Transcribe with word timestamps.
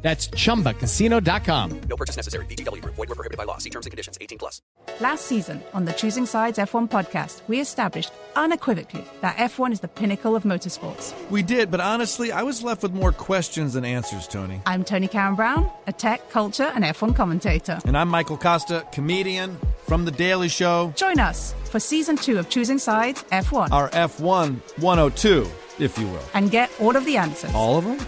That's 0.00 0.28
chumbacasino.com. 0.28 1.80
No 1.88 1.96
purchase 1.96 2.14
necessary. 2.14 2.46
VGW 2.46 2.82
Group. 2.82 2.94
Void 2.94 3.08
were 3.08 3.16
prohibited 3.16 3.36
by 3.36 3.42
law. 3.42 3.58
See 3.58 3.68
terms 3.70 3.84
and 3.86 3.90
conditions. 3.90 4.16
18 4.20 4.38
plus. 4.38 4.62
Last 5.00 5.26
season 5.26 5.60
on 5.74 5.86
the 5.86 5.92
Choosing 5.92 6.24
Sides 6.24 6.56
F1 6.58 6.88
podcast, 6.88 7.40
we 7.48 7.58
established 7.60 8.12
unequivocally 8.36 9.04
that 9.22 9.36
F1 9.38 9.72
is 9.72 9.80
the 9.80 9.88
pinnacle 9.88 10.36
of 10.36 10.44
motorsports. 10.44 11.12
We 11.30 11.42
did, 11.42 11.70
but 11.72 11.80
honestly, 11.80 12.30
I 12.30 12.42
was 12.44 12.62
left 12.62 12.84
with 12.84 12.92
more 12.92 13.10
questions 13.10 13.72
than 13.74 13.84
answers, 13.84 14.28
Tony. 14.28 14.60
I'm 14.66 14.84
Tony 14.84 15.08
Karen 15.08 15.34
Brown, 15.34 15.68
a 15.88 15.92
tech, 15.92 16.30
culture, 16.30 16.70
and 16.76 16.84
F1 16.84 17.16
commentator. 17.16 17.80
And 17.84 17.98
I'm 17.98 18.08
Michael 18.08 18.38
Kosta, 18.38 18.90
comedian 18.92 19.58
from 19.88 20.04
The 20.04 20.12
Daily 20.12 20.48
Show. 20.48 20.92
Join 20.96 21.18
us 21.18 21.54
for 21.64 21.80
season 21.80 22.14
two 22.16 22.38
of 22.38 22.48
Choosing 22.48 22.78
Sides 22.78 23.24
F1 23.32 23.72
Our 23.72 23.88
F1 23.90 24.60
102, 24.80 25.48
if 25.80 25.98
you 25.98 26.06
will. 26.06 26.22
and 26.34 26.52
get 26.52 26.70
all 26.80 26.94
of 26.96 27.04
the 27.04 27.16
answers. 27.16 27.52
All 27.52 27.78
of 27.78 27.84
them? 27.84 27.98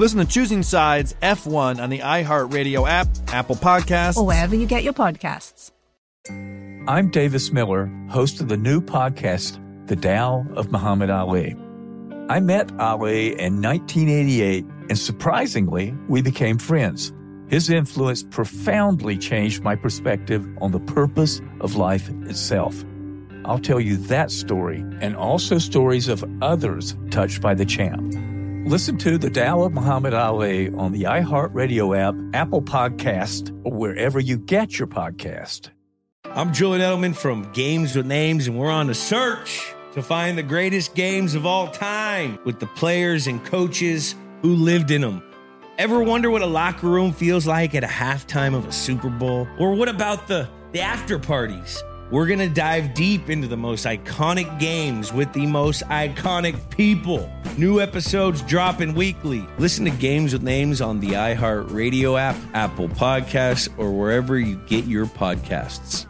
Listen 0.00 0.18
to 0.20 0.24
Choosing 0.24 0.62
Sides 0.62 1.14
F1 1.20 1.78
on 1.78 1.90
the 1.90 1.98
iHeartRadio 1.98 2.88
app, 2.88 3.06
Apple 3.28 3.54
Podcasts, 3.54 4.16
Or 4.16 4.24
wherever 4.24 4.56
you 4.56 4.64
get 4.64 4.82
your 4.82 4.94
podcasts. 4.94 5.72
I'm 6.88 7.10
Davis 7.10 7.52
Miller, 7.52 7.84
host 8.08 8.40
of 8.40 8.48
the 8.48 8.56
new 8.56 8.80
podcast, 8.80 9.58
The 9.88 9.96
Tao 9.96 10.46
of 10.56 10.72
Muhammad 10.72 11.10
Ali. 11.10 11.54
I 12.30 12.40
met 12.40 12.72
Ali 12.80 13.38
in 13.38 13.60
1988, 13.60 14.64
and 14.88 14.98
surprisingly, 14.98 15.94
we 16.08 16.22
became 16.22 16.56
friends. 16.56 17.12
His 17.48 17.68
influence 17.68 18.22
profoundly 18.22 19.18
changed 19.18 19.62
my 19.62 19.76
perspective 19.76 20.48
on 20.62 20.72
the 20.72 20.80
purpose 20.80 21.42
of 21.60 21.76
life 21.76 22.08
itself. 22.24 22.86
I'll 23.44 23.58
tell 23.58 23.80
you 23.80 23.98
that 23.98 24.30
story 24.30 24.82
and 25.02 25.14
also 25.14 25.58
stories 25.58 26.08
of 26.08 26.24
others 26.40 26.96
touched 27.10 27.42
by 27.42 27.52
the 27.52 27.66
champ. 27.66 28.29
Listen 28.66 28.96
to 28.98 29.18
The 29.18 29.30
Tao 29.30 29.62
of 29.62 29.72
Muhammad 29.72 30.14
Ali 30.14 30.68
on 30.74 30.92
the 30.92 31.04
iHeartRadio 31.04 31.96
app, 31.98 32.14
Apple 32.34 32.62
Podcast, 32.62 33.50
or 33.64 33.72
wherever 33.72 34.20
you 34.20 34.38
get 34.38 34.78
your 34.78 34.86
podcast. 34.86 35.70
I'm 36.24 36.52
Julian 36.52 36.80
Edelman 36.82 37.16
from 37.16 37.50
Games 37.52 37.96
with 37.96 38.06
Names, 38.06 38.46
and 38.46 38.56
we're 38.58 38.70
on 38.70 38.88
a 38.88 38.94
search 38.94 39.72
to 39.94 40.02
find 40.02 40.38
the 40.38 40.42
greatest 40.44 40.94
games 40.94 41.34
of 41.34 41.46
all 41.46 41.68
time 41.68 42.38
with 42.44 42.60
the 42.60 42.66
players 42.66 43.26
and 43.26 43.44
coaches 43.44 44.14
who 44.42 44.54
lived 44.54 44.90
in 44.92 45.00
them. 45.00 45.22
Ever 45.78 46.02
wonder 46.02 46.30
what 46.30 46.42
a 46.42 46.46
locker 46.46 46.86
room 46.86 47.12
feels 47.12 47.46
like 47.46 47.74
at 47.74 47.82
a 47.82 47.88
halftime 47.88 48.54
of 48.54 48.66
a 48.66 48.72
Super 48.72 49.10
Bowl? 49.10 49.48
Or 49.58 49.74
what 49.74 49.88
about 49.88 50.28
the, 50.28 50.48
the 50.72 50.80
after 50.80 51.18
parties? 51.18 51.82
We're 52.10 52.26
going 52.26 52.40
to 52.40 52.48
dive 52.48 52.94
deep 52.94 53.30
into 53.30 53.46
the 53.46 53.56
most 53.56 53.86
iconic 53.86 54.58
games 54.58 55.12
with 55.12 55.32
the 55.32 55.46
most 55.46 55.84
iconic 55.84 56.68
people. 56.70 57.30
New 57.56 57.80
episodes 57.80 58.42
dropping 58.42 58.94
weekly. 58.94 59.46
Listen 59.58 59.84
to 59.84 59.92
Games 59.92 60.32
with 60.32 60.42
Names 60.42 60.80
on 60.80 60.98
the 60.98 61.10
iHeartRadio 61.10 62.18
app, 62.18 62.36
Apple 62.52 62.88
Podcasts, 62.88 63.68
or 63.78 63.92
wherever 63.92 64.40
you 64.40 64.56
get 64.66 64.86
your 64.86 65.06
podcasts. 65.06 66.09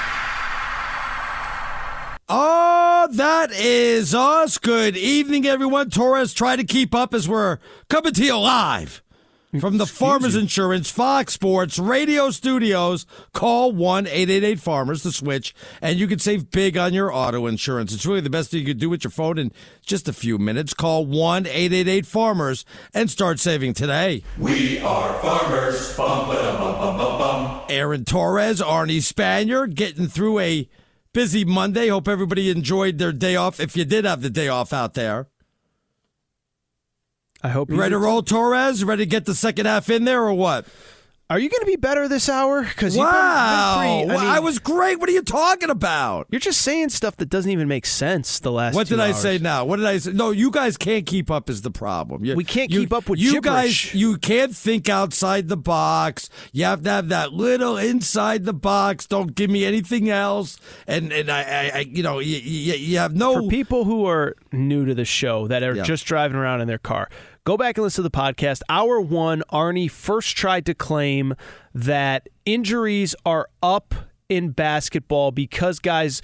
Oh, 2.33 3.09
that 3.11 3.51
is 3.51 4.15
us. 4.15 4.57
Good 4.57 4.95
evening, 4.95 5.45
everyone. 5.45 5.89
Torres, 5.89 6.33
try 6.33 6.55
to 6.55 6.63
keep 6.63 6.95
up 6.95 7.13
as 7.13 7.27
we're 7.27 7.57
coming 7.89 8.13
to 8.13 8.23
you 8.23 8.37
live 8.37 9.03
from 9.59 9.77
the 9.77 9.85
Farmers 9.85 10.33
Insurance 10.33 10.89
Fox 10.89 11.33
Sports 11.33 11.77
Radio 11.77 12.29
Studios. 12.29 13.05
Call 13.33 13.73
1 13.73 14.07
888 14.07 14.61
Farmers 14.61 15.03
to 15.03 15.11
switch, 15.11 15.53
and 15.81 15.99
you 15.99 16.07
can 16.07 16.19
save 16.19 16.51
big 16.51 16.77
on 16.77 16.93
your 16.93 17.13
auto 17.13 17.47
insurance. 17.47 17.93
It's 17.93 18.05
really 18.05 18.21
the 18.21 18.29
best 18.29 18.51
thing 18.51 18.61
you 18.61 18.67
can 18.67 18.77
do 18.77 18.89
with 18.89 19.03
your 19.03 19.11
phone 19.11 19.37
in 19.37 19.51
just 19.85 20.07
a 20.07 20.13
few 20.13 20.37
minutes. 20.37 20.73
Call 20.73 21.05
1 21.05 21.47
888 21.47 22.05
Farmers 22.05 22.63
and 22.93 23.11
start 23.11 23.41
saving 23.41 23.73
today. 23.73 24.23
We 24.39 24.79
are 24.79 25.21
farmers. 25.21 25.97
Bum, 25.97 26.29
ba, 26.29 26.35
bum, 26.57 26.75
bum, 26.77 26.97
bum, 26.97 27.19
bum. 27.19 27.61
Aaron 27.67 28.05
Torres, 28.05 28.61
Arnie 28.61 28.99
Spanier, 28.99 29.67
getting 29.75 30.07
through 30.07 30.39
a 30.39 30.69
busy 31.13 31.45
Monday. 31.45 31.87
Hope 31.87 32.07
everybody 32.07 32.49
enjoyed 32.49 32.97
their 32.97 33.11
day 33.11 33.35
off. 33.35 33.59
If 33.59 33.75
you 33.75 33.85
did 33.85 34.05
have 34.05 34.21
the 34.21 34.29
day 34.29 34.47
off 34.47 34.73
out 34.73 34.93
there, 34.93 35.27
I 37.43 37.49
hope 37.49 37.69
you 37.69 37.75
ready 37.75 37.91
to 37.91 37.97
roll, 37.97 38.21
Torres? 38.21 38.83
Ready 38.83 39.03
to 39.03 39.09
get 39.09 39.25
the 39.25 39.35
second 39.35 39.65
half 39.65 39.89
in 39.89 40.03
there, 40.03 40.23
or 40.23 40.33
what? 40.33 40.65
Are 41.31 41.39
you 41.39 41.47
going 41.49 41.61
to 41.61 41.65
be 41.65 41.77
better 41.77 42.09
this 42.09 42.27
hour? 42.27 42.61
Because 42.61 42.97
Wow, 42.97 44.03
Well, 44.05 44.19
I 44.19 44.39
was 44.39 44.59
great. 44.59 44.99
What 44.99 45.07
are 45.07 45.13
you 45.13 45.21
talking 45.21 45.69
about? 45.69 46.27
You're 46.29 46.41
just 46.41 46.61
saying 46.61 46.89
stuff 46.89 47.15
that 47.17 47.27
doesn't 47.29 47.49
even 47.49 47.69
make 47.69 47.85
sense. 47.85 48.39
The 48.41 48.51
last. 48.51 48.75
What 48.75 48.87
did 48.89 48.99
I 48.99 49.13
say 49.13 49.37
now? 49.37 49.63
What 49.63 49.77
did 49.77 49.85
I 49.85 49.97
say? 49.99 50.11
No, 50.11 50.31
you 50.31 50.51
guys 50.51 50.75
can't 50.75 51.05
keep 51.05 51.31
up 51.31 51.49
is 51.49 51.61
the 51.61 51.71
problem. 51.71 52.25
You- 52.25 52.35
We 52.35 52.43
can't 52.43 52.69
you- 52.69 52.81
keep 52.81 52.91
up 52.91 53.07
with 53.07 53.17
you 53.17 53.35
gibberish. 53.35 53.91
guys. 53.93 53.95
You 54.01 54.17
can't 54.17 54.53
think 54.53 54.89
outside 54.89 55.47
the 55.47 55.55
box. 55.55 56.29
You 56.51 56.65
have 56.65 56.83
to 56.83 56.89
have 56.89 57.07
that 57.07 57.31
little 57.31 57.77
inside 57.77 58.43
the 58.43 58.53
box. 58.53 59.07
Don't 59.07 59.33
give 59.33 59.49
me 59.49 59.63
anything 59.63 60.09
else. 60.09 60.57
And 60.85 61.13
and 61.13 61.31
I, 61.31 61.43
I, 61.43 61.71
I 61.75 61.79
you 61.89 62.03
know, 62.03 62.19
you, 62.19 62.39
you, 62.39 62.73
you 62.73 62.97
have 62.97 63.15
no 63.15 63.35
For 63.43 63.47
people 63.47 63.85
who 63.85 64.05
are 64.05 64.35
new 64.51 64.85
to 64.85 64.93
the 64.93 65.05
show 65.05 65.47
that 65.47 65.63
are 65.63 65.75
Yeah. 65.77 65.83
just 65.83 66.05
driving 66.05 66.35
around 66.35 66.59
in 66.59 66.67
their 66.67 66.77
car, 66.77 67.07
go 67.43 67.57
back 67.57 67.77
and 67.77 67.83
listen 67.83 68.03
to 68.03 68.09
the 68.09 68.15
podcast. 68.17 68.61
Hour 68.69 68.99
one, 69.01 69.43
Arnie 69.51 69.89
first 69.89 70.35
tried 70.37 70.65
to 70.67 70.73
claim 70.73 71.35
that 71.73 72.27
injuries 72.45 73.15
are 73.25 73.49
up 73.63 73.93
in 74.29 74.49
basketball 74.49 75.31
because 75.31 75.79
guys 75.79 76.21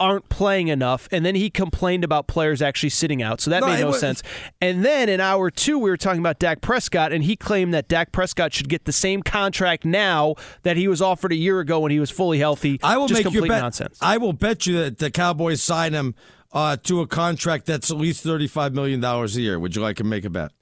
aren't 0.00 0.28
playing 0.30 0.66
enough, 0.66 1.06
and 1.12 1.24
then 1.24 1.36
he 1.36 1.48
complained 1.48 2.02
about 2.02 2.26
players 2.26 2.60
actually 2.60 2.88
sitting 2.88 3.22
out. 3.22 3.40
So 3.40 3.50
that 3.50 3.60
No, 3.60 3.68
made 3.68 3.80
no 3.80 3.86
was- 3.88 4.00
sense. 4.00 4.20
And 4.60 4.84
then 4.84 5.08
in 5.08 5.20
hour 5.20 5.48
two, 5.50 5.78
we 5.78 5.90
were 5.90 5.96
talking 5.96 6.18
about 6.18 6.40
Dak 6.40 6.60
Prescott, 6.60 7.12
and 7.12 7.22
he 7.22 7.36
claimed 7.36 7.72
that 7.72 7.86
Dak 7.86 8.10
Prescott 8.10 8.52
should 8.52 8.68
get 8.68 8.84
the 8.84 8.92
same 8.92 9.22
contract 9.22 9.84
now 9.84 10.34
that 10.62 10.76
he 10.76 10.88
was 10.88 11.00
offered 11.00 11.30
a 11.30 11.36
year 11.36 11.60
ago 11.60 11.78
when 11.78 11.92
he 11.92 12.00
was 12.00 12.10
fully 12.10 12.38
healthy. 12.40 12.80
I 12.82 12.96
will 12.96 13.06
just 13.06 13.18
make 13.18 13.24
complete 13.26 13.44
you 13.44 13.48
bet. 13.48 13.62
nonsense. 13.62 13.98
I 14.00 14.16
will 14.16 14.32
bet 14.32 14.66
you 14.66 14.78
that 14.82 14.98
the 14.98 15.10
Cowboys 15.10 15.62
sign 15.62 15.92
him 15.92 16.16
uh, 16.52 16.76
to 16.84 17.00
a 17.00 17.06
contract 17.06 17.66
that's 17.66 17.90
at 17.90 17.96
least 17.96 18.22
thirty-five 18.22 18.74
million 18.74 19.00
dollars 19.00 19.36
a 19.36 19.40
year. 19.40 19.58
Would 19.58 19.76
you 19.76 19.82
like 19.82 19.96
to 19.96 20.04
make 20.04 20.24
a 20.24 20.30
bet? 20.30 20.52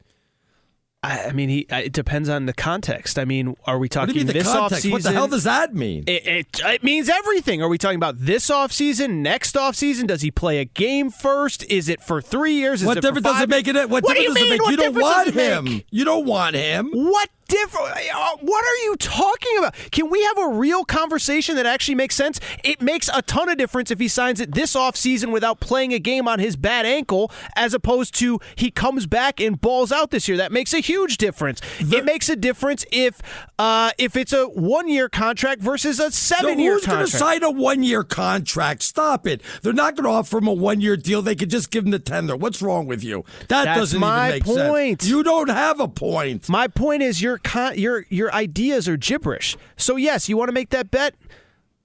I, 1.03 1.27
I 1.27 1.33
mean, 1.33 1.49
he. 1.49 1.67
It 1.71 1.93
depends 1.93 2.29
on 2.29 2.47
the 2.47 2.53
context. 2.53 3.19
I 3.19 3.25
mean, 3.25 3.55
are 3.67 3.79
we 3.79 3.85
What 3.87 3.93
talking 3.93 4.17
mean 4.17 4.27
the 4.27 4.33
this 4.33 4.49
offseason? 4.49 4.91
What 4.91 5.03
the 5.05 5.13
hell 5.13 5.29
does 5.29 5.45
that 5.45 5.75
mean? 5.75 6.05
It, 6.07 6.27
it, 6.27 6.61
it 6.65 6.83
means 6.83 7.09
everything. 7.09 7.63
Are 7.63 7.69
we 7.69 7.79
talking 7.79 7.97
about 7.97 8.17
this 8.19 8.51
offseason, 8.51 9.19
next 9.19 9.55
offseason? 9.55 10.09
Does 10.09 10.23
he 10.23 10.31
play 10.33 10.59
a 10.59 10.65
game 10.65 11.11
first? 11.11 11.65
Is 11.71 11.89
it 11.89 12.01
for 12.03 12.21
three 12.21 12.55
years? 12.55 12.81
Is 12.81 12.87
what 12.87 12.97
it 12.97 13.03
for 13.03 13.09
difference 13.09 13.27
does 13.27 13.43
it 13.43 13.49
make? 13.49 13.69
It 13.69 13.89
what, 13.89 14.03
What 14.03 14.17
do 14.17 14.23
you 14.23 14.35
difference 14.35 14.39
does 14.39 14.43
mean? 14.43 14.47
it 14.47 14.51
make? 14.51 14.63
What 14.63 14.71
You 14.71 14.77
don't 14.77 14.95
want 14.97 15.35
him. 15.35 15.83
You 15.91 16.05
don't 16.05 16.27
want 16.27 16.57
him. 16.57 16.91
What 16.93 17.29
different? 17.49 17.93
uh, 18.15 18.37
What 18.41 18.65
are 18.65 18.85
you 18.85 18.97
talking 18.97 19.59
about? 19.59 19.75
Can 19.91 20.11
we 20.11 20.23
have 20.25 20.39
a 20.39 20.49
real 20.49 20.85
conversation 20.85 21.57
that 21.57 21.67
actually 21.67 21.95
makes 21.95 22.15
sense? 22.15 22.41
It 22.65 22.81
makes 22.83 23.09
a 23.13 23.23
ton 23.23 23.49
of 23.49 23.57
difference 23.59 23.91
if 23.91 23.99
he 24.01 24.09
signs 24.09 24.41
it 24.41 24.55
this 24.55 24.75
offseason 24.75 25.33
without 25.33 25.61
playing 25.61 25.93
a 25.93 25.99
game 25.99 26.29
on 26.29 26.39
his 26.39 26.57
bad 26.57 26.87
ankle, 26.87 27.31
as 27.55 27.75
opposed 27.75 28.15
to 28.17 28.41
he 28.55 28.71
comes 28.71 29.07
back 29.07 29.41
and 29.41 29.61
balls 29.61 29.93
out 29.93 30.11
this 30.11 30.29
year. 30.29 30.37
That 30.37 30.53
makes 30.53 30.73
a 30.75 30.81
huge 30.81 31.17
difference. 31.19 31.61
it 31.81 32.05
makes 32.05 32.29
a 32.29 32.37
difference 32.37 32.85
if 32.93 33.21
uh, 33.59 33.91
if 33.99 34.17
it's 34.17 34.33
a 34.33 34.45
one 34.47 34.89
year 34.89 35.09
contract 35.09 35.61
versus 35.61 35.99
a 36.01 36.11
seven 36.11 36.59
year 36.59 36.75
contract. 36.81 37.01
who's 37.01 37.13
going 37.21 37.41
to 37.41 37.41
sign 37.41 37.43
a 37.43 37.51
one-year 37.51 38.05
contract? 38.05 38.83
Stop 38.83 39.27
it! 39.27 39.41
They're 39.63 39.73
not 39.73 39.95
going 39.97 40.05
to 40.05 40.11
offer 40.11 40.39
him 40.39 40.47
a 40.49 40.53
one-year 40.53 40.97
deal. 40.97 41.23
They 41.23 41.35
could 41.35 41.51
just 41.51 41.71
give 41.71 41.85
him 41.85 41.91
the 41.91 41.99
tender. 41.99 42.37
What's 42.37 42.61
wrong 42.61 42.87
with 42.87 43.03
you? 43.03 43.25
That 43.49 43.65
That's 43.65 43.79
doesn't 43.79 44.01
my 44.01 44.29
even 44.29 44.37
make 44.37 44.45
point. 44.45 45.03
sense. 45.03 45.11
You 45.11 45.23
don't 45.23 45.49
have 45.49 45.81
a 45.81 45.89
point. 45.89 46.49
My 46.49 46.69
point 46.69 47.03
is 47.03 47.23
your 47.37 47.41
con- 47.43 47.79
your 47.79 48.07
your 48.09 48.33
ideas 48.33 48.89
are 48.89 48.97
gibberish. 48.97 49.57
So 49.77 49.97
yes, 49.97 50.29
you 50.29 50.37
want 50.37 50.49
to 50.49 50.53
make 50.53 50.71
that 50.71 50.91
bet. 50.91 51.15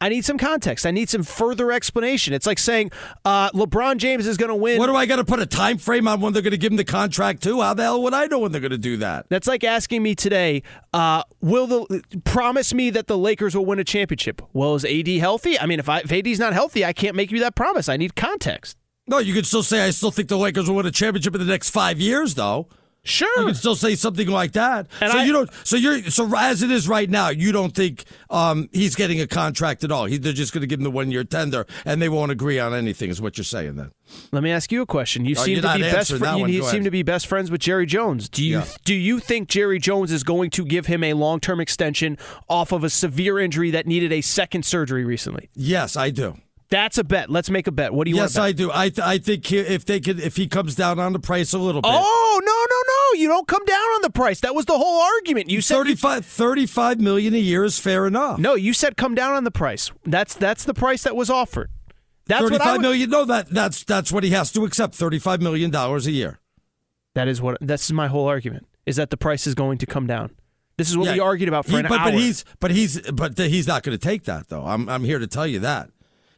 I 0.04 0.10
need 0.10 0.26
some 0.26 0.40
context. 0.40 0.88
I 0.88 0.90
need 0.90 1.12
some 1.12 1.22
further 1.22 1.72
explanation. 1.72 2.34
It's 2.34 2.48
like 2.48 2.58
saying 2.58 2.90
uh, 3.24 3.52
LeBron 3.52 3.98
James 3.98 4.26
is 4.26 4.36
going 4.36 4.50
to 4.50 4.56
win. 4.56 4.80
What 4.80 4.88
do 4.88 4.96
I 4.96 5.06
got 5.06 5.18
to 5.18 5.24
put 5.24 5.40
a 5.40 5.46
time 5.46 5.78
frame 5.78 6.08
on 6.08 6.22
when 6.22 6.34
they're 6.34 6.42
going 6.42 6.52
to 6.52 6.58
give 6.58 6.72
him 6.72 6.78
the 6.78 6.84
contract 6.84 7.44
to? 7.44 7.62
How 7.62 7.76
the 7.76 7.84
hell 7.84 8.02
would 8.02 8.16
I 8.16 8.26
know 8.26 8.40
when 8.40 8.52
they're 8.52 8.62
going 8.62 8.72
to 8.72 8.80
do 8.80 8.98
that? 8.98 9.28
That's 9.30 9.46
like 9.46 9.64
asking 9.64 10.02
me 10.02 10.16
today, 10.16 10.64
uh, 10.92 11.22
will 11.40 11.68
the 11.68 12.02
promise 12.24 12.74
me 12.74 12.90
that 12.90 13.06
the 13.06 13.18
Lakers 13.18 13.56
will 13.56 13.66
win 13.66 13.78
a 13.78 13.84
championship? 13.84 14.42
Well, 14.54 14.74
is 14.74 14.86
AD 14.86 15.08
healthy? 15.08 15.60
I 15.60 15.68
mean, 15.68 15.78
if, 15.78 15.88
I, 15.88 16.00
if 16.00 16.12
AD's 16.12 16.40
not 16.40 16.54
healthy, 16.54 16.84
I 16.84 16.94
can't 16.94 17.16
make 17.16 17.30
you 17.30 17.40
that 17.42 17.54
promise. 17.54 17.88
I 17.88 17.98
need 17.98 18.16
context. 18.16 18.78
No, 19.06 19.20
you 19.20 19.36
could 19.36 19.46
still 19.46 19.62
say 19.62 19.86
I 19.86 19.92
still 19.92 20.10
think 20.10 20.30
the 20.30 20.38
Lakers 20.38 20.68
will 20.68 20.78
win 20.78 20.88
a 20.88 20.92
championship 20.92 21.36
in 21.36 21.42
the 21.42 21.46
next 21.46 21.70
five 21.70 22.00
years, 22.00 22.34
though. 22.34 22.68
Sure, 23.04 23.40
you 23.40 23.46
can 23.48 23.56
still 23.56 23.76
say 23.76 23.96
something 23.96 24.28
like 24.28 24.52
that. 24.52 24.88
And 25.02 25.12
so 25.12 25.18
I- 25.18 25.24
you 25.24 25.34
don't. 25.34 25.50
So 25.64 25.76
you're. 25.76 26.04
So 26.12 26.30
as 26.38 26.62
it 26.62 26.70
is 26.70 26.88
right 26.88 27.10
now, 27.10 27.30
you 27.30 27.52
don't 27.52 27.74
think 27.74 28.04
um, 28.30 28.70
he's 28.72 28.94
getting 28.96 29.20
a 29.22 29.26
contract 29.28 29.84
at 29.84 29.92
all. 29.92 30.06
He, 30.06 30.18
they're 30.18 30.34
just 30.34 30.54
going 30.54 30.62
to 30.62 30.68
give 30.68 30.80
him 30.80 30.84
the 30.84 30.92
one 30.92 31.10
year 31.12 31.24
tender, 31.24 31.66
and 31.84 32.00
they 32.00 32.10
won't 32.10 32.32
agree 32.32 32.60
on 32.60 32.74
anything. 32.76 33.10
Is 33.10 33.20
what 33.20 33.38
you're 33.38 33.44
saying 33.46 33.76
then? 33.76 33.92
Let 34.32 34.44
me 34.44 34.52
ask 34.52 34.72
you 34.72 34.84
a 34.84 34.86
question. 34.86 35.26
You 35.26 35.36
Oh, 35.38 35.44
seem 35.44 35.62
to 35.62 35.74
be 35.74 35.82
best. 35.82 36.12
Fr- 36.12 36.24
you 36.26 36.46
you 36.48 36.62
seem 36.62 36.70
ahead. 36.70 36.84
to 36.84 36.92
be 36.92 37.02
best 37.02 37.26
friends 37.26 37.50
with 37.50 37.62
Jerry 37.62 37.88
Jones. 37.88 38.30
Do 38.30 38.44
you 38.46 38.60
Yeah. 38.60 38.66
do 38.86 38.94
you 38.94 39.20
think 39.20 39.50
Jerry 39.50 39.80
Jones 39.80 40.12
is 40.12 40.24
going 40.24 40.52
to 40.52 40.64
give 40.64 40.86
him 40.86 41.04
a 41.04 41.14
long 41.14 41.40
term 41.40 41.60
extension 41.60 42.20
off 42.50 42.72
of 42.72 42.84
a 42.84 42.90
severe 42.92 43.40
injury 43.40 43.72
that 43.72 43.88
needed 43.88 44.12
a 44.12 44.22
second 44.22 44.64
surgery 44.64 45.06
recently? 45.06 45.50
Yes, 45.56 45.96
I 45.96 46.12
do. 46.12 46.38
That's 46.72 46.98
a 46.98 47.04
bet. 47.04 47.30
Let's 47.30 47.50
make 47.52 47.68
a 47.68 47.72
bet. 47.72 47.94
What 47.94 48.06
do 48.06 48.12
you 48.12 48.18
want? 48.18 48.32
yes. 48.32 48.38
I 48.38 48.54
do. 48.54 48.72
I 48.74 48.90
th- 48.90 49.06
I 49.06 49.18
think 49.20 49.46
he, 49.46 49.58
if 49.60 49.86
they 49.86 50.00
could, 50.00 50.20
if 50.20 50.38
he 50.38 50.48
comes 50.48 50.74
down 50.74 51.00
on 51.00 51.12
the 51.14 51.20
price 51.20 51.52
a 51.54 51.60
little 51.60 51.82
bit. 51.82 51.92
Oh 51.94 52.42
no 52.44 52.52
no 52.52 52.94
no! 53.18 53.22
You 53.22 53.28
don't 53.28 53.48
come 53.48 53.64
down 53.66 53.78
on 53.78 54.02
the 54.02 54.10
price. 54.10 54.40
That 54.40 54.56
was 54.56 54.66
the 54.66 54.78
whole 54.78 55.02
argument. 55.02 55.50
You 55.52 55.60
said 55.62 55.76
35, 55.76 56.26
35 56.26 57.00
million 57.02 57.34
a 57.36 57.38
year 57.38 57.64
is 57.66 57.78
fair 57.78 58.08
enough. 58.08 58.40
no. 58.40 58.56
You 58.56 58.74
said 58.74 58.96
come 58.98 59.14
down 59.16 59.34
on 59.34 59.44
the 59.44 59.52
price. 59.52 59.92
That's 60.06 60.34
that's 60.34 60.64
the 60.64 60.74
price 60.74 61.04
that 61.04 61.16
was 61.16 61.30
offered. 61.30 61.70
That's 62.28 62.42
what 62.44 62.54
I 62.54 62.56
thirty-five 62.58 62.74
would, 62.78 62.82
million. 62.82 63.10
No, 63.10 63.26
that 63.26 63.50
that's 63.50 63.84
that's 63.84 64.12
what 64.12 64.24
he 64.24 64.30
has 64.30 64.52
to 64.54 64.64
accept. 64.64 64.96
Thirty-five 64.96 65.42
million 65.42 65.72
dollars 65.72 66.08
a 66.08 66.12
year. 66.12 66.40
That 67.16 67.28
is 67.28 67.42
what. 67.42 67.58
This 67.60 67.84
is 67.84 67.92
my 67.92 68.08
whole 68.08 68.28
argument. 68.28 68.66
Is 68.86 68.96
that 68.96 69.10
the 69.10 69.18
price 69.18 69.46
is 69.46 69.56
going 69.56 69.78
to 69.80 69.86
come 69.86 70.08
down. 70.08 70.32
This 70.78 70.90
is 70.90 70.98
what 70.98 71.08
Yeah, 71.08 71.14
we 71.16 71.20
argued 71.20 71.50
about 71.50 71.66
for 71.66 71.72
he- 71.72 71.78
an 71.80 71.88
but, 71.90 72.00
hour. 72.00 72.06
But 72.06 72.14
he's 72.14 72.46
but 72.62 72.72
he's 72.72 73.02
but 73.12 73.38
he's 73.38 73.68
not 73.68 73.84
going 73.84 73.98
to 73.98 74.02
take 74.02 74.24
that 74.24 74.48
though. 74.48 74.64
I'm 74.66 74.88
I'm 74.88 75.04
here 75.04 75.20
to 75.20 75.28
tell 75.28 75.46
you 75.46 75.60
that. 75.60 75.90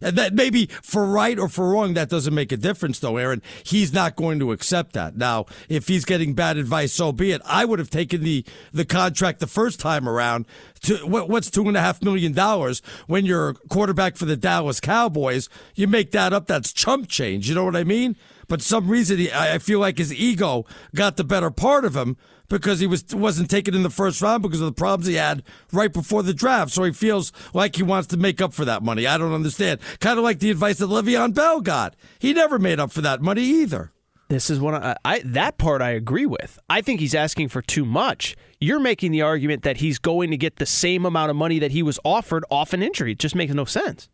And 0.04 0.18
that 0.18 0.34
maybe 0.34 0.68
for 0.82 1.06
right 1.06 1.40
or 1.40 1.48
for 1.48 1.70
wrong, 1.70 1.94
that 1.94 2.10
doesn't 2.10 2.34
make 2.34 2.52
a 2.52 2.58
difference 2.58 3.00
though, 3.00 3.18
Aaron. 3.18 3.42
He's 3.64 3.94
not 3.94 4.16
going 4.16 4.40
to 4.40 4.52
accept 4.52 4.94
that. 4.94 5.16
Now, 5.16 5.46
if 5.70 5.88
he's 5.88 6.06
getting 6.06 6.34
bad 6.34 6.58
advice, 6.58 6.94
so 6.94 7.12
be 7.12 7.32
it. 7.32 7.42
I 7.46 7.66
would 7.66 7.80
have 7.80 7.90
taken 7.90 8.24
the 8.24 8.46
the 8.72 8.86
contract 8.86 9.40
the 9.40 9.48
first 9.48 9.80
time 9.80 10.08
around. 10.08 10.46
To 10.82 10.98
what, 11.08 11.30
what's 11.30 11.50
two 11.50 11.68
and 11.68 11.78
a 11.78 11.82
half 11.82 12.02
million 12.04 12.34
dollars 12.34 12.82
when 13.08 13.26
you're 13.26 13.50
a 13.50 13.54
quarterback 13.54 14.18
for 14.18 14.26
the 14.26 14.36
Dallas 14.36 14.80
Cowboys? 14.80 15.48
You 15.76 15.88
make 15.88 16.12
that 16.12 16.34
up. 16.34 16.48
That's 16.48 16.74
chump 16.74 17.08
change. 17.08 17.48
You 17.48 17.56
know 17.56 17.64
what 17.64 17.76
I 17.76 17.86
mean? 17.86 18.18
But 18.48 18.62
some 18.62 18.90
reason 18.90 19.18
he, 19.18 19.32
I 19.32 19.58
feel 19.60 19.80
like 19.80 19.98
his 19.98 20.14
ego 20.14 20.66
got 20.94 21.18
the 21.18 21.24
better 21.24 21.50
part 21.50 21.86
of 21.86 21.96
him 21.96 22.18
because 22.50 22.80
he 22.80 22.88
was 22.88 23.04
wasn't 23.14 23.50
taken 23.50 23.74
in 23.74 23.84
the 23.84 23.90
first 23.90 24.22
round 24.22 24.44
because 24.44 24.62
of 24.62 24.68
the 24.68 24.74
problems 24.74 25.08
he 25.08 25.16
had 25.16 25.44
right 25.72 25.92
before 25.92 26.24
the 26.24 26.34
draft. 26.34 26.72
So 26.72 26.84
he 26.84 26.92
feels 26.92 27.32
like 27.54 27.76
he 27.76 27.84
wants 27.84 28.08
to 28.10 28.18
make 28.18 28.42
up 28.42 28.54
for 28.54 28.66
that 28.66 28.84
money. 28.84 29.08
I 29.08 29.18
don't 29.18 29.34
understand. 29.34 29.80
Kind 30.00 30.18
of 30.18 30.24
like 30.24 30.40
the 30.40 30.52
advice 30.52 30.78
that 30.78 30.90
Le'Veon 30.90 31.34
Bell 31.34 31.62
got. 31.62 31.96
He 32.20 32.34
never 32.34 32.60
made 32.60 32.80
up 32.80 32.92
for 32.92 33.02
that 33.02 33.22
money 33.22 33.44
either. 33.44 33.92
This 34.30 34.50
is 34.50 34.60
what 34.60 34.74
I, 34.74 34.96
I 35.06 35.20
that 35.26 35.58
part 35.58 35.82
I 35.82 35.92
agree 35.92 36.26
with. 36.26 36.58
I 36.70 36.82
think 36.82 37.00
he's 37.00 37.16
asking 37.16 37.50
for 37.50 37.62
too 37.62 37.86
much. 37.86 38.36
You're 38.60 38.80
making 38.80 39.12
the 39.12 39.22
argument 39.22 39.64
that 39.64 39.78
he's 39.78 40.00
going 40.00 40.32
to 40.32 40.38
get 40.38 40.56
the 40.56 40.66
same 40.66 41.06
amount 41.06 41.30
of 41.30 41.36
money 41.36 41.60
that 41.60 41.72
he 41.72 41.84
was 41.84 42.00
offered 42.04 42.46
off 42.50 42.74
an 42.74 42.82
injury. 42.82 43.12
It 43.12 43.20
just 43.20 43.36
makes 43.36 43.54
no 43.54 43.66
sense. 43.66 44.10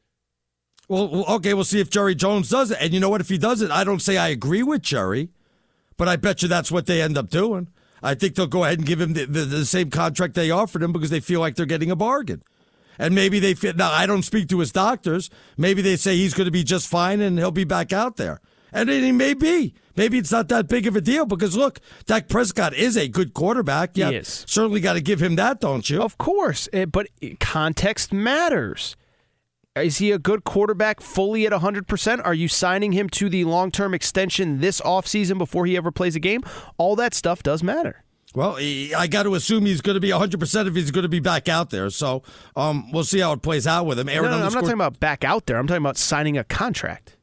Well, 0.87 1.07
well, 1.07 1.25
okay, 1.35 1.53
we'll 1.53 1.63
see 1.63 1.79
if 1.79 1.91
Jerry 1.91 2.15
Jones 2.15 2.49
does 2.49 2.71
it. 2.71 2.79
And 2.81 2.93
you 2.93 2.99
know 2.99 3.09
what? 3.09 3.21
If 3.21 3.29
he 3.29 3.37
does 3.37 3.61
it, 3.61 3.69
I 3.69 3.83
don't 3.83 4.01
say 4.01 4.17
I 4.17 4.29
agree 4.29 4.63
with 4.63 4.81
Jerry, 4.81 5.29
but 5.97 6.07
I 6.07 6.15
bet 6.15 6.41
you 6.41 6.47
that's 6.47 6.71
what 6.71 6.87
they 6.87 7.01
end 7.01 7.17
up 7.17 7.29
doing. 7.29 7.69
I 8.01 8.15
think 8.15 8.35
they'll 8.35 8.47
go 8.47 8.63
ahead 8.63 8.79
and 8.79 8.87
give 8.87 9.01
him 9.01 9.13
the, 9.13 9.25
the, 9.25 9.41
the 9.41 9.65
same 9.65 9.89
contract 9.89 10.33
they 10.33 10.51
offered 10.51 10.83
him 10.83 10.91
because 10.91 11.09
they 11.09 11.19
feel 11.19 11.39
like 11.39 11.55
they're 11.55 11.65
getting 11.65 11.91
a 11.91 11.95
bargain. 11.95 12.43
And 12.97 13.15
maybe 13.15 13.39
they 13.39 13.53
feel, 13.53 13.73
now 13.73 13.91
I 13.91 14.05
don't 14.05 14.23
speak 14.23 14.49
to 14.49 14.59
his 14.59 14.71
doctors. 14.71 15.29
Maybe 15.57 15.81
they 15.81 15.95
say 15.95 16.17
he's 16.17 16.33
going 16.33 16.45
to 16.45 16.51
be 16.51 16.63
just 16.63 16.87
fine 16.87 17.21
and 17.21 17.37
he'll 17.37 17.51
be 17.51 17.63
back 17.63 17.93
out 17.93 18.17
there. 18.17 18.41
And 18.71 18.89
then 18.89 19.03
he 19.03 19.11
may 19.11 19.33
be. 19.33 19.73
Maybe 19.95 20.17
it's 20.17 20.31
not 20.31 20.47
that 20.49 20.67
big 20.67 20.85
of 20.87 20.95
a 20.95 21.01
deal 21.01 21.25
because 21.25 21.57
look, 21.57 21.79
Dak 22.05 22.29
Prescott 22.29 22.73
is 22.73 22.95
a 22.95 23.07
good 23.07 23.33
quarterback. 23.33 23.97
Yeah, 23.97 24.11
is. 24.11 24.45
certainly 24.47 24.79
got 24.79 24.93
to 24.93 25.01
give 25.01 25.21
him 25.21 25.35
that, 25.35 25.59
don't 25.59 25.89
you? 25.89 26.01
Of 26.01 26.17
course, 26.17 26.69
eh, 26.71 26.85
but 26.85 27.07
context 27.39 28.13
matters. 28.13 28.95
Is 29.81 29.97
he 29.97 30.11
a 30.11 30.19
good 30.19 30.43
quarterback 30.43 31.01
fully 31.01 31.45
at 31.45 31.51
100%? 31.51 32.25
Are 32.25 32.33
you 32.33 32.47
signing 32.47 32.91
him 32.91 33.09
to 33.11 33.29
the 33.29 33.45
long 33.45 33.71
term 33.71 33.93
extension 33.93 34.59
this 34.59 34.81
offseason 34.81 35.37
before 35.37 35.65
he 35.65 35.75
ever 35.77 35.91
plays 35.91 36.15
a 36.15 36.19
game? 36.19 36.43
All 36.77 36.95
that 36.95 37.13
stuff 37.13 37.43
does 37.43 37.63
matter. 37.63 38.03
Well, 38.35 38.55
he, 38.55 38.93
I 38.93 39.07
got 39.07 39.23
to 39.23 39.33
assume 39.33 39.65
he's 39.65 39.81
going 39.81 39.95
to 39.95 39.99
be 39.99 40.09
100% 40.09 40.67
if 40.67 40.75
he's 40.75 40.91
going 40.91 41.03
to 41.03 41.09
be 41.09 41.19
back 41.19 41.49
out 41.49 41.71
there. 41.71 41.89
So 41.89 42.21
um, 42.55 42.91
we'll 42.91 43.03
see 43.03 43.19
how 43.19 43.31
it 43.33 43.41
plays 43.41 43.65
out 43.65 43.85
with 43.85 43.97
him. 43.97 44.05
No, 44.05 44.13
Aaron 44.13 44.31
no, 44.31 44.37
no, 44.37 44.45
I'm 44.45 44.53
not 44.53 44.59
talking 44.61 44.73
about 44.73 44.99
back 44.99 45.23
out 45.23 45.47
there. 45.47 45.57
I'm 45.57 45.65
talking 45.65 45.83
about 45.83 45.97
signing 45.97 46.37
a 46.37 46.43
contract. 46.43 47.17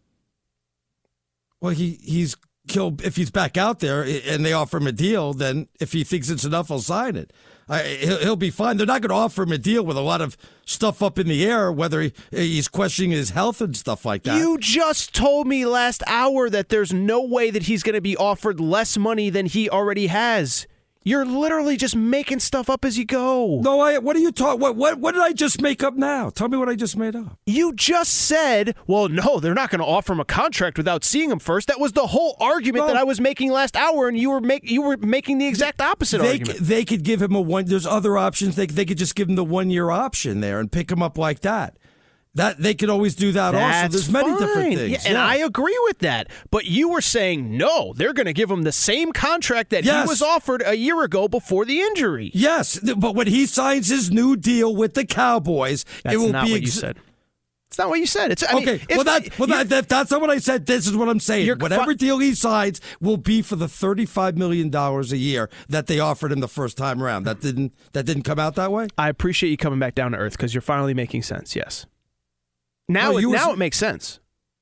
Well, 1.61 1.73
he 1.73 1.99
he's 2.03 2.37
killed. 2.67 3.03
If 3.03 3.17
he's 3.17 3.31
back 3.31 3.57
out 3.57 3.79
there 3.79 4.03
and 4.03 4.45
they 4.45 4.53
offer 4.53 4.79
him 4.79 4.87
a 4.87 4.93
deal, 4.93 5.33
then 5.33 5.69
if 5.81 5.93
he 5.93 6.05
thinks 6.05 6.29
it's 6.29 6.45
enough, 6.45 6.69
he'll 6.69 6.81
sign 6.81 7.17
it. 7.17 7.33
I, 7.69 7.83
he'll, 7.83 8.19
he'll 8.19 8.37
be 8.37 8.51
fine. 8.51 8.77
They're 8.77 8.87
not 8.87 9.03
going 9.03 9.11
to 9.11 9.17
offer 9.17 9.43
him 9.43 9.53
a 9.53 9.59
deal 9.59 9.85
with 9.85 9.97
a 9.97 10.01
lot 10.01 10.21
of 10.21 10.37
stuff 10.65 11.03
up 11.03 11.19
in 11.19 11.27
the 11.27 11.45
air, 11.45 11.73
whether 11.73 12.01
he, 12.01 12.13
he's 12.31 12.69
questioning 12.69 13.11
his 13.11 13.31
health 13.31 13.61
and 13.61 13.77
stuff 13.77 14.05
like 14.05 14.23
that. 14.23 14.39
You 14.39 14.57
just 14.59 15.13
told 15.15 15.49
me 15.49 15.67
last 15.67 16.03
hour 16.07 16.49
that 16.49 16.69
there's 16.69 16.93
no 16.93 17.23
way 17.23 17.51
that 17.51 17.65
he's 17.65 17.83
going 17.83 17.95
to 17.95 18.01
be 18.01 18.17
offered 18.17 18.61
less 18.61 18.97
money 18.97 19.31
than 19.31 19.47
he 19.47 19.69
already 19.69 20.07
has. 20.07 20.67
You're 21.09 21.25
literally 21.25 21.77
just 21.77 21.95
making 21.95 22.41
stuff 22.41 22.69
up 22.69 22.85
as 22.85 22.99
you 22.99 23.05
go. 23.05 23.61
no, 23.63 23.79
I. 23.79 23.99
What 23.99 24.17
are 24.17 24.19
you 24.19 24.33
talking? 24.33 24.59
What, 24.61 24.75
what 24.75 24.99
what 24.99 25.13
did 25.15 25.23
I 25.23 25.33
just 25.33 25.63
make 25.63 25.85
up 25.85 25.95
now? 25.95 26.31
Tell 26.31 26.49
me 26.49 26.57
what 26.57 26.69
I 26.69 26.75
just 26.75 26.97
made 26.97 27.15
up. 27.15 27.39
You 27.47 27.73
just 27.75 28.13
said, 28.13 28.75
well, 28.89 29.09
no, 29.09 29.39
they're 29.39 29.55
not 29.55 29.71
going 29.71 29.79
to 29.79 29.87
offer 29.87 30.15
him 30.15 30.19
a 30.19 30.25
contract 30.25 30.77
without 30.77 31.05
seeing 31.05 31.31
him 31.31 31.39
first. 31.39 31.69
That 31.69 31.79
was 31.79 31.93
the 31.93 32.09
whole 32.09 32.37
argument 32.41 32.87
Well- 32.87 32.95
that 32.95 32.97
I 33.01 33.05
was 33.05 33.21
making 33.21 33.53
last 33.53 33.77
hour, 33.77 34.09
and 34.09 34.19
you 34.19 34.31
were 34.31 34.41
make 34.41 34.69
you 34.69 34.83
were 34.83 34.97
making 34.97 35.39
the 35.39 35.47
exact 35.47 35.81
opposite 35.81 36.19
They 36.23 36.33
argument. 36.33 36.59
c- 36.59 36.65
they 36.65 36.85
could 36.85 37.05
give 37.05 37.23
him 37.23 37.37
a 37.37 37.41
one. 37.41 37.67
There's 37.67 37.87
other 37.87 38.19
options. 38.19 38.57
They 38.57 38.67
they 38.67 38.85
could 38.85 38.99
just 38.99 39.15
give 39.15 39.29
him 39.29 39.37
the 39.37 39.45
one 39.45 39.71
year 39.71 39.91
option 39.91 40.41
there 40.41 40.59
and 40.59 40.73
pick 40.73 40.91
him 40.91 41.05
up 41.05 41.17
like 41.17 41.41
that. 41.43 41.77
That 42.37 42.59
they 42.59 42.75
could 42.75 42.89
always 42.91 43.15
do 43.15 43.33
that. 43.33 43.55
also, 43.55 43.89
there's 43.89 44.11
many 44.11 44.31
different 44.39 44.77
things. 44.77 44.91
Yeah, 45.05 45.11
and 45.11 45.19
I 45.19 45.37
agree 45.37 45.79
with 45.85 45.99
that. 45.99 46.29
But 46.51 46.67
you 46.67 46.89
were 46.91 47.01
saying 47.01 47.57
no, 47.57 47.93
they're 47.97 48.13
going 48.13 48.27
to 48.27 48.33
give 48.33 48.51
him 48.51 48.63
the 48.63 48.73
same 48.73 49.13
contract 49.13 49.71
that 49.71 49.85
Yes. 49.85 50.05
he 50.05 50.09
was 50.09 50.23
offered 50.23 50.63
a 50.65 50.77
year 50.77 51.03
ago 51.03 51.29
before 51.29 51.65
the 51.65 51.81
injury. 51.81 52.31
Yes, 52.35 52.79
but 52.97 53.15
when 53.15 53.27
he 53.27 53.47
signs 53.47 53.89
his 53.89 54.11
new 54.11 54.37
deal 54.37 54.75
with 54.77 54.95
the 54.95 55.05
Cowboys, 55.05 55.85
That's 56.05 56.15
it 56.15 56.19
will 56.19 56.31
not 56.31 56.47
be 56.47 56.53
what 56.53 56.61
you 56.63 56.69
said. 56.69 56.99
It's 57.69 57.79
not 57.79 57.89
what 57.89 57.99
you 57.99 58.07
said. 58.07 58.31
It's 58.31 58.45
I 58.45 58.55
okay, 58.59 58.75
it's- 58.77 58.97
well 58.97 59.05
that 59.05 59.39
well 59.39 59.49
that, 59.49 59.69
that 59.71 59.89
that's 59.89 60.11
not 60.11 60.21
what 60.21 60.31
I 60.31 60.39
said. 60.39 60.67
This 60.67 60.87
is 60.87 60.97
what 60.97 61.09
I'm 61.09 61.19
saying. 61.21 61.59
Whatever 61.59 61.93
fi- 61.93 61.95
deal 61.95 62.19
he 62.19 62.35
signs 62.35 62.81
will 63.01 63.17
be 63.17 63.43
for 63.43 63.57
the 63.57 63.67
thirty-five 63.69 64.37
million 64.39 64.71
dollars 64.71 65.11
a 65.11 65.17
year 65.17 65.51
that 65.69 65.87
they 65.89 65.99
offered 65.99 66.31
him 66.33 66.41
the 66.41 66.49
first 66.49 66.77
time 66.79 67.03
around. 67.03 67.25
That 67.25 67.41
didn't 67.41 67.73
that 67.93 68.05
didn't 68.05 68.23
come 68.23 68.39
out 68.39 68.55
that 68.55 68.71
way. 68.73 68.87
I 68.97 69.09
appreciate 69.09 69.51
you 69.51 69.57
coming 69.57 69.79
back 69.81 69.95
down 69.95 70.13
to 70.13 70.19
earth 70.19 70.33
because 70.33 70.55
you're 70.55 70.61
finally 70.63 70.95
making 70.95 71.23
sense. 71.25 71.57
Yes. 71.57 71.87
Now, 72.89 73.13
No, 73.13 73.19
it, 73.19 73.27
now 73.29 73.53
it 73.53 73.59
makes 73.59 73.77
sense. 73.77 74.21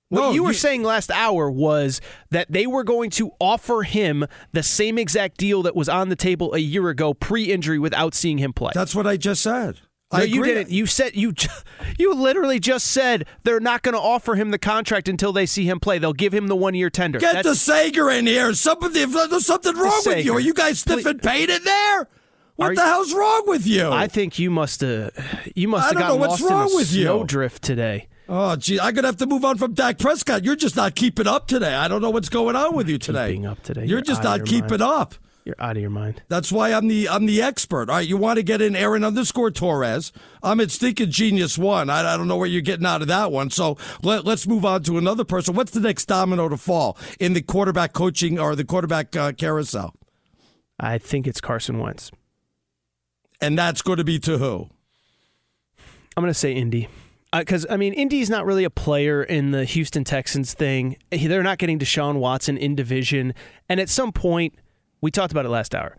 What 0.09 0.21
No, 0.21 0.31
you 0.33 0.43
were 0.45 0.51
you- 0.51 0.55
saying 0.55 0.83
last 0.83 1.11
hour 1.11 1.51
was 1.51 2.01
that 2.31 2.51
they 2.53 2.67
were 2.67 2.85
going 2.85 3.11
to 3.11 3.33
offer 3.41 3.83
him 3.83 4.27
the 4.53 4.63
same 4.63 4.99
exact 4.99 5.39
deal 5.39 5.63
that 5.63 5.75
was 5.75 5.89
on 5.89 6.09
the 6.09 6.17
table 6.17 6.55
a 6.55 6.59
year 6.59 6.89
ago, 6.89 7.15
pre-injury, 7.15 7.79
without 7.79 8.15
seeing 8.15 8.39
him 8.39 8.53
play. 8.53 8.73
That's 8.75 8.95
what 8.95 9.07
I 9.07 9.17
just 9.17 9.43
said. 9.43 9.81
no, 10.13 10.21
I 10.21 10.23
you 10.25 10.41
agree. 10.43 10.55
didn't. 10.55 10.71
You 10.71 10.87
said 10.87 11.17
you, 11.17 11.33
you 11.99 12.15
literally 12.15 12.61
just 12.61 12.87
said 12.91 13.27
they're 13.43 13.61
not 13.61 13.83
going 13.83 13.95
to 13.95 14.01
offer 14.01 14.37
him 14.37 14.51
the 14.53 14.59
contract 14.59 15.09
until 15.09 15.33
they 15.33 15.47
see 15.47 15.65
him 15.69 15.81
play. 15.81 15.99
They'll 15.99 16.13
give 16.13 16.33
him 16.33 16.47
the 16.47 16.57
one-year 16.57 16.91
tender. 16.91 17.19
Get 17.19 17.35
That's- 17.35 17.45
the 17.53 17.57
Sager 17.57 18.11
in 18.11 18.27
here. 18.27 18.53
Something 18.55 18.93
there's 18.93 19.47
something 19.47 19.75
wrong 19.77 20.03
with 20.07 20.25
you. 20.25 20.35
Are 20.35 20.41
you 20.41 20.55
guys 20.55 20.79
sniffing 20.81 21.19
pain 21.19 21.51
in 21.51 21.65
there? 21.65 22.09
What 22.57 22.67
Are 22.71 22.75
the 22.77 22.83
you- 22.83 22.87
hell's 22.87 23.13
wrong 23.15 23.43
with 23.49 23.67
you? 23.67 23.91
I 23.91 24.07
think 24.07 24.39
you 24.39 24.51
must 24.51 24.81
have. 24.83 25.11
You 25.57 25.67
must 25.67 25.89
have 25.89 25.99
gotten 25.99 26.21
lost 26.21 26.43
wrong 26.43 26.69
in 26.69 26.73
a 26.75 26.77
with 26.77 26.93
you. 26.93 27.03
snowdrift 27.03 27.63
today. 27.65 28.07
Oh, 28.29 28.57
gee, 28.57 28.81
I'm 28.81 28.95
gonna 28.95 29.09
have 29.09 29.19
to 29.19 29.27
move 29.27 29.45
on 29.45 29.59
from 29.59 29.75
Dak 29.75 29.99
Prescott. 29.99 30.45
You're 30.45 30.57
just 30.57 30.77
not 30.77 30.95
keeping 30.95 31.27
up 31.27 31.47
today. 31.47 31.75
I 31.75 31.89
don't 31.89 32.01
know 32.01 32.11
what's 32.11 32.31
going 32.31 32.57
on 32.57 32.75
with 32.75 32.89
you 32.89 32.99
today. 32.99 33.29
Keeping 33.33 33.47
up 33.47 33.63
today. 33.63 33.83
You're, 33.83 33.91
You're 33.99 34.01
just 34.01 34.23
not 34.23 34.45
keeping 34.47 34.71
mind. 34.71 34.83
up. 34.83 35.15
You're 35.45 35.57
out 35.59 35.77
of 35.77 35.83
your 35.83 35.91
mind. 35.91 36.23
That's 36.29 36.51
why 36.51 36.73
I'm 36.73 36.89
the 36.89 37.07
I'm 37.07 37.27
the 37.27 37.43
expert. 37.43 37.91
All 37.91 37.97
right, 37.97 38.09
you 38.09 38.17
want 38.17 38.39
to 38.39 38.43
get 38.43 38.63
in 38.63 38.75
Aaron 38.75 39.05
underscore 39.05 39.51
Torres. 39.51 40.11
I'm 40.43 40.59
at 40.61 40.71
Stinking 40.71 41.11
Genius 41.11 41.59
One. 41.59 41.91
I, 41.91 42.15
I 42.15 42.17
don't 42.17 42.29
know 42.29 42.39
what 42.39 42.49
you're 42.49 42.63
getting 42.63 42.87
out 42.87 43.03
of 43.03 43.09
that 43.09 43.31
one. 43.31 43.51
So 43.51 43.77
let, 44.03 44.25
let's 44.25 44.47
move 44.47 44.65
on 44.65 44.83
to 44.85 44.97
another 44.97 45.25
person. 45.25 45.55
What's 45.55 45.73
the 45.73 45.81
next 45.81 46.07
domino 46.07 46.49
to 46.49 46.57
fall 46.57 46.97
in 47.21 47.35
the 47.35 47.43
quarterback 47.43 47.93
coaching 47.93 48.39
or 48.39 48.57
the 48.57 48.65
quarterback 48.65 49.15
uh, 49.15 49.33
carousel? 49.33 49.95
I 50.81 50.97
think 50.97 51.27
it's 51.27 51.43
Carson 51.43 51.79
Wentz. 51.79 52.11
And 53.39 53.59
that's 53.59 53.83
going 53.83 53.99
to 53.99 54.05
be 54.05 54.19
to 54.21 54.39
who? 54.39 54.71
I'm 56.17 56.23
going 56.23 56.31
to 56.31 56.35
say 56.39 56.53
Indy. 56.53 56.89
Uh, 57.35 57.41
because 57.41 57.67
I 57.69 57.77
mean, 57.77 57.95
Indy's 57.95 58.31
not 58.31 58.47
really 58.47 58.63
a 58.63 58.71
player 58.71 59.21
in 59.21 59.51
the 59.51 59.65
Houston 59.65 60.05
Texans 60.05 60.55
thing. 60.55 60.97
They're 61.11 61.43
not 61.43 61.59
getting 61.59 61.81
Deshaun 61.81 62.21
Watson 62.21 62.57
in 62.57 62.77
division, 62.77 63.35
and 63.69 63.81
at 63.81 63.89
some 63.89 64.13
point, 64.13 64.55
we 65.01 65.11
talked 65.11 65.33
about 65.33 65.45
it 65.45 65.49
last 65.49 65.75
hour. 65.75 65.97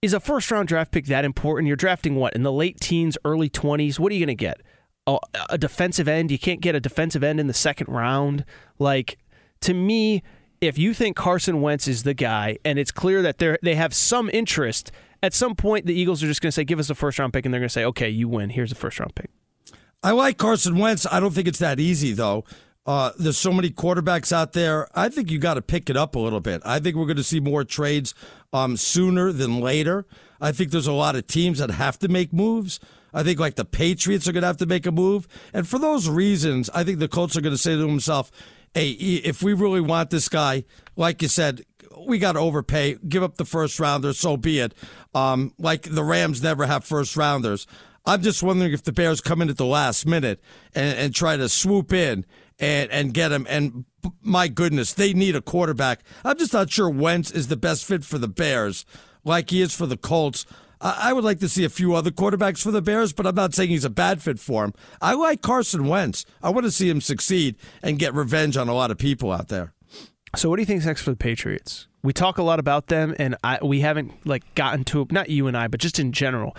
Is 0.00 0.14
a 0.14 0.20
first 0.20 0.50
round 0.50 0.66
draft 0.66 0.90
pick 0.90 1.04
that 1.06 1.26
important? 1.26 1.68
You're 1.68 1.76
drafting 1.76 2.14
what 2.14 2.34
in 2.34 2.42
the 2.42 2.50
late 2.50 2.80
teens, 2.80 3.18
early 3.26 3.50
twenties. 3.50 4.00
What 4.00 4.12
are 4.12 4.14
you 4.14 4.24
going 4.24 4.34
to 4.34 4.42
get? 4.42 4.62
A, 5.06 5.18
a 5.50 5.58
defensive 5.58 6.08
end? 6.08 6.30
You 6.30 6.38
can't 6.38 6.62
get 6.62 6.74
a 6.74 6.80
defensive 6.80 7.22
end 7.22 7.38
in 7.38 7.48
the 7.48 7.54
second 7.54 7.88
round. 7.88 8.46
Like 8.78 9.18
to 9.60 9.74
me, 9.74 10.22
if 10.62 10.78
you 10.78 10.94
think 10.94 11.16
Carson 11.16 11.60
Wentz 11.60 11.86
is 11.86 12.04
the 12.04 12.14
guy, 12.14 12.56
and 12.64 12.78
it's 12.78 12.92
clear 12.92 13.20
that 13.20 13.36
they 13.36 13.58
they 13.62 13.74
have 13.74 13.92
some 13.92 14.30
interest, 14.32 14.90
at 15.22 15.34
some 15.34 15.54
point 15.54 15.84
the 15.84 15.92
Eagles 15.92 16.22
are 16.22 16.28
just 16.28 16.40
going 16.40 16.48
to 16.48 16.52
say, 16.52 16.64
"Give 16.64 16.78
us 16.78 16.88
a 16.88 16.94
first 16.94 17.18
round 17.18 17.34
pick," 17.34 17.44
and 17.44 17.52
they're 17.52 17.60
going 17.60 17.68
to 17.68 17.72
say, 17.74 17.84
"Okay, 17.84 18.08
you 18.08 18.26
win. 18.26 18.48
Here's 18.48 18.72
a 18.72 18.74
first 18.74 18.98
round 18.98 19.14
pick." 19.14 19.28
I 20.02 20.12
like 20.12 20.38
Carson 20.38 20.78
Wentz. 20.78 21.06
I 21.10 21.18
don't 21.20 21.34
think 21.34 21.48
it's 21.48 21.58
that 21.58 21.80
easy 21.80 22.12
though. 22.12 22.44
Uh, 22.86 23.12
there's 23.18 23.36
so 23.36 23.52
many 23.52 23.68
quarterbacks 23.68 24.32
out 24.32 24.54
there. 24.54 24.88
I 24.94 25.10
think 25.10 25.30
you 25.30 25.38
got 25.38 25.54
to 25.54 25.62
pick 25.62 25.90
it 25.90 25.96
up 25.96 26.14
a 26.14 26.18
little 26.18 26.40
bit. 26.40 26.62
I 26.64 26.78
think 26.78 26.96
we're 26.96 27.04
going 27.04 27.18
to 27.18 27.22
see 27.24 27.40
more 27.40 27.62
trades 27.62 28.14
um, 28.52 28.78
sooner 28.78 29.30
than 29.30 29.60
later. 29.60 30.06
I 30.40 30.52
think 30.52 30.70
there's 30.70 30.86
a 30.86 30.92
lot 30.92 31.14
of 31.14 31.26
teams 31.26 31.58
that 31.58 31.70
have 31.70 31.98
to 31.98 32.08
make 32.08 32.32
moves. 32.32 32.80
I 33.12 33.22
think 33.22 33.40
like 33.40 33.56
the 33.56 33.64
Patriots 33.64 34.26
are 34.26 34.32
going 34.32 34.42
to 34.42 34.46
have 34.46 34.56
to 34.58 34.66
make 34.66 34.86
a 34.86 34.92
move, 34.92 35.26
and 35.52 35.66
for 35.66 35.78
those 35.78 36.08
reasons, 36.08 36.70
I 36.70 36.84
think 36.84 36.98
the 36.98 37.08
Colts 37.08 37.36
are 37.36 37.40
going 37.40 37.54
to 37.54 37.58
say 37.58 37.72
to 37.72 37.78
themselves, 37.78 38.30
"Hey, 38.74 38.90
if 38.90 39.42
we 39.42 39.54
really 39.54 39.80
want 39.80 40.10
this 40.10 40.28
guy, 40.28 40.64
like 40.94 41.22
you 41.22 41.28
said, 41.28 41.62
we 42.06 42.18
got 42.18 42.32
to 42.32 42.38
overpay, 42.38 42.98
give 43.08 43.22
up 43.22 43.36
the 43.36 43.46
first 43.46 43.80
rounder, 43.80 44.12
so 44.12 44.36
be 44.36 44.60
it." 44.60 44.74
Um, 45.14 45.52
like 45.58 45.82
the 45.82 46.04
Rams 46.04 46.42
never 46.42 46.66
have 46.66 46.84
first 46.84 47.16
rounders. 47.16 47.66
I'm 48.08 48.22
just 48.22 48.42
wondering 48.42 48.72
if 48.72 48.82
the 48.82 48.92
Bears 48.92 49.20
come 49.20 49.42
in 49.42 49.50
at 49.50 49.58
the 49.58 49.66
last 49.66 50.06
minute 50.06 50.40
and, 50.74 50.98
and 50.98 51.14
try 51.14 51.36
to 51.36 51.46
swoop 51.46 51.92
in 51.92 52.24
and, 52.58 52.90
and 52.90 53.12
get 53.12 53.32
him. 53.32 53.46
And 53.50 53.84
my 54.22 54.48
goodness, 54.48 54.94
they 54.94 55.12
need 55.12 55.36
a 55.36 55.42
quarterback. 55.42 56.00
I'm 56.24 56.38
just 56.38 56.54
not 56.54 56.70
sure 56.70 56.88
Wentz 56.88 57.30
is 57.30 57.48
the 57.48 57.56
best 57.56 57.84
fit 57.84 58.04
for 58.04 58.16
the 58.16 58.26
Bears, 58.26 58.86
like 59.24 59.50
he 59.50 59.60
is 59.60 59.74
for 59.74 59.84
the 59.84 59.98
Colts. 59.98 60.46
I 60.80 61.12
would 61.12 61.24
like 61.24 61.40
to 61.40 61.50
see 61.50 61.64
a 61.64 61.68
few 61.68 61.94
other 61.94 62.10
quarterbacks 62.10 62.62
for 62.62 62.70
the 62.70 62.80
Bears, 62.80 63.12
but 63.12 63.26
I'm 63.26 63.34
not 63.34 63.52
saying 63.52 63.68
he's 63.68 63.84
a 63.84 63.90
bad 63.90 64.22
fit 64.22 64.38
for 64.38 64.64
him. 64.64 64.72
I 65.02 65.12
like 65.12 65.42
Carson 65.42 65.86
Wentz. 65.86 66.24
I 66.42 66.48
want 66.48 66.64
to 66.64 66.70
see 66.70 66.88
him 66.88 67.02
succeed 67.02 67.56
and 67.82 67.98
get 67.98 68.14
revenge 68.14 68.56
on 68.56 68.68
a 68.68 68.74
lot 68.74 68.90
of 68.90 68.96
people 68.96 69.32
out 69.32 69.48
there. 69.48 69.74
So, 70.34 70.48
what 70.48 70.56
do 70.56 70.62
you 70.62 70.66
think 70.66 70.78
is 70.78 70.86
next 70.86 71.02
for 71.02 71.10
the 71.10 71.16
Patriots? 71.16 71.88
We 72.02 72.12
talk 72.12 72.38
a 72.38 72.42
lot 72.42 72.60
about 72.60 72.86
them, 72.86 73.14
and 73.18 73.34
I, 73.42 73.58
we 73.62 73.80
haven't 73.80 74.24
like 74.24 74.54
gotten 74.54 74.84
to 74.84 75.06
not 75.10 75.28
you 75.28 75.46
and 75.48 75.56
I, 75.56 75.66
but 75.66 75.80
just 75.80 75.98
in 75.98 76.12
general 76.12 76.56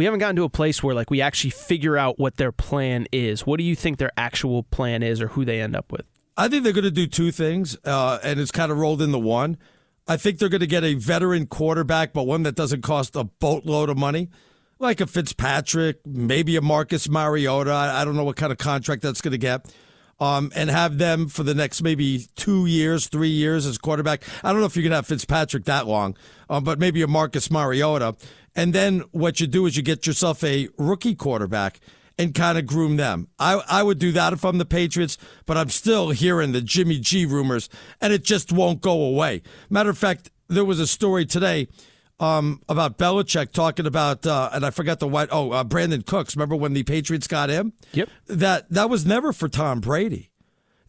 we 0.00 0.06
haven't 0.06 0.20
gotten 0.20 0.36
to 0.36 0.44
a 0.44 0.48
place 0.48 0.82
where 0.82 0.94
like 0.94 1.10
we 1.10 1.20
actually 1.20 1.50
figure 1.50 1.98
out 1.98 2.18
what 2.18 2.38
their 2.38 2.52
plan 2.52 3.06
is. 3.12 3.44
What 3.44 3.58
do 3.58 3.64
you 3.64 3.76
think 3.76 3.98
their 3.98 4.12
actual 4.16 4.62
plan 4.62 5.02
is, 5.02 5.20
or 5.20 5.28
who 5.28 5.44
they 5.44 5.60
end 5.60 5.76
up 5.76 5.92
with? 5.92 6.06
I 6.38 6.48
think 6.48 6.64
they're 6.64 6.72
going 6.72 6.84
to 6.84 6.90
do 6.90 7.06
two 7.06 7.30
things, 7.30 7.76
uh, 7.84 8.18
and 8.24 8.40
it's 8.40 8.50
kind 8.50 8.72
of 8.72 8.78
rolled 8.78 9.02
into 9.02 9.18
one. 9.18 9.58
I 10.08 10.16
think 10.16 10.38
they're 10.38 10.48
going 10.48 10.62
to 10.62 10.66
get 10.66 10.84
a 10.84 10.94
veteran 10.94 11.46
quarterback, 11.46 12.14
but 12.14 12.22
one 12.22 12.44
that 12.44 12.54
doesn't 12.54 12.80
cost 12.80 13.14
a 13.14 13.24
boatload 13.24 13.90
of 13.90 13.98
money, 13.98 14.30
like 14.78 15.02
a 15.02 15.06
Fitzpatrick, 15.06 15.98
maybe 16.06 16.56
a 16.56 16.62
Marcus 16.62 17.06
Mariota. 17.06 17.70
I, 17.70 18.00
I 18.00 18.04
don't 18.06 18.16
know 18.16 18.24
what 18.24 18.36
kind 18.36 18.52
of 18.52 18.56
contract 18.56 19.02
that's 19.02 19.20
going 19.20 19.32
to 19.32 19.38
get. 19.38 19.70
Um, 20.18 20.52
and 20.54 20.68
have 20.68 20.98
them 20.98 21.28
for 21.28 21.44
the 21.44 21.54
next 21.54 21.82
maybe 21.82 22.26
two 22.36 22.66
years, 22.66 23.06
three 23.06 23.30
years 23.30 23.64
as 23.64 23.78
quarterback. 23.78 24.22
I 24.44 24.52
don't 24.52 24.60
know 24.60 24.66
if 24.66 24.76
you 24.76 24.82
can 24.82 24.92
have 24.92 25.06
Fitzpatrick 25.06 25.64
that 25.64 25.86
long, 25.86 26.14
um, 26.50 26.62
but 26.62 26.78
maybe 26.78 27.00
a 27.00 27.06
Marcus 27.06 27.50
Mariota. 27.50 28.16
And 28.54 28.72
then 28.72 29.00
what 29.12 29.40
you 29.40 29.46
do 29.46 29.66
is 29.66 29.76
you 29.76 29.82
get 29.82 30.06
yourself 30.06 30.42
a 30.42 30.68
rookie 30.76 31.14
quarterback 31.14 31.80
and 32.18 32.34
kind 32.34 32.58
of 32.58 32.66
groom 32.66 32.96
them. 32.96 33.28
I, 33.38 33.62
I 33.68 33.82
would 33.82 33.98
do 33.98 34.12
that 34.12 34.32
if 34.32 34.44
I'm 34.44 34.58
the 34.58 34.66
Patriots, 34.66 35.16
but 35.46 35.56
I'm 35.56 35.70
still 35.70 36.10
hearing 36.10 36.52
the 36.52 36.60
Jimmy 36.60 36.98
G 36.98 37.24
rumors, 37.24 37.70
and 38.00 38.12
it 38.12 38.24
just 38.24 38.52
won't 38.52 38.82
go 38.82 39.02
away. 39.02 39.40
Matter 39.70 39.88
of 39.88 39.96
fact, 39.96 40.30
there 40.48 40.64
was 40.64 40.80
a 40.80 40.86
story 40.86 41.24
today 41.24 41.68
um, 42.18 42.60
about 42.68 42.98
Belichick 42.98 43.52
talking 43.52 43.86
about, 43.86 44.26
uh, 44.26 44.50
and 44.52 44.66
I 44.66 44.70
forgot 44.70 45.00
the 45.00 45.08
white. 45.08 45.28
Oh, 45.32 45.52
uh, 45.52 45.64
Brandin 45.64 46.04
Cooks. 46.04 46.36
Remember 46.36 46.56
when 46.56 46.74
the 46.74 46.82
Patriots 46.82 47.26
got 47.26 47.48
him? 47.48 47.72
Yep. 47.92 48.10
That 48.26 48.70
that 48.70 48.90
was 48.90 49.06
never 49.06 49.32
for 49.32 49.48
Tom 49.48 49.80
Brady. 49.80 50.30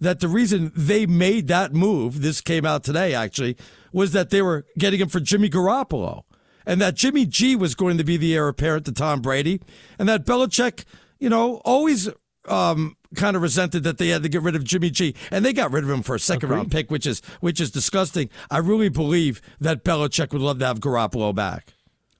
That 0.02 0.20
the 0.20 0.28
reason 0.28 0.74
they 0.76 1.06
made 1.06 1.48
that 1.48 1.74
move, 1.74 2.22
this 2.22 2.42
came 2.42 2.66
out 2.66 2.84
today 2.84 3.14
actually, 3.14 3.56
was 3.94 4.12
that 4.12 4.32
they 4.32 4.42
were 4.42 4.66
getting 4.78 5.00
him 5.00 5.08
for 5.08 5.20
Jimmy 5.20 5.50
Garoppolo 5.50 6.24
and 6.72 6.80
that 6.80 6.96
Jimmy 6.96 7.26
G 7.26 7.58
was 7.58 7.76
going 7.76 7.98
to 7.98 8.04
be 8.06 8.16
the 8.16 8.34
heir 8.34 8.48
apparent 8.48 8.86
to 8.86 8.94
Tom 8.94 9.20
Brady, 9.20 9.60
and 10.00 10.08
that 10.08 10.26
Belichick, 10.26 10.86
you 11.20 11.28
know, 11.28 11.56
always 11.66 12.08
um, 12.48 12.96
kind 13.14 13.36
of 13.36 13.42
resented 13.42 13.84
that 13.84 13.98
they 13.98 14.08
had 14.08 14.24
to 14.24 14.30
get 14.30 14.42
rid 14.42 14.56
of 14.56 14.64
Jimmy 14.64 14.90
G, 14.90 15.14
and 15.32 15.44
they 15.44 15.52
got 15.52 15.74
rid 15.74 15.84
of 15.84 15.90
him 15.90 16.02
for 16.02 16.16
a 16.16 16.20
second 16.20 16.46
Agreed. 16.46 16.56
round 16.56 16.72
pick, 16.72 16.90
which 16.90 17.06
is 17.06 17.22
which 17.42 17.60
is 17.60 17.72
disgusting. 17.72 18.30
I 18.50 18.60
really 18.60 18.88
believe 18.88 19.42
that 19.60 19.84
Belichick 19.84 20.32
would 20.32 20.42
love 20.42 20.60
to 20.60 20.66
have 20.66 20.80
Garoppolo 20.80 21.36
back. 21.36 21.74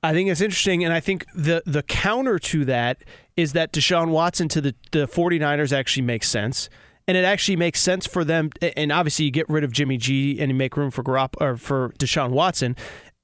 I 0.04 0.12
think 0.12 0.30
it's 0.30 0.42
interesting, 0.42 0.84
and 0.84 0.94
I 0.94 1.00
think 1.00 1.26
the 1.34 1.64
the 1.66 1.84
counter 1.84 2.38
to 2.38 2.66
that 2.66 3.06
is 3.38 3.54
that 3.54 3.72
Deshaun 3.72 4.10
Watson 4.10 4.50
to 4.50 4.60
the, 4.60 4.76
the 4.92 5.08
49ers 5.08 5.72
actually 5.72 6.04
makes 6.04 6.28
sense. 6.28 6.70
And 7.08 7.18
it 7.18 7.26
actually 7.26 7.56
makes 7.56 7.82
sense 7.82 8.06
for 8.06 8.24
them. 8.24 8.52
And 8.78 8.92
obviously, 8.92 9.26
you 9.26 9.32
get 9.32 9.50
rid 9.50 9.64
of 9.64 9.72
Jimmy 9.72 9.98
G 9.98 10.40
and 10.40 10.52
you 10.52 10.56
make 10.56 10.78
room 10.78 10.92
for 10.92 11.04
Garopp, 11.04 11.34
or 11.42 11.58
for 11.58 11.94
Deshaun 11.98 12.30
Watson. 12.30 12.76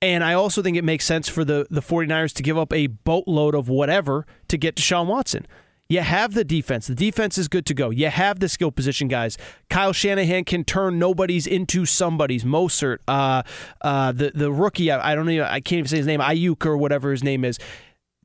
And 0.02 0.24
I 0.24 0.34
also 0.34 0.62
think 0.62 0.78
it 0.78 0.84
makes 0.84 1.06
sense 1.06 1.28
for 1.28 1.44
the, 1.44 1.66
the 1.70 1.82
49ers 1.82 2.34
to 2.34 2.44
give 2.44 2.58
up 2.58 2.72
a 2.72 2.88
boatload 2.88 3.56
of 3.56 3.68
whatever 3.68 4.26
to 4.48 4.58
get 4.58 4.76
Deshaun 4.76 5.08
Watson. 5.08 5.48
You 5.90 6.02
have 6.02 6.34
the 6.34 6.44
defense. 6.44 6.88
The 6.88 6.96
defense 6.96 7.38
is 7.38 7.48
good 7.48 7.66
to 7.68 7.74
go. 7.74 7.90
You 7.90 8.10
have 8.10 8.40
the 8.40 8.50
skill 8.50 8.72
position 8.72 9.08
guys. 9.08 9.38
Kyle 9.70 9.94
Shanahan 9.94 10.44
can 10.44 10.66
turn 10.66 11.00
nobodies 11.00 11.48
into 11.48 11.86
somebody's. 11.86 12.44
Mostert, 12.44 12.98
uh, 13.08 13.44
uh, 13.82 14.12
the 14.12 14.32
the 14.36 14.52
rookie. 14.52 14.92
I, 14.92 15.14
I 15.14 15.16
don't 15.16 15.26
know. 15.26 15.44
I 15.44 15.62
can't 15.62 15.80
even 15.80 15.88
say 15.88 15.98
his 15.98 16.06
name. 16.06 16.20
Aiyuk 16.20 16.66
or 16.66 16.76
whatever 16.78 17.12
his 17.12 17.24
name 17.24 17.46
is. 17.46 17.58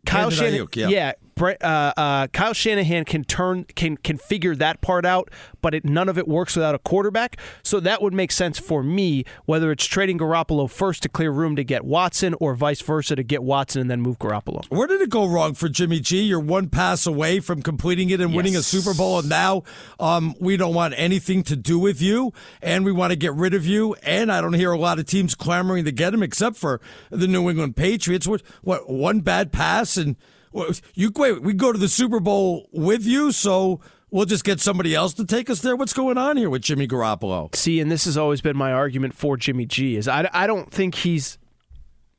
Kyle 0.05 0.31
Shanahan, 0.31 0.67
yeah. 0.75 0.89
yeah 0.89 1.13
uh, 1.41 1.55
uh, 1.97 2.27
Kyle 2.29 2.53
Shanahan 2.53 3.05
can 3.05 3.25
turn 3.25 3.65
can 3.75 3.97
can 3.97 4.19
figure 4.19 4.55
that 4.57 4.81
part 4.81 5.05
out, 5.05 5.31
but 5.61 5.75
it, 5.75 5.85
none 5.85 6.09
of 6.09 6.19
it 6.19 6.29
works 6.29 6.57
without 6.57 6.75
a 6.75 6.79
quarterback. 6.79 7.37
So 7.63 7.81
that 7.81 8.03
would 8.03 8.13
make 8.13 8.33
sense 8.33 8.59
for 8.59 8.83
me. 8.83 9.25
Whether 9.45 9.73
it's 9.73 9.85
trading 9.87 10.19
Garoppolo 10.19 10.71
first 10.71 11.03
to 11.03 11.09
clear 11.09 11.31
room 11.31 11.57
to 11.57 11.65
get 11.65 11.85
Watson, 11.85 12.35
or 12.41 12.55
vice 12.55 12.81
versa 12.81 13.17
to 13.17 13.23
get 13.23 13.43
Watson 13.43 13.81
and 13.81 13.91
then 13.91 14.01
move 14.01 14.19
Garoppolo. 14.19 14.65
Where 14.69 14.87
did 14.87 15.01
it 15.01 15.11
go 15.11 15.27
wrong 15.27 15.55
for 15.55 15.69
Jimmy 15.69 16.01
G? 16.01 16.23
You're 16.23 16.41
one 16.41 16.69
pass 16.69 17.07
away 17.07 17.41
from 17.41 17.63
completing 17.63 18.11
it 18.11 18.21
and 18.21 18.31
yes. 18.31 18.37
winning 18.37 18.57
a 18.57 18.63
Super 18.63 18.95
Bowl, 18.95 19.21
and 19.21 19.29
now 19.29 19.63
um, 19.99 20.35
we 20.41 20.57
don't 20.57 20.75
want 20.75 20.95
anything 20.97 21.43
to 21.45 21.57
do 21.57 21.79
with 21.79 22.01
you, 22.01 22.33
and 22.61 22.85
we 22.85 22.93
want 22.93 23.11
to 23.11 23.17
get 23.17 23.35
rid 23.35 23.55
of 23.55 23.67
you. 23.67 23.95
And 24.03 24.31
I 24.31 24.41
don't 24.41 24.55
hear 24.55 24.73
a 24.73 24.79
lot 24.79 24.99
of 24.99 25.07
teams 25.07 25.35
clamoring 25.35 25.85
to 25.85 25.93
get 25.93 26.15
him, 26.15 26.23
except 26.23 26.57
for 26.57 26.81
the 27.11 27.27
New 27.27 27.49
England 27.49 27.77
Patriots. 27.77 28.27
What 28.27 28.43
what 28.63 28.89
one 28.89 29.21
bad 29.21 29.53
pass 29.53 29.97
and 29.97 30.17
you 30.95 31.13
wait, 31.15 31.43
we 31.43 31.53
go 31.55 31.73
to 31.73 31.79
the 31.79 31.89
Super 31.89 32.21
Bowl 32.21 32.69
with 32.73 33.05
you, 33.05 33.33
so 33.33 33.81
we'll 34.11 34.27
just 34.27 34.45
get 34.45 34.61
somebody 34.61 34.95
else 34.95 35.15
to 35.15 35.25
take 35.25 35.51
us 35.51 35.61
there. 35.61 35.75
What's 35.75 35.93
going 35.93 36.19
on 36.19 36.37
here 36.37 36.51
with 36.51 36.63
Jimmy 36.63 36.87
Garoppolo? 36.87 37.55
See, 37.55 37.81
and 37.81 37.91
this 37.91 38.05
has 38.05 38.17
always 38.17 38.41
been 38.41 38.57
my 38.57 38.73
argument 38.73 39.15
for 39.15 39.37
Jimmy 39.37 39.67
G. 39.67 39.97
Is 39.97 40.07
I, 40.07 40.29
I 40.33 40.47
don't 40.47 40.71
think 40.71 40.95
he's 40.97 41.39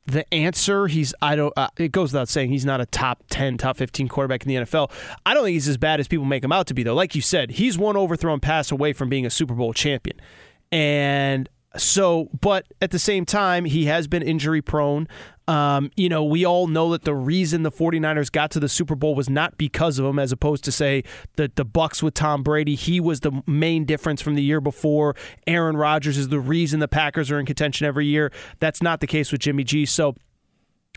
the 0.06 0.32
answer. 0.34 0.86
He's 0.86 1.14
I 1.22 1.36
don't. 1.36 1.52
Uh, 1.56 1.68
it 1.78 1.92
goes 1.92 2.12
without 2.12 2.28
saying 2.28 2.50
he's 2.50 2.64
not 2.64 2.80
a 2.80 2.86
top 2.86 3.24
ten, 3.30 3.56
top 3.56 3.76
fifteen 3.76 4.08
quarterback 4.08 4.42
in 4.42 4.48
the 4.48 4.56
NFL. 4.56 4.90
I 5.24 5.32
don't 5.34 5.44
think 5.44 5.54
he's 5.54 5.68
as 5.68 5.76
bad 5.76 6.00
as 6.00 6.08
people 6.08 6.26
make 6.26 6.44
him 6.44 6.52
out 6.52 6.66
to 6.66 6.74
be, 6.74 6.82
though. 6.82 6.94
Like 6.94 7.14
you 7.14 7.22
said, 7.22 7.52
he's 7.52 7.78
one 7.78 7.96
overthrown 7.96 8.40
pass 8.40 8.70
away 8.70 8.92
from 8.92 9.08
being 9.08 9.24
a 9.24 9.30
Super 9.30 9.54
Bowl 9.54 9.72
champion, 9.72 10.20
and 10.70 11.48
so, 11.76 12.28
but 12.40 12.66
at 12.80 12.90
the 12.90 12.98
same 12.98 13.24
time, 13.24 13.64
he 13.64 13.86
has 13.86 14.06
been 14.06 14.22
injury 14.22 14.62
prone. 14.62 15.08
Um, 15.46 15.90
you 15.96 16.08
know, 16.08 16.24
we 16.24 16.46
all 16.46 16.68
know 16.68 16.92
that 16.92 17.04
the 17.04 17.14
reason 17.14 17.64
the 17.64 17.70
49ers 17.70 18.32
got 18.32 18.50
to 18.52 18.60
the 18.60 18.68
Super 18.68 18.94
Bowl 18.94 19.14
was 19.14 19.28
not 19.28 19.58
because 19.58 19.98
of 19.98 20.06
him, 20.06 20.18
as 20.18 20.32
opposed 20.32 20.64
to 20.64 20.72
say 20.72 21.04
that 21.36 21.56
the 21.56 21.64
Bucks 21.64 22.02
with 22.02 22.14
Tom 22.14 22.42
Brady. 22.42 22.74
He 22.74 23.00
was 23.00 23.20
the 23.20 23.42
main 23.46 23.84
difference 23.84 24.22
from 24.22 24.36
the 24.36 24.42
year 24.42 24.60
before. 24.60 25.14
Aaron 25.46 25.76
Rodgers 25.76 26.16
is 26.16 26.28
the 26.28 26.40
reason 26.40 26.80
the 26.80 26.88
Packers 26.88 27.30
are 27.30 27.38
in 27.38 27.46
contention 27.46 27.86
every 27.86 28.06
year. 28.06 28.32
That's 28.60 28.82
not 28.82 29.00
the 29.00 29.06
case 29.06 29.32
with 29.32 29.42
Jimmy 29.42 29.64
G. 29.64 29.84
So 29.84 30.14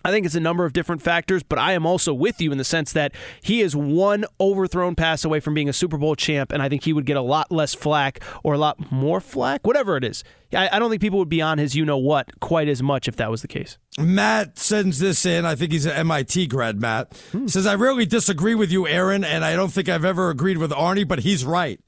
I 0.05 0.11
think 0.11 0.25
it's 0.25 0.35
a 0.35 0.39
number 0.39 0.63
of 0.63 0.73
different 0.73 1.01
factors, 1.01 1.43
but 1.43 1.59
I 1.59 1.73
am 1.73 1.85
also 1.85 2.13
with 2.13 2.39
you 2.39 2.51
in 2.51 2.57
the 2.57 2.63
sense 2.63 2.93
that 2.93 3.13
he 3.41 3.61
is 3.61 3.75
one 3.75 4.25
overthrown 4.39 4.95
pass 4.95 5.25
away 5.25 5.39
from 5.39 5.53
being 5.53 5.67
a 5.67 5.73
Super 5.73 5.97
Bowl 5.97 6.15
champ, 6.15 6.51
and 6.51 6.61
I 6.61 6.69
think 6.69 6.83
he 6.83 6.93
would 6.93 7.05
get 7.05 7.17
a 7.17 7.21
lot 7.21 7.51
less 7.51 7.73
flack 7.73 8.21
or 8.43 8.53
a 8.53 8.57
lot 8.57 8.91
more 8.91 9.19
flack, 9.19 9.65
whatever 9.65 9.97
it 9.97 10.03
is. 10.03 10.23
I, 10.53 10.69
I 10.71 10.79
don't 10.79 10.89
think 10.89 11.01
people 11.01 11.19
would 11.19 11.29
be 11.29 11.41
on 11.41 11.57
his 11.57 11.75
you 11.75 11.83
know 11.83 11.97
what 11.97 12.39
quite 12.39 12.69
as 12.69 12.81
much 12.81 13.07
if 13.07 13.17
that 13.17 13.29
was 13.29 13.41
the 13.41 13.47
case. 13.47 13.77
Matt 13.99 14.59
sends 14.59 14.99
this 14.99 15.25
in. 15.25 15.45
I 15.45 15.55
think 15.55 15.71
he's 15.71 15.85
an 15.85 15.93
MIT 15.93 16.47
grad, 16.47 16.79
Matt. 16.79 17.19
Hmm. 17.31 17.47
Says, 17.47 17.65
I 17.65 17.73
really 17.73 18.05
disagree 18.05 18.55
with 18.55 18.71
you, 18.71 18.87
Aaron, 18.87 19.23
and 19.23 19.43
I 19.43 19.55
don't 19.55 19.73
think 19.73 19.89
I've 19.89 20.05
ever 20.05 20.29
agreed 20.29 20.57
with 20.57 20.71
Arnie, 20.71 21.07
but 21.07 21.19
he's 21.19 21.43
right. 21.43 21.79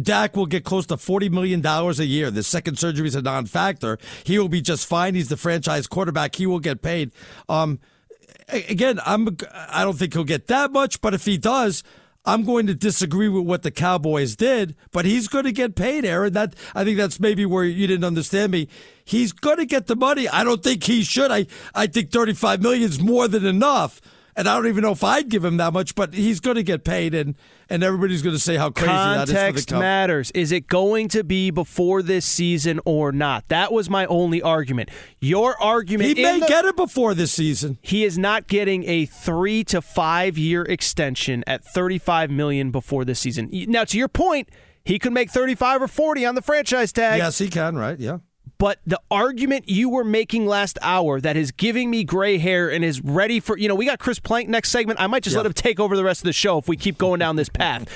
Dak 0.00 0.36
will 0.36 0.46
get 0.46 0.64
close 0.64 0.86
to 0.86 0.96
$40 0.96 1.30
million 1.30 1.64
a 1.64 1.92
year. 2.02 2.30
The 2.30 2.42
second 2.42 2.78
surgery 2.78 3.08
is 3.08 3.14
a 3.14 3.22
non 3.22 3.46
factor. 3.46 3.98
He 4.24 4.38
will 4.38 4.48
be 4.48 4.60
just 4.60 4.86
fine. 4.86 5.14
He's 5.14 5.28
the 5.28 5.36
franchise 5.36 5.86
quarterback. 5.86 6.36
He 6.36 6.46
will 6.46 6.60
get 6.60 6.82
paid. 6.82 7.12
Um, 7.48 7.80
again, 8.48 9.00
I'm, 9.04 9.36
I 9.52 9.84
don't 9.84 9.98
think 9.98 10.14
he'll 10.14 10.24
get 10.24 10.46
that 10.48 10.72
much, 10.72 11.00
but 11.00 11.14
if 11.14 11.24
he 11.24 11.38
does, 11.38 11.82
I'm 12.26 12.44
going 12.44 12.66
to 12.68 12.74
disagree 12.74 13.28
with 13.28 13.44
what 13.44 13.62
the 13.62 13.70
Cowboys 13.70 14.34
did, 14.34 14.74
but 14.92 15.04
he's 15.04 15.28
going 15.28 15.44
to 15.44 15.52
get 15.52 15.74
paid, 15.74 16.06
Aaron. 16.06 16.32
That 16.32 16.54
I 16.74 16.82
think 16.82 16.96
that's 16.96 17.20
maybe 17.20 17.44
where 17.44 17.64
you 17.64 17.86
didn't 17.86 18.04
understand 18.04 18.50
me. 18.50 18.68
He's 19.04 19.32
going 19.32 19.58
to 19.58 19.66
get 19.66 19.88
the 19.88 19.96
money. 19.96 20.26
I 20.28 20.42
don't 20.42 20.62
think 20.62 20.84
he 20.84 21.02
should. 21.02 21.30
I 21.30 21.46
I 21.74 21.86
think 21.86 22.10
35 22.10 22.62
million 22.62 22.82
is 22.82 22.98
more 22.98 23.28
than 23.28 23.44
enough. 23.44 24.00
And 24.36 24.48
I 24.48 24.56
don't 24.56 24.66
even 24.66 24.82
know 24.82 24.90
if 24.92 25.04
I'd 25.04 25.28
give 25.28 25.44
him 25.44 25.58
that 25.58 25.72
much, 25.72 25.94
but 25.94 26.12
he's 26.12 26.40
going 26.40 26.56
to 26.56 26.62
get 26.62 26.84
paid, 26.84 27.14
and 27.14 27.36
and 27.70 27.84
everybody's 27.84 28.20
going 28.20 28.34
to 28.34 28.40
say 28.40 28.56
how 28.56 28.70
crazy 28.70 28.88
that 28.92 29.28
is 29.28 29.30
for 29.30 29.32
the 29.32 29.38
Context 29.38 29.72
matters. 29.72 30.30
Is 30.32 30.50
it 30.50 30.66
going 30.66 31.08
to 31.08 31.22
be 31.22 31.50
before 31.50 32.02
this 32.02 32.26
season 32.26 32.80
or 32.84 33.12
not? 33.12 33.48
That 33.48 33.72
was 33.72 33.88
my 33.88 34.06
only 34.06 34.42
argument. 34.42 34.90
Your 35.20 35.60
argument. 35.62 36.16
He 36.16 36.22
may 36.22 36.40
the- 36.40 36.46
get 36.46 36.64
it 36.64 36.76
before 36.76 37.14
this 37.14 37.32
season. 37.32 37.78
He 37.80 38.04
is 38.04 38.18
not 38.18 38.48
getting 38.48 38.84
a 38.88 39.06
three 39.06 39.62
to 39.64 39.80
five 39.80 40.36
year 40.36 40.62
extension 40.62 41.44
at 41.46 41.64
thirty 41.64 41.98
five 41.98 42.30
million 42.30 42.70
before 42.72 43.04
this 43.04 43.20
season. 43.20 43.48
Now, 43.52 43.84
to 43.84 43.96
your 43.96 44.08
point, 44.08 44.48
he 44.84 44.98
could 44.98 45.12
make 45.12 45.30
thirty 45.30 45.54
five 45.54 45.80
or 45.80 45.88
forty 45.88 46.26
on 46.26 46.34
the 46.34 46.42
franchise 46.42 46.92
tag. 46.92 47.18
Yes, 47.18 47.38
he 47.38 47.48
can. 47.48 47.76
Right? 47.76 47.98
Yeah. 48.00 48.18
But 48.64 48.78
the 48.86 48.98
argument 49.10 49.68
you 49.68 49.90
were 49.90 50.04
making 50.04 50.46
last 50.46 50.78
hour 50.80 51.20
that 51.20 51.36
is 51.36 51.50
giving 51.50 51.90
me 51.90 52.02
gray 52.02 52.38
hair 52.38 52.70
and 52.70 52.82
is 52.82 53.02
ready 53.02 53.38
for, 53.38 53.58
you 53.58 53.68
know, 53.68 53.74
we 53.74 53.84
got 53.84 53.98
Chris 53.98 54.18
Plank 54.18 54.48
next 54.48 54.70
segment. 54.70 54.98
I 54.98 55.06
might 55.06 55.22
just 55.22 55.36
let 55.36 55.44
him 55.44 55.52
take 55.52 55.78
over 55.78 55.94
the 55.98 56.02
rest 56.02 56.22
of 56.22 56.24
the 56.24 56.32
show 56.32 56.56
if 56.56 56.66
we 56.66 56.78
keep 56.78 56.96
going 56.96 57.18
down 57.18 57.36
this 57.36 57.50
path. 57.50 57.86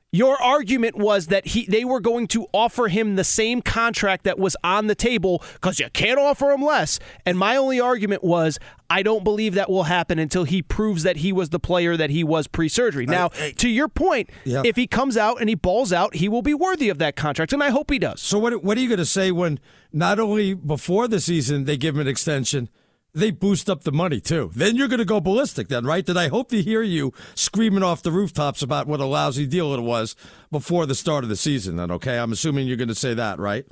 Your 0.12 0.40
argument 0.40 0.96
was 0.96 1.26
that 1.26 1.48
he 1.48 1.66
they 1.66 1.84
were 1.84 2.00
going 2.00 2.28
to 2.28 2.46
offer 2.52 2.88
him 2.88 3.16
the 3.16 3.24
same 3.24 3.60
contract 3.60 4.24
that 4.24 4.38
was 4.38 4.56
on 4.62 4.86
the 4.86 4.94
table 4.94 5.42
because 5.54 5.80
you 5.80 5.88
can't 5.92 6.18
offer 6.18 6.52
him 6.52 6.62
less. 6.62 6.98
And 7.26 7.36
my 7.36 7.56
only 7.56 7.80
argument 7.80 8.22
was 8.22 8.58
I 8.88 9.02
don't 9.02 9.24
believe 9.24 9.54
that 9.54 9.68
will 9.68 9.82
happen 9.82 10.18
until 10.20 10.44
he 10.44 10.62
proves 10.62 11.02
that 11.02 11.16
he 11.18 11.32
was 11.32 11.50
the 11.50 11.58
player 11.58 11.96
that 11.96 12.10
he 12.10 12.22
was 12.22 12.46
pre-surgery. 12.46 13.04
Now, 13.04 13.28
to 13.56 13.68
your 13.68 13.88
point, 13.88 14.30
Yeah. 14.44 14.62
if 14.64 14.76
he 14.76 14.86
comes 14.86 15.16
out 15.16 15.40
and 15.40 15.48
he 15.48 15.56
balls 15.56 15.92
out, 15.92 16.14
he 16.14 16.28
will 16.28 16.42
be 16.42 16.54
worthy 16.54 16.88
of 16.88 16.98
that 16.98 17.16
contract, 17.16 17.52
and 17.52 17.62
I 17.62 17.70
hope 17.70 17.90
he 17.90 17.98
does. 17.98 18.22
So 18.22 18.38
what 18.38 18.62
what 18.62 18.78
are 18.78 18.80
you 18.80 18.88
going 18.88 18.98
to 18.98 19.04
say 19.04 19.32
when 19.32 19.58
not 19.92 20.20
only 20.20 20.54
before 20.54 21.08
the 21.08 21.20
season 21.20 21.64
they 21.64 21.76
give 21.76 21.96
him 21.96 22.02
an 22.02 22.08
extension, 22.08 22.68
they 23.16 23.30
boost 23.30 23.68
up 23.68 23.82
the 23.82 23.92
money 23.92 24.20
too? 24.20 24.50
Then 24.54 24.76
you're 24.76 24.88
going 24.88 24.98
to 24.98 25.04
go 25.04 25.20
ballistic, 25.20 25.68
then, 25.68 25.84
right? 25.84 26.04
Then 26.04 26.16
I 26.16 26.28
hope 26.28 26.50
to 26.50 26.62
hear 26.62 26.82
you 26.82 27.12
screaming 27.34 27.82
off 27.82 28.02
the 28.02 28.12
rooftops 28.12 28.62
about 28.62 28.86
what 28.86 29.00
a 29.00 29.04
lousy 29.04 29.46
deal 29.46 29.74
it 29.74 29.80
was 29.80 30.14
before 30.50 30.86
the 30.86 30.94
start 30.94 31.24
of 31.24 31.30
the 31.30 31.36
season. 31.36 31.76
Then, 31.76 31.90
okay? 31.90 32.18
I'm 32.18 32.32
assuming 32.32 32.68
you're 32.68 32.76
going 32.76 32.88
to 32.88 32.94
say 32.94 33.14
that, 33.14 33.38
right? 33.38 33.66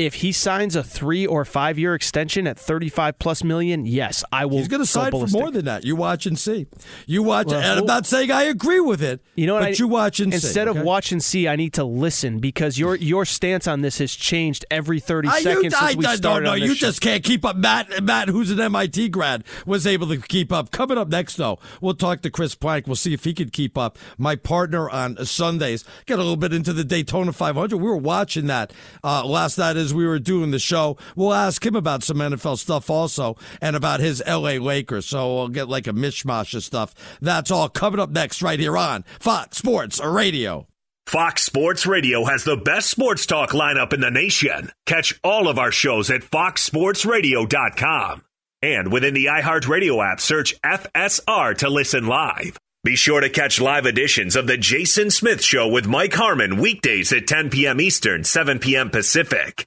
If 0.00 0.14
he 0.14 0.32
signs 0.32 0.74
a 0.76 0.82
three 0.82 1.26
or 1.26 1.44
five 1.44 1.78
year 1.78 1.94
extension 1.94 2.46
at 2.46 2.58
35 2.58 3.18
plus 3.18 3.44
million, 3.44 3.84
yes, 3.84 4.24
I 4.32 4.46
will. 4.46 4.56
He's 4.56 4.68
going 4.68 4.80
to 4.80 4.86
sign 4.86 5.10
for 5.10 5.26
more 5.26 5.50
than 5.50 5.66
that. 5.66 5.84
You 5.84 5.94
watch 5.94 6.24
and 6.24 6.38
see. 6.38 6.66
You 7.06 7.22
watch, 7.22 7.48
Well, 7.48 7.60
and 7.60 7.80
I'm 7.80 7.84
not 7.84 8.06
saying 8.06 8.30
I 8.30 8.44
agree 8.44 8.80
with 8.80 9.02
it. 9.02 9.20
You 9.34 9.46
know 9.46 9.54
what? 9.54 9.60
But 9.60 9.68
I, 9.68 9.72
you 9.72 9.86
watch 9.86 10.18
and 10.18 10.32
see. 10.32 10.36
instead 10.36 10.68
of 10.68 10.76
okay? 10.78 10.84
watch 10.84 11.12
and 11.12 11.22
see, 11.22 11.46
I 11.46 11.56
need 11.56 11.74
to 11.74 11.84
listen 11.84 12.38
because 12.38 12.78
your 12.78 12.96
your 12.96 13.26
stance 13.26 13.66
on 13.66 13.82
this 13.82 13.98
has 13.98 14.14
changed 14.14 14.64
every 14.70 15.00
30 15.00 15.28
I, 15.28 15.42
seconds 15.42 15.64
you, 15.64 15.70
since 15.70 15.82
I, 15.82 15.94
we 15.94 16.06
I 16.06 16.16
started. 16.16 16.22
don't 16.22 16.42
know. 16.44 16.54
You 16.54 16.74
show. 16.74 16.86
just 16.86 17.02
can't 17.02 17.22
keep 17.22 17.44
up. 17.44 17.56
Matt, 17.56 18.02
Matt, 18.02 18.28
who's 18.28 18.50
an 18.50 18.58
MIT 18.58 19.10
grad, 19.10 19.44
was 19.66 19.86
able 19.86 20.08
to 20.08 20.16
keep 20.16 20.50
up. 20.50 20.70
Coming 20.70 20.96
up 20.96 21.08
next, 21.08 21.36
though, 21.36 21.58
we'll 21.82 21.92
talk 21.94 22.22
to 22.22 22.30
Chris 22.30 22.54
Plank. 22.54 22.86
We'll 22.86 22.96
see 22.96 23.12
if 23.12 23.24
he 23.24 23.34
could 23.34 23.52
keep 23.52 23.76
up. 23.76 23.98
My 24.16 24.34
partner 24.34 24.88
on 24.88 25.22
Sundays 25.26 25.84
get 26.06 26.14
a 26.14 26.22
little 26.22 26.36
bit 26.36 26.54
into 26.54 26.72
the 26.72 26.84
Daytona 26.84 27.32
500. 27.34 27.76
We 27.76 27.82
were 27.82 27.96
watching 27.96 28.46
that 28.46 28.72
uh, 29.04 29.26
last 29.26 29.58
night 29.58 29.76
as 29.76 29.89
we 29.92 30.06
were 30.06 30.18
doing 30.18 30.50
the 30.50 30.58
show. 30.58 30.96
We'll 31.16 31.34
ask 31.34 31.64
him 31.64 31.76
about 31.76 32.02
some 32.02 32.18
NFL 32.18 32.58
stuff 32.58 32.90
also, 32.90 33.36
and 33.60 33.76
about 33.76 34.00
his 34.00 34.22
LA 34.26 34.52
Lakers. 34.52 35.06
So 35.06 35.34
we'll 35.34 35.48
get 35.48 35.68
like 35.68 35.86
a 35.86 35.92
mishmash 35.92 36.54
of 36.54 36.64
stuff. 36.64 36.94
That's 37.20 37.50
all 37.50 37.68
coming 37.68 38.00
up 38.00 38.10
next, 38.10 38.42
right 38.42 38.60
here 38.60 38.76
on 38.76 39.04
Fox 39.18 39.58
Sports 39.58 40.00
Radio. 40.02 40.66
Fox 41.06 41.42
Sports 41.42 41.86
Radio 41.86 42.24
has 42.24 42.44
the 42.44 42.56
best 42.56 42.88
sports 42.88 43.26
talk 43.26 43.50
lineup 43.50 43.92
in 43.92 44.00
the 44.00 44.12
nation. 44.12 44.70
Catch 44.86 45.18
all 45.24 45.48
of 45.48 45.58
our 45.58 45.72
shows 45.72 46.08
at 46.10 46.22
foxsportsradio.com. 46.22 48.22
And 48.62 48.92
within 48.92 49.14
the 49.14 49.24
iHeartRadio 49.26 50.12
app, 50.12 50.20
search 50.20 50.54
FSR 50.60 51.56
to 51.58 51.70
listen 51.70 52.06
live. 52.06 52.58
Be 52.84 52.94
sure 52.96 53.20
to 53.20 53.28
catch 53.28 53.60
live 53.60 53.86
editions 53.86 54.36
of 54.36 54.46
The 54.46 54.56
Jason 54.56 55.10
Smith 55.10 55.42
Show 55.42 55.68
with 55.68 55.86
Mike 55.86 56.14
Harmon 56.14 56.58
weekdays 56.58 57.12
at 57.12 57.26
10 57.26 57.50
p.m. 57.50 57.80
Eastern, 57.80 58.24
7 58.24 58.58
p.m. 58.58 58.88
Pacific. 58.90 59.66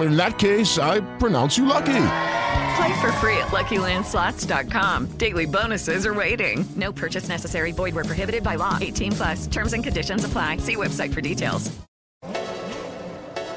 In 0.00 0.16
that 0.16 0.38
case, 0.38 0.78
I 0.78 1.00
pronounce 1.18 1.58
you 1.58 1.66
lucky. 1.66 2.04
Play 2.76 3.00
for 3.00 3.10
free 3.12 3.36
at 3.38 3.48
LuckyLandSlots.com. 3.48 5.06
Daily 5.18 5.46
bonuses 5.46 6.06
are 6.06 6.14
waiting. 6.14 6.64
No 6.76 6.92
purchase 6.92 7.28
necessary. 7.28 7.72
Void 7.72 7.94
where 7.94 8.04
prohibited 8.04 8.42
by 8.42 8.54
law. 8.56 8.78
18 8.80 9.12
plus. 9.12 9.46
Terms 9.48 9.72
and 9.72 9.82
conditions 9.82 10.24
apply. 10.24 10.58
See 10.58 10.76
website 10.76 11.12
for 11.12 11.20
details. 11.20 11.70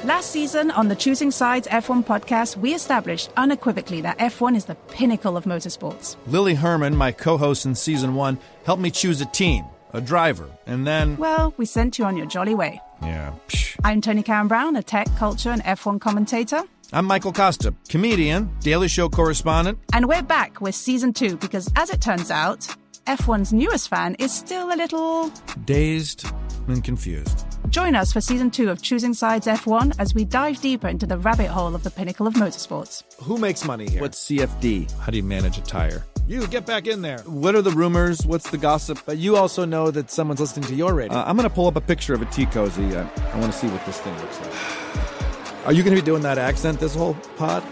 Last 0.04 0.32
season 0.32 0.72
on 0.72 0.88
the 0.88 0.96
Choosing 0.96 1.30
Sides 1.30 1.68
F1 1.68 2.04
podcast, 2.04 2.56
we 2.56 2.74
established 2.74 3.30
unequivocally 3.36 4.00
that 4.00 4.18
F1 4.18 4.56
is 4.56 4.64
the 4.64 4.74
pinnacle 4.74 5.36
of 5.36 5.44
motorsports. 5.44 6.16
Lily 6.26 6.54
Herman, 6.54 6.96
my 6.96 7.12
co 7.12 7.36
host 7.36 7.66
in 7.66 7.76
season 7.76 8.16
one, 8.16 8.36
helped 8.64 8.82
me 8.82 8.90
choose 8.90 9.20
a 9.20 9.26
team, 9.26 9.64
a 9.92 10.00
driver, 10.00 10.48
and 10.66 10.86
then. 10.86 11.16
Well, 11.16 11.54
we 11.56 11.66
sent 11.66 11.98
you 11.98 12.04
on 12.04 12.16
your 12.16 12.26
jolly 12.26 12.54
way. 12.54 12.80
Yeah. 13.02 13.32
psh. 13.48 13.76
I'm 13.84 14.00
Tony 14.00 14.22
Karen 14.22 14.48
Brown, 14.48 14.76
a 14.76 14.82
tech, 14.82 15.08
culture, 15.16 15.50
and 15.50 15.62
F1 15.64 16.00
commentator. 16.00 16.62
I'm 16.92 17.06
Michael 17.06 17.32
Kosta, 17.32 17.74
comedian, 17.88 18.50
Daily 18.60 18.88
Show 18.88 19.08
correspondent. 19.08 19.78
And 19.92 20.08
we're 20.08 20.22
back 20.22 20.60
with 20.60 20.74
season 20.74 21.12
two 21.12 21.36
because, 21.38 21.70
as 21.74 21.90
it 21.90 22.00
turns 22.00 22.30
out, 22.30 22.68
F1's 23.06 23.52
newest 23.52 23.88
fan 23.88 24.14
is 24.18 24.32
still 24.32 24.72
a 24.72 24.76
little. 24.76 25.30
Dazed 25.64 26.26
and 26.68 26.84
confused. 26.84 27.46
Join 27.70 27.94
us 27.94 28.12
for 28.12 28.20
season 28.20 28.50
two 28.50 28.70
of 28.70 28.82
Choosing 28.82 29.14
Sides 29.14 29.46
F1 29.46 29.94
as 29.98 30.14
we 30.14 30.24
dive 30.24 30.60
deeper 30.60 30.88
into 30.88 31.06
the 31.06 31.18
rabbit 31.18 31.48
hole 31.48 31.74
of 31.74 31.82
the 31.82 31.90
pinnacle 31.90 32.26
of 32.26 32.34
motorsports. 32.34 33.02
Who 33.22 33.38
makes 33.38 33.64
money 33.64 33.88
here? 33.88 34.00
What's 34.00 34.26
CFD? 34.26 34.90
How 35.00 35.10
do 35.10 35.16
you 35.16 35.22
manage 35.22 35.58
a 35.58 35.62
tire? 35.62 36.04
You 36.32 36.46
get 36.46 36.64
back 36.64 36.86
in 36.86 37.02
there. 37.02 37.18
What 37.26 37.54
are 37.54 37.60
the 37.60 37.72
rumors? 37.72 38.24
What's 38.24 38.48
the 38.48 38.56
gossip? 38.56 38.98
But 39.04 39.18
you 39.18 39.36
also 39.36 39.66
know 39.66 39.90
that 39.90 40.10
someone's 40.10 40.40
listening 40.40 40.66
to 40.68 40.74
your 40.74 40.94
radio. 40.94 41.18
Uh, 41.18 41.24
I'm 41.26 41.36
going 41.36 41.46
to 41.46 41.54
pull 41.54 41.66
up 41.66 41.76
a 41.76 41.80
picture 41.82 42.14
of 42.14 42.22
a 42.22 42.24
tea 42.24 42.46
cozy. 42.46 42.96
Uh, 42.96 43.06
I 43.34 43.38
want 43.38 43.52
to 43.52 43.58
see 43.58 43.66
what 43.66 43.84
this 43.84 44.00
thing 44.00 44.18
looks 44.18 44.40
like. 44.40 45.66
Are 45.66 45.74
you 45.74 45.82
going 45.82 45.94
to 45.94 46.00
be 46.00 46.06
doing 46.06 46.22
that 46.22 46.38
accent 46.38 46.80
this 46.80 46.94
whole 46.94 47.12
pod? 47.36 47.62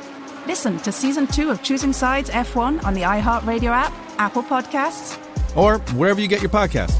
Listen 0.46 0.76
to 0.80 0.92
season 0.92 1.26
two 1.26 1.48
of 1.48 1.62
Choosing 1.62 1.94
Sides 1.94 2.28
F1 2.28 2.84
on 2.84 2.92
the 2.92 3.00
iHeartRadio 3.00 3.70
app, 3.70 3.94
Apple 4.18 4.42
Podcasts, 4.42 5.16
Or 5.56 5.78
wherever 5.96 6.20
you 6.20 6.28
get 6.28 6.42
your 6.42 6.50
podcast. 6.50 6.94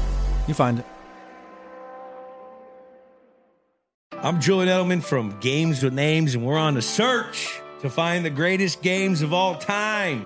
You 0.47 0.55
find 0.55 0.79
it. 0.79 0.85
I'm 4.13 4.41
Julian 4.41 4.67
Edelman 4.67 5.03
from 5.03 5.39
Games 5.41 5.83
with 5.83 5.93
Names, 5.93 6.33
and 6.33 6.43
we're 6.43 6.57
on 6.57 6.75
a 6.75 6.81
search 6.81 7.61
to 7.81 7.89
find 7.91 8.25
the 8.25 8.31
greatest 8.31 8.81
games 8.81 9.21
of 9.21 9.31
all 9.31 9.53
time. 9.53 10.25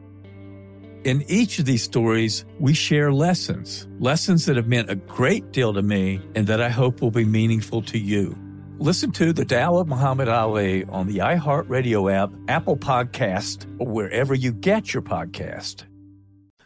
In 1.03 1.23
each 1.27 1.57
of 1.57 1.65
these 1.65 1.81
stories, 1.81 2.45
we 2.59 2.75
share 2.75 3.11
lessons, 3.11 3.87
lessons 3.99 4.45
that 4.45 4.55
have 4.55 4.67
meant 4.67 4.91
a 4.91 4.95
great 4.95 5.51
deal 5.51 5.73
to 5.73 5.81
me 5.81 6.21
and 6.35 6.45
that 6.45 6.61
I 6.61 6.69
hope 6.69 7.01
will 7.01 7.09
be 7.09 7.25
meaningful 7.25 7.81
to 7.83 7.97
you. 7.97 8.37
Listen 8.77 9.11
to 9.13 9.33
The 9.33 9.43
Tao 9.43 9.77
of 9.77 9.87
Muhammad 9.87 10.27
Ali 10.27 10.85
on 10.85 11.07
the 11.07 11.17
iHeartRadio 11.17 12.13
app, 12.13 12.31
Apple 12.47 12.77
Podcast, 12.77 13.65
or 13.79 13.87
wherever 13.87 14.35
you 14.35 14.51
get 14.51 14.93
your 14.93 15.01
podcast. 15.01 15.85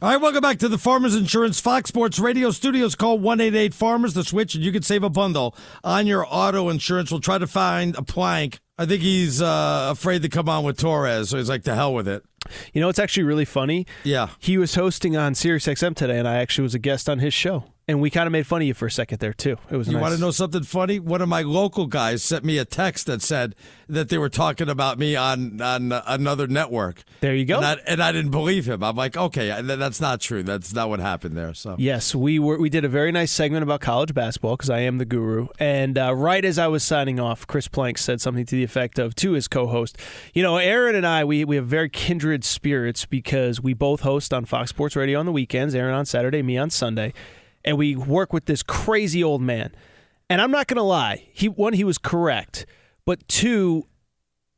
All 0.01 0.09
right, 0.09 0.21
welcome 0.21 0.41
back 0.41 0.59
to 0.59 0.67
the 0.67 0.77
Farmers 0.77 1.15
Insurance 1.15 1.61
Fox 1.61 1.87
Sports 1.87 2.19
Radio 2.19 2.51
Studios. 2.51 2.95
Call 2.95 3.17
188 3.17 3.73
Farmers 3.73 4.13
the 4.15 4.25
switch, 4.25 4.53
and 4.53 4.61
you 4.65 4.73
can 4.73 4.81
save 4.83 5.03
a 5.03 5.09
bundle 5.09 5.55
on 5.81 6.07
your 6.07 6.27
auto 6.29 6.67
insurance. 6.67 7.09
We'll 7.09 7.21
try 7.21 7.37
to 7.37 7.47
find 7.47 7.95
a 7.95 8.03
plank. 8.03 8.59
I 8.77 8.85
think 8.85 9.01
he's 9.01 9.41
uh, 9.41 9.87
afraid 9.91 10.21
to 10.23 10.29
come 10.29 10.49
on 10.49 10.65
with 10.65 10.77
Torres, 10.77 11.29
so 11.29 11.37
he's 11.37 11.47
like, 11.47 11.63
to 11.63 11.75
hell 11.75 11.93
with 11.93 12.07
it. 12.07 12.23
You 12.73 12.81
know, 12.81 12.89
it's 12.89 12.99
actually 12.99 13.23
really 13.23 13.45
funny. 13.45 13.87
Yeah. 14.03 14.29
He 14.39 14.57
was 14.57 14.75
hosting 14.75 15.15
on 15.15 15.33
SiriusXM 15.33 15.95
today, 15.95 16.19
and 16.19 16.27
I 16.27 16.35
actually 16.35 16.63
was 16.63 16.75
a 16.75 16.79
guest 16.79 17.09
on 17.09 17.19
his 17.19 17.33
show. 17.33 17.63
And 17.87 18.01
we 18.01 18.09
kind 18.09 18.25
of 18.25 18.31
made 18.31 18.47
fun 18.47 18.63
of 18.63 18.67
you 18.67 18.73
for 18.73 18.87
a 18.87 18.91
second 18.91 19.19
there, 19.19 19.31
too. 19.31 19.57
It 19.69 19.77
was 19.77 19.87
You 19.87 19.93
nice. 19.93 20.01
want 20.01 20.15
to 20.15 20.19
know 20.19 20.31
something 20.31 20.63
funny? 20.63 20.99
One 20.99 21.21
of 21.21 21.29
my 21.29 21.43
local 21.43 21.85
guys 21.85 22.23
sent 22.23 22.43
me 22.43 22.57
a 22.57 22.65
text 22.65 23.05
that 23.05 23.21
said 23.21 23.53
that 23.87 24.09
they 24.09 24.17
were 24.17 24.27
talking 24.29 24.69
about 24.69 24.97
me 24.97 25.15
on 25.15 25.61
on 25.61 25.91
another 25.91 26.47
network. 26.47 27.03
There 27.21 27.35
you 27.35 27.45
go. 27.45 27.57
And 27.57 27.65
I, 27.65 27.77
and 27.85 28.01
I 28.01 28.11
didn't 28.11 28.31
believe 28.31 28.67
him. 28.67 28.83
I'm 28.83 28.95
like, 28.95 29.15
okay, 29.15 29.61
that's 29.61 30.01
not 30.01 30.19
true. 30.19 30.41
That's 30.41 30.73
not 30.73 30.89
what 30.89 30.99
happened 30.99 31.37
there. 31.37 31.53
So 31.53 31.75
Yes, 31.77 32.15
we 32.15 32.39
were. 32.39 32.57
We 32.57 32.71
did 32.71 32.85
a 32.85 32.89
very 32.89 33.11
nice 33.11 33.31
segment 33.31 33.61
about 33.61 33.81
college 33.81 34.15
basketball 34.15 34.55
because 34.57 34.71
I 34.71 34.79
am 34.79 34.97
the 34.97 35.05
guru. 35.05 35.49
And 35.59 35.95
uh, 35.99 36.15
right 36.15 36.43
as 36.43 36.57
I 36.57 36.65
was 36.67 36.81
signing 36.81 37.19
off, 37.19 37.45
Chris 37.45 37.67
Plank 37.67 37.99
said 37.99 38.19
something 38.19 38.47
to 38.47 38.55
the 38.55 38.63
effect 38.63 38.97
of 38.97 39.13
to 39.15 39.33
his 39.33 39.47
co-host, 39.47 39.95
"You 40.33 40.41
know, 40.41 40.57
Aaron 40.57 40.95
and 40.95 41.05
I, 41.05 41.23
we 41.23 41.45
we 41.45 41.55
have 41.57 41.67
very 41.67 41.89
kindred 41.89 42.43
spirits 42.43 43.05
because 43.05 43.61
we 43.61 43.75
both 43.75 43.99
host 44.01 44.33
on 44.33 44.45
Fox 44.45 44.71
Sports 44.71 44.95
Radio 44.95 45.19
on 45.19 45.27
the 45.27 45.31
weekends. 45.31 45.75
Aaron 45.75 45.93
on 45.93 46.07
Saturday, 46.07 46.41
me 46.41 46.57
on 46.57 46.71
Sunday, 46.71 47.13
and 47.65 47.77
we 47.77 47.95
work 47.95 48.31
with 48.31 48.45
this 48.45 48.63
crazy 48.63 49.21
old 49.21 49.41
man. 49.41 49.75
And 50.29 50.41
I'm 50.41 50.51
not 50.51 50.67
going 50.67 50.77
to 50.77 50.83
lie. 50.83 51.27
He 51.33 51.49
one, 51.49 51.73
he 51.73 51.83
was 51.83 51.97
correct, 51.97 52.65
but 53.05 53.27
two." 53.27 53.87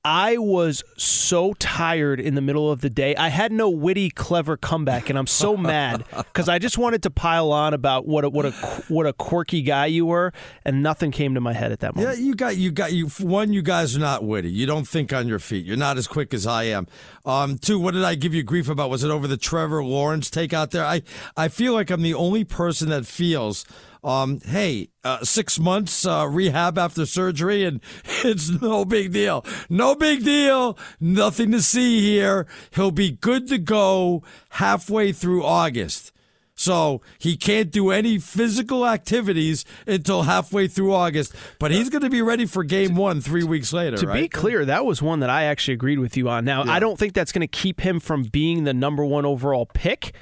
I 0.07 0.37
was 0.37 0.85
so 0.95 1.53
tired 1.55 2.21
in 2.21 2.35
the 2.35 2.41
middle 2.41 2.71
of 2.71 2.79
the 2.79 2.89
day. 2.89 3.13
I 3.17 3.27
had 3.27 3.51
no 3.51 3.69
witty, 3.69 4.09
clever 4.09 4.55
comeback, 4.55 5.09
and 5.09 5.19
I'm 5.19 5.27
so 5.27 5.57
mad 5.57 6.05
because 6.17 6.47
I 6.47 6.59
just 6.59 6.77
wanted 6.77 7.03
to 7.03 7.09
pile 7.09 7.51
on 7.51 7.73
about 7.73 8.07
what 8.07 8.23
a, 8.23 8.29
what 8.29 8.45
a 8.45 8.51
what 8.87 9.05
a 9.05 9.11
quirky 9.11 9.61
guy 9.61 9.87
you 9.87 10.05
were, 10.05 10.31
and 10.63 10.81
nothing 10.81 11.11
came 11.11 11.33
to 11.33 11.41
my 11.41 11.51
head 11.51 11.73
at 11.73 11.81
that 11.81 11.93
moment. 11.93 12.17
Yeah, 12.17 12.23
you 12.23 12.35
got 12.35 12.55
you 12.55 12.71
got 12.71 12.93
you. 12.93 13.07
One, 13.19 13.51
you 13.51 13.61
guys 13.61 13.97
are 13.97 13.99
not 13.99 14.23
witty. 14.23 14.49
You 14.49 14.65
don't 14.65 14.87
think 14.87 15.11
on 15.11 15.27
your 15.27 15.39
feet. 15.39 15.65
You're 15.65 15.75
not 15.75 15.97
as 15.97 16.07
quick 16.07 16.33
as 16.33 16.47
I 16.47 16.63
am. 16.63 16.87
Um, 17.25 17.57
two, 17.57 17.77
what 17.77 17.93
did 17.93 18.05
I 18.05 18.15
give 18.15 18.33
you 18.33 18.43
grief 18.43 18.69
about? 18.69 18.89
Was 18.89 19.03
it 19.03 19.11
over 19.11 19.27
the 19.27 19.35
Trevor 19.35 19.83
Lawrence 19.83 20.29
take 20.29 20.53
out 20.53 20.71
there? 20.71 20.85
I 20.85 21.01
I 21.35 21.49
feel 21.49 21.73
like 21.73 21.89
I'm 21.89 22.01
the 22.01 22.13
only 22.13 22.45
person 22.45 22.87
that 22.89 23.05
feels. 23.05 23.65
Um, 24.03 24.39
hey, 24.41 24.89
uh, 25.03 25.23
six 25.23 25.59
months 25.59 26.05
uh, 26.05 26.27
rehab 26.29 26.77
after 26.77 27.05
surgery, 27.05 27.63
and 27.63 27.81
it's 28.23 28.49
no 28.49 28.85
big 28.85 29.11
deal. 29.13 29.45
No 29.69 29.95
big 29.95 30.23
deal. 30.23 30.77
Nothing 30.99 31.51
to 31.51 31.61
see 31.61 32.01
here. 32.01 32.47
He'll 32.71 32.91
be 32.91 33.11
good 33.11 33.47
to 33.49 33.57
go 33.57 34.23
halfway 34.49 35.11
through 35.11 35.43
August. 35.43 36.11
So 36.59 37.01
he 37.19 37.37
can't 37.37 37.69
do 37.69 37.91
any 37.91 38.17
physical 38.17 38.85
activities 38.85 39.63
until 39.85 40.23
halfway 40.23 40.67
through 40.67 40.91
August, 40.91 41.35
but 41.59 41.69
he's 41.69 41.89
going 41.89 42.01
to 42.01 42.09
be 42.09 42.23
ready 42.23 42.47
for 42.47 42.63
game 42.63 42.95
one 42.95 43.21
three 43.21 43.43
weeks 43.43 43.71
later. 43.71 43.95
To 43.97 44.07
right? 44.07 44.23
be 44.23 44.27
clear, 44.27 44.65
that 44.65 44.83
was 44.83 44.99
one 44.99 45.19
that 45.19 45.29
I 45.29 45.43
actually 45.43 45.75
agreed 45.75 45.99
with 45.99 46.17
you 46.17 46.27
on. 46.29 46.45
Now, 46.45 46.63
I 46.63 46.79
don't 46.79 46.97
think 46.97 47.13
that's 47.13 47.31
going 47.31 47.41
to 47.41 47.47
keep 47.47 47.81
him 47.81 47.99
from 47.99 48.23
being 48.23 48.63
the 48.63 48.73
number 48.73 49.05
one 49.05 49.23
overall 49.23 49.67
pick. 49.67 50.15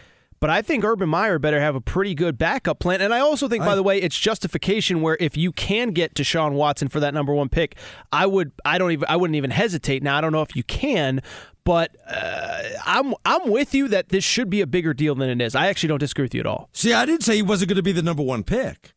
But 0.46 0.52
I 0.52 0.62
think 0.62 0.84
Urban 0.84 1.10
Meyer 1.10 1.40
better 1.40 1.60
have 1.60 1.74
a 1.74 1.82
pretty 1.82 2.14
good 2.14 2.38
backup 2.38 2.78
plan. 2.78 3.02
And 3.02 3.12
I 3.12 3.20
also 3.20 3.48
think, 3.48 3.66
by 3.66 3.74
the 3.74 3.82
way, 3.82 4.00
it's 4.00 4.16
justification 4.16 5.02
where 5.02 5.18
if 5.20 5.36
you 5.36 5.52
can 5.52 5.90
get 5.90 6.14
Deshaun 6.14 6.52
Watson 6.52 6.88
for 6.88 7.00
that 7.00 7.16
number 7.16 7.34
one 7.34 7.50
pick, 7.50 7.76
I 8.12 8.28
would 8.28 8.52
I 8.64 8.78
don't 8.78 8.92
even 8.92 9.08
I 9.10 9.16
wouldn't 9.16 9.38
even 9.38 9.50
hesitate. 9.50 10.04
Now 10.04 10.20
I 10.20 10.22
don't 10.22 10.32
know 10.32 10.44
if 10.44 10.56
you 10.56 10.62
can, 10.62 11.24
but 11.64 11.98
uh, 12.08 12.62
I'm 12.86 13.16
I'm 13.26 13.50
with 13.50 13.74
you 13.74 13.88
that 13.88 14.10
this 14.10 14.24
should 14.24 14.52
be 14.52 14.62
a 14.62 14.68
bigger 14.68 14.94
deal 14.94 15.16
than 15.16 15.32
it 15.32 15.42
is. 15.44 15.56
I 15.56 15.66
actually 15.66 15.90
don't 15.90 15.98
disagree 15.98 16.26
with 16.26 16.36
you 16.36 16.42
at 16.42 16.46
all. 16.46 16.70
See, 16.74 16.94
I 16.94 17.08
didn't 17.08 17.24
say 17.24 17.38
he 17.38 17.42
wasn't 17.42 17.70
going 17.70 17.78
to 17.78 17.82
be 17.82 17.92
the 17.92 18.04
number 18.04 18.22
one 18.22 18.44
pick. 18.44 18.94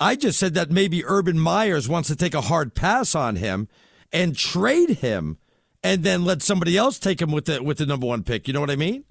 I 0.00 0.16
just 0.16 0.38
said 0.38 0.54
that 0.54 0.70
maybe 0.70 1.04
Urban 1.04 1.38
Myers 1.38 1.90
wants 1.90 2.08
to 2.08 2.16
take 2.16 2.32
a 2.32 2.40
hard 2.40 2.74
pass 2.74 3.14
on 3.14 3.36
him 3.36 3.68
and 4.14 4.34
trade 4.34 5.00
him, 5.00 5.36
and 5.82 6.04
then 6.04 6.24
let 6.24 6.40
somebody 6.40 6.74
else 6.74 6.98
take 6.98 7.20
him 7.20 7.32
with 7.32 7.44
the 7.44 7.62
with 7.62 7.76
the 7.76 7.84
number 7.84 8.06
one 8.06 8.22
pick. 8.22 8.48
You 8.48 8.54
know 8.54 8.60
what 8.60 8.70
I 8.70 8.76
mean? 8.76 9.04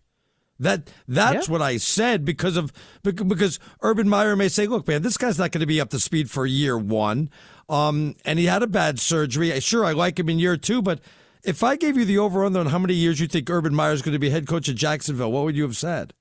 That 0.59 0.89
that's 1.07 1.49
what 1.49 1.61
I 1.61 1.77
said 1.77 2.23
because 2.23 2.55
of 2.55 2.71
because 3.03 3.59
Urban 3.81 4.07
Meyer 4.07 4.35
may 4.35 4.47
say, 4.47 4.67
"Look, 4.67 4.87
man, 4.87 5.01
this 5.01 5.17
guy's 5.17 5.37
not 5.37 5.51
going 5.51 5.59
to 5.59 5.65
be 5.65 5.81
up 5.81 5.89
to 5.89 5.99
speed 5.99 6.31
for 6.31 6.45
year 6.45 6.77
one, 6.77 7.29
um, 7.67 8.15
and 8.23 8.39
he 8.39 8.45
had 8.45 8.63
a 8.63 8.67
bad 8.67 8.99
surgery. 8.99 9.59
Sure, 9.59 9.83
I 9.83 9.91
like 9.91 10.17
him 10.17 10.29
in 10.29 10.39
year 10.39 10.55
two, 10.55 10.81
but 10.81 11.01
if 11.43 11.61
I 11.61 11.75
gave 11.75 11.97
you 11.97 12.05
the 12.05 12.17
over 12.17 12.45
under 12.45 12.59
on 12.59 12.67
how 12.67 12.79
many 12.79 12.93
years 12.93 13.19
you 13.19 13.27
think 13.27 13.49
Urban 13.49 13.75
Meyer 13.75 13.91
is 13.91 14.01
going 14.01 14.13
to 14.13 14.19
be 14.19 14.29
head 14.29 14.47
coach 14.47 14.69
at 14.69 14.75
Jacksonville, 14.75 15.31
what 15.31 15.43
would 15.43 15.57
you 15.57 15.63
have 15.63 15.77
said? 15.77 16.13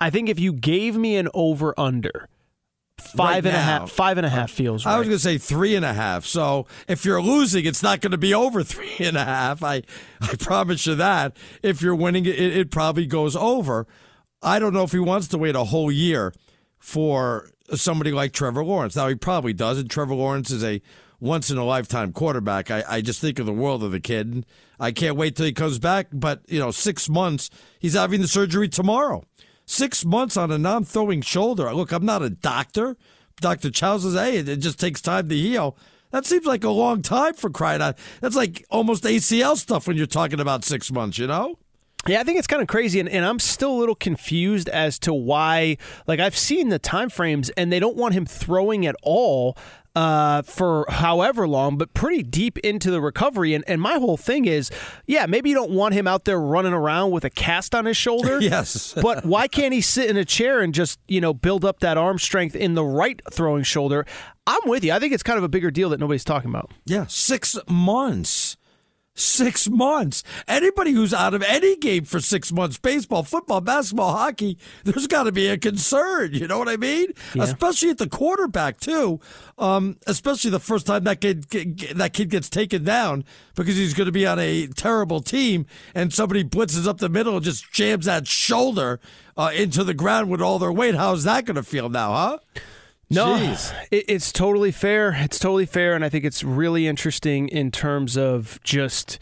I 0.00 0.10
think 0.10 0.28
if 0.28 0.38
you 0.38 0.52
gave 0.52 0.96
me 0.96 1.16
an 1.16 1.28
over 1.34 1.74
under 1.78 2.28
five 3.04 3.44
Right 3.44 3.46
and 3.46 3.56
a 3.56 3.60
half, 3.60 3.82
now. 3.82 3.86
five 3.86 4.16
and 4.18 4.26
a 4.26 4.30
half 4.30 4.50
feels 4.50 4.84
right. 4.84 4.94
I 4.94 4.98
was 4.98 5.06
going 5.08 5.16
to 5.16 5.22
say 5.22 5.38
three 5.38 5.74
and 5.74 5.84
a 5.84 5.92
half. 5.92 6.24
So 6.26 6.66
if 6.88 7.04
you're 7.04 7.20
losing, 7.22 7.64
it's 7.66 7.82
not 7.82 8.00
going 8.00 8.12
to 8.12 8.18
be 8.18 8.34
over 8.34 8.62
three 8.62 8.94
and 9.00 9.16
a 9.16 9.24
half. 9.24 9.62
I, 9.62 9.82
I 10.20 10.34
promise 10.38 10.86
you 10.86 10.94
that. 10.96 11.36
If 11.62 11.82
you're 11.82 11.94
winning, 11.94 12.26
it, 12.26 12.38
it 12.38 12.70
probably 12.70 13.06
goes 13.06 13.36
over. 13.36 13.86
I 14.42 14.58
don't 14.58 14.72
know 14.74 14.82
if 14.82 14.92
he 14.92 14.98
wants 14.98 15.28
to 15.28 15.38
wait 15.38 15.54
a 15.56 15.64
whole 15.64 15.90
year 15.90 16.32
for 16.78 17.48
somebody 17.74 18.12
like 18.12 18.32
Trevor 18.32 18.64
Lawrence. 18.64 18.94
Now 18.96 19.08
he 19.08 19.14
probably 19.14 19.52
does, 19.54 19.78
and 19.78 19.88
Trevor 19.90 20.14
Lawrence 20.14 20.50
is 20.50 20.62
a 20.62 20.82
once 21.20 21.50
in 21.50 21.56
a 21.56 21.64
lifetime 21.64 22.12
quarterback. 22.12 22.70
I, 22.70 22.84
I 22.86 23.00
just 23.00 23.20
think 23.20 23.38
of 23.38 23.46
the 23.46 23.52
world 23.52 23.82
of 23.82 23.92
the 23.92 24.00
kid. 24.00 24.44
I 24.78 24.92
can't 24.92 25.16
wait 25.16 25.36
till 25.36 25.46
he 25.46 25.52
comes 25.52 25.78
back. 25.78 26.08
But 26.12 26.42
you 26.48 26.58
know, 26.58 26.70
six 26.70 27.08
months. 27.08 27.48
He's 27.78 27.94
having 27.94 28.20
the 28.20 28.28
surgery 28.28 28.68
tomorrow. 28.68 29.24
Six 29.66 30.04
months 30.04 30.36
on 30.36 30.50
a 30.50 30.58
non-throwing 30.58 31.22
shoulder. 31.22 31.72
Look, 31.72 31.92
I'm 31.92 32.04
not 32.04 32.22
a 32.22 32.30
doctor. 32.30 32.96
Dr. 33.40 33.70
Chow 33.70 33.98
says, 33.98 34.14
hey, 34.14 34.38
it 34.38 34.56
just 34.56 34.78
takes 34.78 35.00
time 35.00 35.28
to 35.28 35.36
heal. 35.36 35.76
That 36.10 36.26
seems 36.26 36.46
like 36.46 36.62
a 36.62 36.70
long 36.70 37.02
time 37.02 37.34
for 37.34 37.50
crying 37.50 37.82
out. 37.82 37.98
That's 38.20 38.36
like 38.36 38.64
almost 38.70 39.04
ACL 39.04 39.56
stuff 39.56 39.88
when 39.88 39.96
you're 39.96 40.06
talking 40.06 40.38
about 40.38 40.64
six 40.64 40.92
months, 40.92 41.18
you 41.18 41.26
know? 41.26 41.58
Yeah, 42.06 42.20
I 42.20 42.24
think 42.24 42.38
it's 42.38 42.46
kind 42.46 42.60
of 42.60 42.68
crazy, 42.68 43.00
and, 43.00 43.08
and 43.08 43.24
I'm 43.24 43.38
still 43.38 43.72
a 43.72 43.78
little 43.78 43.94
confused 43.94 44.68
as 44.68 44.98
to 45.00 45.14
why. 45.14 45.78
Like, 46.06 46.20
I've 46.20 46.36
seen 46.36 46.68
the 46.68 46.78
time 46.78 47.08
frames, 47.08 47.48
and 47.50 47.72
they 47.72 47.80
don't 47.80 47.96
want 47.96 48.12
him 48.12 48.26
throwing 48.26 48.84
at 48.84 48.94
all 49.02 49.56
uh, 49.94 50.42
for 50.42 50.86
however 50.88 51.46
long, 51.46 51.76
but 51.76 51.94
pretty 51.94 52.22
deep 52.22 52.58
into 52.58 52.90
the 52.90 53.00
recovery. 53.00 53.54
And, 53.54 53.64
and 53.66 53.80
my 53.80 53.98
whole 53.98 54.16
thing 54.16 54.44
is, 54.44 54.70
yeah, 55.06 55.26
maybe 55.26 55.50
you 55.50 55.54
don't 55.54 55.70
want 55.70 55.94
him 55.94 56.06
out 56.06 56.24
there 56.24 56.40
running 56.40 56.72
around 56.72 57.12
with 57.12 57.24
a 57.24 57.30
cast 57.30 57.74
on 57.74 57.84
his 57.84 57.96
shoulder. 57.96 58.40
yes. 58.42 58.94
but 59.00 59.24
why 59.24 59.46
can't 59.48 59.72
he 59.72 59.80
sit 59.80 60.10
in 60.10 60.16
a 60.16 60.24
chair 60.24 60.60
and 60.60 60.74
just, 60.74 60.98
you 61.06 61.20
know, 61.20 61.32
build 61.32 61.64
up 61.64 61.80
that 61.80 61.96
arm 61.96 62.18
strength 62.18 62.56
in 62.56 62.74
the 62.74 62.84
right 62.84 63.20
throwing 63.30 63.62
shoulder? 63.62 64.04
I'm 64.46 64.60
with 64.66 64.84
you. 64.84 64.92
I 64.92 64.98
think 64.98 65.14
it's 65.14 65.22
kind 65.22 65.38
of 65.38 65.44
a 65.44 65.48
bigger 65.48 65.70
deal 65.70 65.88
that 65.90 66.00
nobody's 66.00 66.24
talking 66.24 66.50
about. 66.50 66.70
Yeah, 66.84 67.06
six 67.06 67.56
months. 67.68 68.56
Six 69.14 69.68
months. 69.68 70.22
Anybody 70.48 70.92
who's 70.92 71.14
out 71.14 71.34
of 71.34 71.42
any 71.42 71.76
game 71.76 72.04
for 72.04 72.20
six 72.20 72.52
months, 72.52 72.78
baseball, 72.78 73.22
football, 73.22 73.60
basketball, 73.60 74.12
hockey, 74.12 74.58
there's 74.84 75.06
got 75.06 75.24
to 75.24 75.32
be 75.32 75.48
a 75.48 75.56
concern. 75.56 76.32
You 76.32 76.46
know 76.48 76.58
what 76.58 76.68
I 76.68 76.76
mean? 76.76 77.12
Yeah. 77.34 77.44
Especially 77.44 77.90
at 77.90 77.98
the 77.98 78.08
quarterback 78.08 78.80
too. 78.80 79.20
Um, 79.56 79.98
especially 80.06 80.50
the 80.50 80.60
first 80.60 80.86
time 80.86 81.04
that 81.04 81.20
kid 81.20 81.44
that 81.44 82.12
kid 82.12 82.30
gets 82.30 82.48
taken 82.48 82.82
down 82.82 83.24
because 83.54 83.76
he's 83.76 83.94
going 83.94 84.06
to 84.06 84.12
be 84.12 84.26
on 84.26 84.38
a 84.38 84.66
terrible 84.68 85.20
team, 85.20 85.66
and 85.94 86.12
somebody 86.12 86.42
blitzes 86.42 86.88
up 86.88 86.98
the 86.98 87.08
middle 87.08 87.36
and 87.36 87.44
just 87.44 87.72
jams 87.72 88.06
that 88.06 88.26
shoulder 88.26 88.98
uh, 89.36 89.50
into 89.54 89.84
the 89.84 89.94
ground 89.94 90.28
with 90.28 90.40
all 90.40 90.58
their 90.58 90.72
weight. 90.72 90.96
How's 90.96 91.24
that 91.24 91.44
going 91.44 91.56
to 91.56 91.62
feel 91.62 91.88
now, 91.88 92.12
huh? 92.12 92.38
No, 93.14 93.56
it, 93.90 94.04
it's 94.08 94.32
totally 94.32 94.72
fair. 94.72 95.14
It's 95.18 95.38
totally 95.38 95.66
fair, 95.66 95.94
and 95.94 96.04
I 96.04 96.08
think 96.08 96.24
it's 96.24 96.42
really 96.44 96.86
interesting 96.86 97.48
in 97.48 97.70
terms 97.70 98.16
of 98.16 98.60
just 98.62 99.18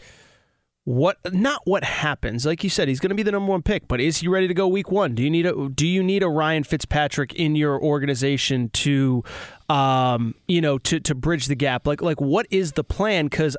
what 0.85 1.17
not 1.33 1.61
what 1.63 1.83
happens. 1.85 2.45
Like 2.45 2.63
you 2.63 2.69
said, 2.69 2.89
he's 2.89 2.99
going 2.99 3.09
to 3.09 3.15
be 3.15 3.23
the 3.23 3.31
number 3.31 3.51
one 3.51 3.61
pick, 3.61 3.87
but 3.87 4.01
is 4.01 4.17
he 4.17 4.27
ready 4.27 4.49
to 4.49 4.53
go 4.53 4.67
week 4.67 4.91
one? 4.91 5.15
Do 5.15 5.23
you 5.23 5.29
need 5.29 5.45
a 5.45 5.69
Do 5.69 5.87
you 5.87 6.03
need 6.03 6.23
a 6.23 6.29
Ryan 6.29 6.63
Fitzpatrick 6.63 7.33
in 7.35 7.55
your 7.55 7.81
organization 7.81 8.69
to, 8.69 9.23
um, 9.69 10.35
you 10.47 10.59
know, 10.59 10.77
to 10.79 10.99
to 10.99 11.15
bridge 11.15 11.45
the 11.45 11.55
gap? 11.55 11.87
Like 11.87 12.01
like 12.01 12.19
what 12.19 12.47
is 12.51 12.73
the 12.73 12.83
plan? 12.83 13.27
Because 13.27 13.55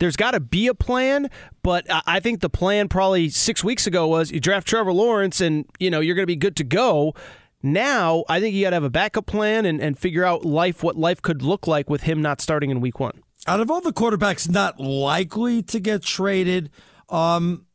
there's 0.00 0.16
got 0.16 0.32
to 0.32 0.40
be 0.40 0.66
a 0.66 0.74
plan, 0.74 1.30
but 1.62 1.88
I, 1.88 2.02
I 2.06 2.20
think 2.20 2.40
the 2.40 2.50
plan 2.50 2.88
probably 2.88 3.28
six 3.28 3.62
weeks 3.62 3.86
ago 3.86 4.08
was 4.08 4.32
you 4.32 4.40
draft 4.40 4.66
Trevor 4.66 4.92
Lawrence, 4.92 5.40
and 5.40 5.66
you 5.78 5.90
know 5.90 6.00
you're 6.00 6.16
going 6.16 6.24
to 6.24 6.26
be 6.26 6.36
good 6.36 6.56
to 6.56 6.64
go. 6.64 7.14
Now, 7.62 8.24
I 8.28 8.40
think 8.40 8.54
you 8.54 8.64
got 8.64 8.70
to 8.70 8.76
have 8.76 8.84
a 8.84 8.90
backup 8.90 9.26
plan 9.26 9.66
and, 9.66 9.80
and 9.80 9.98
figure 9.98 10.24
out 10.24 10.44
life, 10.44 10.82
what 10.82 10.96
life 10.96 11.20
could 11.20 11.42
look 11.42 11.66
like 11.66 11.90
with 11.90 12.02
him 12.02 12.22
not 12.22 12.40
starting 12.40 12.70
in 12.70 12.80
week 12.80 12.98
one. 12.98 13.22
Out 13.46 13.60
of 13.60 13.70
all 13.70 13.80
the 13.80 13.92
quarterbacks 13.92 14.48
not 14.50 14.80
likely 14.80 15.62
to 15.64 15.80
get 15.80 16.02
traded, 16.02 16.70
um, 17.08 17.66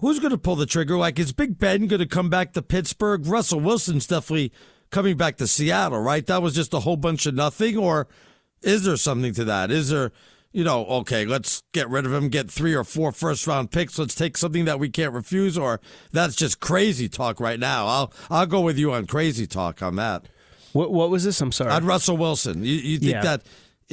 who's 0.00 0.18
going 0.18 0.32
to 0.32 0.38
pull 0.38 0.56
the 0.56 0.66
trigger? 0.66 0.96
Like, 0.96 1.18
is 1.18 1.32
Big 1.32 1.58
Ben 1.58 1.86
going 1.86 2.00
to 2.00 2.06
come 2.06 2.30
back 2.30 2.52
to 2.52 2.62
Pittsburgh? 2.62 3.26
Russell 3.26 3.60
Wilson's 3.60 4.06
definitely 4.06 4.52
coming 4.90 5.16
back 5.16 5.36
to 5.36 5.46
Seattle, 5.46 6.00
right? 6.00 6.24
That 6.26 6.42
was 6.42 6.54
just 6.54 6.74
a 6.74 6.80
whole 6.80 6.96
bunch 6.96 7.26
of 7.26 7.34
nothing, 7.34 7.76
or 7.76 8.08
is 8.62 8.84
there 8.84 8.96
something 8.96 9.34
to 9.34 9.44
that? 9.44 9.70
Is 9.70 9.90
there, 9.90 10.12
you 10.54 10.64
know, 10.64 10.86
okay, 10.86 11.26
let's 11.26 11.62
get 11.72 11.90
rid 11.90 12.06
of 12.06 12.12
him, 12.14 12.28
get 12.30 12.50
three 12.50 12.74
or 12.74 12.84
four 12.84 13.12
first 13.12 13.46
round 13.46 13.70
picks. 13.72 13.98
Let's 13.98 14.14
take 14.14 14.36
something 14.38 14.64
that 14.64 14.78
we 14.78 14.88
can't 14.88 15.12
refuse, 15.12 15.58
or 15.58 15.80
that's 16.12 16.36
just 16.36 16.60
crazy 16.60 17.08
talk 17.08 17.40
right 17.40 17.58
now. 17.60 17.86
I'll 17.86 18.12
I'll 18.30 18.46
go 18.46 18.60
with 18.60 18.78
you 18.78 18.92
on 18.92 19.06
crazy 19.06 19.46
talk 19.46 19.82
on 19.82 19.96
that. 19.96 20.26
What 20.72 20.92
what 20.92 21.10
was 21.10 21.24
this? 21.24 21.40
I'm 21.40 21.52
sorry. 21.52 21.72
On 21.72 21.84
Russell 21.84 22.16
Wilson, 22.16 22.64
you, 22.64 22.74
you 22.74 22.98
think 22.98 23.12
Yeah. 23.12 23.22
that 23.22 23.42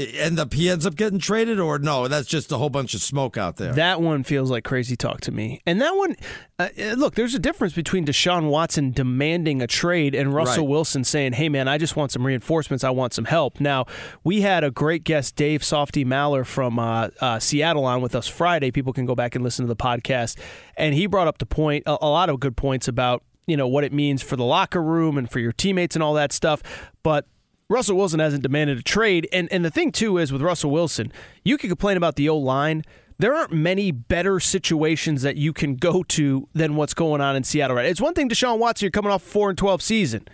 end 0.10 0.40
up 0.40 0.54
he 0.54 0.70
ends 0.70 0.86
up 0.86 0.96
getting 0.96 1.20
traded, 1.20 1.60
or 1.60 1.80
no? 1.80 2.08
That's 2.08 2.28
just 2.28 2.52
a 2.52 2.58
whole 2.58 2.70
bunch 2.70 2.94
of 2.94 3.02
smoke 3.02 3.38
out 3.38 3.58
there. 3.58 3.74
That 3.74 4.02
one 4.02 4.24
feels 4.24 4.52
like 4.52 4.64
crazy 4.64 4.96
talk 4.96 5.22
to 5.22 5.32
me. 5.32 5.62
And 5.66 5.82
that 5.82 5.96
one, 5.96 6.16
uh, 6.60 6.70
uh, 6.80 6.94
look, 6.94 7.16
there's 7.16 7.36
a 7.36 7.40
difference 7.40 7.74
between 7.74 8.06
Deshaun 8.06 8.50
Watson 8.50 8.92
demanding 8.92 9.62
a 9.62 9.68
trade 9.68 10.16
and 10.16 10.34
Russell 10.34 10.66
Right. 10.66 10.72
Wilson 10.72 11.04
saying, 11.04 11.34
hey, 11.34 11.50
man, 11.50 11.68
I 11.68 11.78
just 11.78 11.96
want 11.96 12.12
some 12.12 12.26
reinforcements. 12.26 12.84
I 12.84 12.90
want 12.90 13.14
some 13.14 13.26
help. 13.26 13.60
Now, 13.60 13.86
we 14.24 14.42
had 14.42 14.64
a 14.64 14.72
great 14.72 15.04
guest, 15.04 15.36
Dave 15.36 15.64
Softy 15.64 16.04
Mahler 16.06 16.44
from 16.44 16.80
uh, 16.80 17.10
uh, 17.20 17.40
Seattle, 17.40 17.86
on 17.86 18.02
with 18.02 18.16
us 18.16 18.28
Friday. 18.28 18.72
People 18.72 18.94
can 18.94 19.06
go 19.06 19.16
back 19.16 19.36
and 19.36 19.44
listen 19.44 19.66
to 19.66 19.68
the 19.68 19.76
podcast. 19.76 20.38
And 20.78 20.94
he 20.94 21.06
brought 21.08 21.28
up 21.28 21.38
the 21.38 21.46
point, 21.46 21.84
a, 21.86 21.98
a 22.02 22.10
lot 22.10 22.30
of 22.30 22.40
good 22.40 22.56
points 22.58 22.88
about, 22.88 23.24
you 23.48 23.58
know, 23.58 23.68
what 23.68 23.84
it 23.84 23.92
means 23.92 24.22
for 24.22 24.36
the 24.36 24.44
locker 24.44 24.82
room 24.82 25.18
and 25.18 25.30
for 25.30 25.40
your 25.40 25.52
teammates 25.52 25.96
and 25.96 26.04
all 26.04 26.14
that 26.14 26.32
stuff. 26.32 26.62
But 27.04 27.26
Russell 27.72 27.96
Wilson 27.96 28.20
hasn't 28.20 28.44
demanded 28.44 28.78
a 28.78 28.84
trade. 28.84 29.28
And 29.32 29.52
and 29.52 29.64
the 29.64 29.72
thing 29.72 29.92
too 29.92 30.18
is 30.18 30.32
with 30.32 30.42
Russell 30.42 30.72
Wilson, 30.72 31.12
you 31.44 31.58
can 31.58 31.70
complain 31.70 31.98
about 31.98 32.16
the 32.16 32.30
O 32.30 32.38
line. 32.38 32.84
There 33.18 33.34
aren't 33.34 33.54
many 33.54 33.92
better 33.92 34.40
situations 34.40 35.22
that 35.22 35.38
you 35.38 35.54
can 35.54 35.76
go 35.76 36.04
to 36.04 36.50
than 36.54 36.76
what's 36.76 36.94
going 36.94 37.22
on 37.22 37.36
in 37.36 37.44
Seattle. 37.44 37.78
Right? 37.78 37.86
It's 37.86 38.02
one 38.02 38.14
thing 38.14 38.30
Deshaun 38.30 38.60
Watson, 38.60 38.86
you're 38.86 38.92
coming 38.92 39.12
off 39.12 39.26
a 39.26 39.30
four 39.30 39.50
and 39.50 39.58
twelve 39.58 39.82
season. 39.82 40.28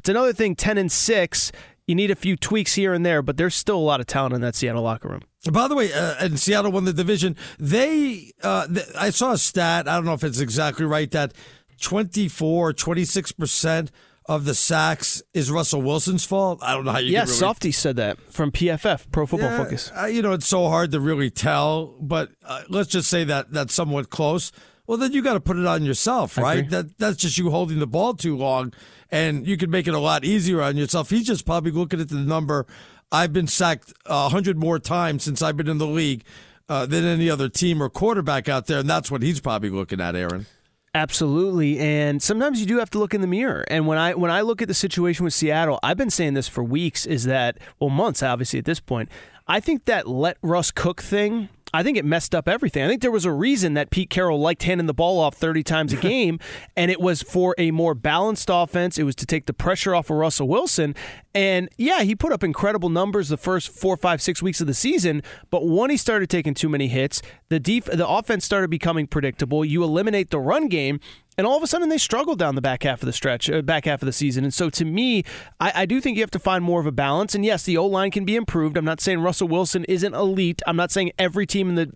It's 0.00 0.08
another 0.08 0.32
thing 0.32 0.54
ten 0.54 0.76
and 0.76 0.92
six. 0.92 1.50
You 1.86 1.94
need 1.96 2.10
a 2.10 2.14
few 2.14 2.36
tweaks 2.36 2.74
here 2.74 2.92
and 2.92 3.04
there, 3.04 3.22
but 3.22 3.36
there's 3.36 3.56
still 3.56 3.76
a 3.76 3.80
lot 3.80 3.98
of 3.98 4.06
talent 4.06 4.34
in 4.34 4.40
that 4.42 4.54
Seattle 4.54 4.82
locker 4.82 5.08
room. 5.08 5.22
By 5.50 5.66
the 5.66 5.74
way, 5.74 5.92
uh, 5.92 6.14
and 6.20 6.38
Seattle 6.38 6.70
won 6.70 6.84
the 6.84 6.92
division. 6.92 7.36
They, 7.58 8.30
uh, 8.40 8.68
th- 8.68 8.86
I 8.96 9.10
saw 9.10 9.32
a 9.32 9.38
stat. 9.38 9.88
I 9.88 9.96
don't 9.96 10.04
know 10.04 10.12
if 10.12 10.22
it's 10.22 10.38
exactly 10.38 10.86
right 10.86 11.10
that 11.10 11.32
24, 11.80 12.72
26 12.74 13.32
percent 13.32 13.90
of 14.34 14.44
the 14.44 14.54
sacks 14.54 15.22
is 15.34 15.50
Russell 15.50 15.82
Wilson's 15.82 16.24
fault. 16.24 16.60
I 16.62 16.74
don't 16.74 16.84
know 16.84 16.92
how 16.92 16.98
you. 16.98 17.12
yeah, 17.12 17.20
really, 17.20 17.32
Softy 17.32 17.72
said 17.72 17.96
that 17.96 18.18
from 18.32 18.50
PFF, 18.52 19.10
Pro 19.10 19.26
Football 19.26 19.50
Yeah, 19.50 19.56
Focus. 19.64 19.92
uh, 20.00 20.06
you 20.06 20.22
know, 20.22 20.32
it's 20.32 20.46
so 20.46 20.68
hard 20.68 20.92
to 20.92 21.00
really 21.00 21.30
tell, 21.30 21.96
but 22.00 22.30
uh, 22.44 22.62
let's 22.68 22.88
just 22.88 23.08
say 23.08 23.24
that 23.24 23.52
that's 23.52 23.74
somewhat 23.74 24.10
close. 24.10 24.52
Well, 24.86 24.98
then 24.98 25.12
you 25.12 25.22
got 25.22 25.34
to 25.34 25.40
put 25.40 25.56
it 25.56 25.66
on 25.66 25.84
yourself, 25.84 26.36
right? 26.36 26.68
That 26.68 26.98
that's 26.98 27.16
just 27.16 27.38
you 27.38 27.50
holding 27.50 27.78
the 27.78 27.86
ball 27.86 28.14
too 28.14 28.36
long, 28.36 28.72
and 29.10 29.46
you 29.46 29.56
can 29.56 29.70
make 29.70 29.86
it 29.86 29.94
a 29.94 29.98
lot 30.00 30.24
easier 30.24 30.60
on 30.60 30.76
yourself. 30.76 31.08
He's 31.10 31.26
just 31.26 31.46
probably 31.46 31.70
looking 31.70 32.00
at 32.00 32.08
the 32.08 32.16
number. 32.16 32.66
I've 33.10 33.32
been 33.32 33.46
sacked 33.46 33.92
a 34.06 34.28
hundred 34.28 34.58
more 34.58 34.78
times 34.78 35.22
since 35.22 35.40
I've 35.40 35.56
been 35.56 35.68
in 35.68 35.78
the 35.78 35.86
league 35.86 36.24
uh, 36.68 36.86
than 36.86 37.04
any 37.04 37.30
other 37.30 37.48
team 37.48 37.82
or 37.82 37.88
quarterback 37.90 38.48
out 38.48 38.66
there, 38.66 38.80
and 38.80 38.90
that's 38.90 39.10
what 39.10 39.22
he's 39.22 39.40
probably 39.40 39.70
looking 39.70 40.00
at, 40.00 40.16
Aaron. 40.16 40.46
Absolutely, 40.94 41.78
and 41.78 42.22
sometimes 42.22 42.60
you 42.60 42.66
do 42.66 42.78
have 42.78 42.90
to 42.90 42.98
look 42.98 43.14
in 43.14 43.22
the 43.22 43.26
mirror. 43.26 43.64
And 43.68 43.86
when 43.86 43.96
I 43.96 44.12
when 44.12 44.30
I 44.30 44.42
look 44.42 44.60
at 44.60 44.68
the 44.68 44.74
situation 44.74 45.24
with 45.24 45.32
Seattle, 45.32 45.78
I've 45.82 45.96
been 45.96 46.10
saying 46.10 46.34
this 46.34 46.48
for 46.48 46.62
weeks. 46.62 47.06
Is 47.06 47.24
that 47.24 47.56
well, 47.80 47.88
months 47.88 48.22
obviously 48.22 48.58
at 48.58 48.66
this 48.66 48.78
point. 48.78 49.08
I 49.48 49.58
think 49.58 49.86
that 49.86 50.06
let 50.06 50.36
Russ 50.42 50.70
cook 50.70 51.00
thing. 51.00 51.48
I 51.74 51.82
think 51.82 51.96
it 51.96 52.04
messed 52.04 52.34
up 52.34 52.48
everything. 52.48 52.84
I 52.84 52.88
think 52.88 53.00
there 53.00 53.10
was 53.10 53.24
a 53.24 53.32
reason 53.32 53.74
that 53.74 53.90
Pete 53.90 54.10
Carroll 54.10 54.38
liked 54.38 54.62
handing 54.64 54.86
the 54.86 54.94
ball 54.94 55.18
off 55.18 55.34
30 55.34 55.62
times 55.62 55.92
a 55.92 55.96
game, 56.12 56.38
and 56.76 56.90
it 56.90 57.00
was 57.00 57.22
for 57.22 57.54
a 57.56 57.70
more 57.70 57.94
balanced 57.94 58.48
offense. 58.52 58.98
It 58.98 59.04
was 59.04 59.14
to 59.16 59.26
take 59.26 59.46
the 59.46 59.52
pressure 59.52 59.94
off 59.94 60.10
of 60.10 60.16
Russell 60.16 60.48
Wilson. 60.48 60.94
And 61.34 61.70
yeah, 61.78 62.02
he 62.02 62.14
put 62.14 62.32
up 62.32 62.44
incredible 62.44 62.90
numbers 62.90 63.30
the 63.30 63.36
first 63.36 63.70
four, 63.70 63.96
five, 63.96 64.20
six 64.20 64.42
weeks 64.42 64.60
of 64.60 64.66
the 64.66 64.74
season. 64.74 65.22
But 65.50 65.66
when 65.66 65.88
he 65.88 65.96
started 65.96 66.28
taking 66.28 66.52
too 66.52 66.68
many 66.68 66.88
hits, 66.88 67.22
the 67.48 67.58
def- 67.58 67.86
the 67.86 68.06
offense 68.06 68.44
started 68.44 68.68
becoming 68.68 69.06
predictable. 69.06 69.64
You 69.64 69.82
eliminate 69.82 70.30
the 70.30 70.40
run 70.40 70.68
game, 70.68 71.00
and 71.38 71.46
all 71.46 71.56
of 71.56 71.62
a 71.62 71.66
sudden 71.66 71.88
they 71.88 71.98
struggled 71.98 72.38
down 72.38 72.54
the 72.54 72.60
back 72.60 72.82
half 72.82 73.02
of 73.02 73.06
the 73.06 73.12
stretch, 73.12 73.48
uh, 73.50 73.62
back 73.62 73.86
half 73.86 74.02
of 74.02 74.06
the 74.06 74.12
season. 74.12 74.44
And 74.44 74.52
so 74.52 74.70
to 74.70 74.84
me, 74.84 75.24
I, 75.60 75.72
I 75.74 75.86
do 75.86 76.00
think 76.00 76.16
you 76.16 76.22
have 76.22 76.30
to 76.32 76.38
find 76.38 76.62
more 76.62 76.80
of 76.80 76.86
a 76.86 76.92
balance. 76.92 77.34
And 77.34 77.44
yes, 77.44 77.64
the 77.64 77.76
O 77.76 77.86
line 77.86 78.10
can 78.10 78.24
be 78.24 78.36
improved. 78.36 78.76
I'm 78.76 78.84
not 78.84 79.00
saying 79.00 79.20
Russell 79.20 79.48
Wilson 79.48 79.84
isn't 79.84 80.14
elite. 80.14 80.62
I'm 80.66 80.76
not 80.76 80.90
saying 80.90 81.12
every 81.18 81.46
team 81.46 81.68
in 81.70 81.74
the 81.74 81.92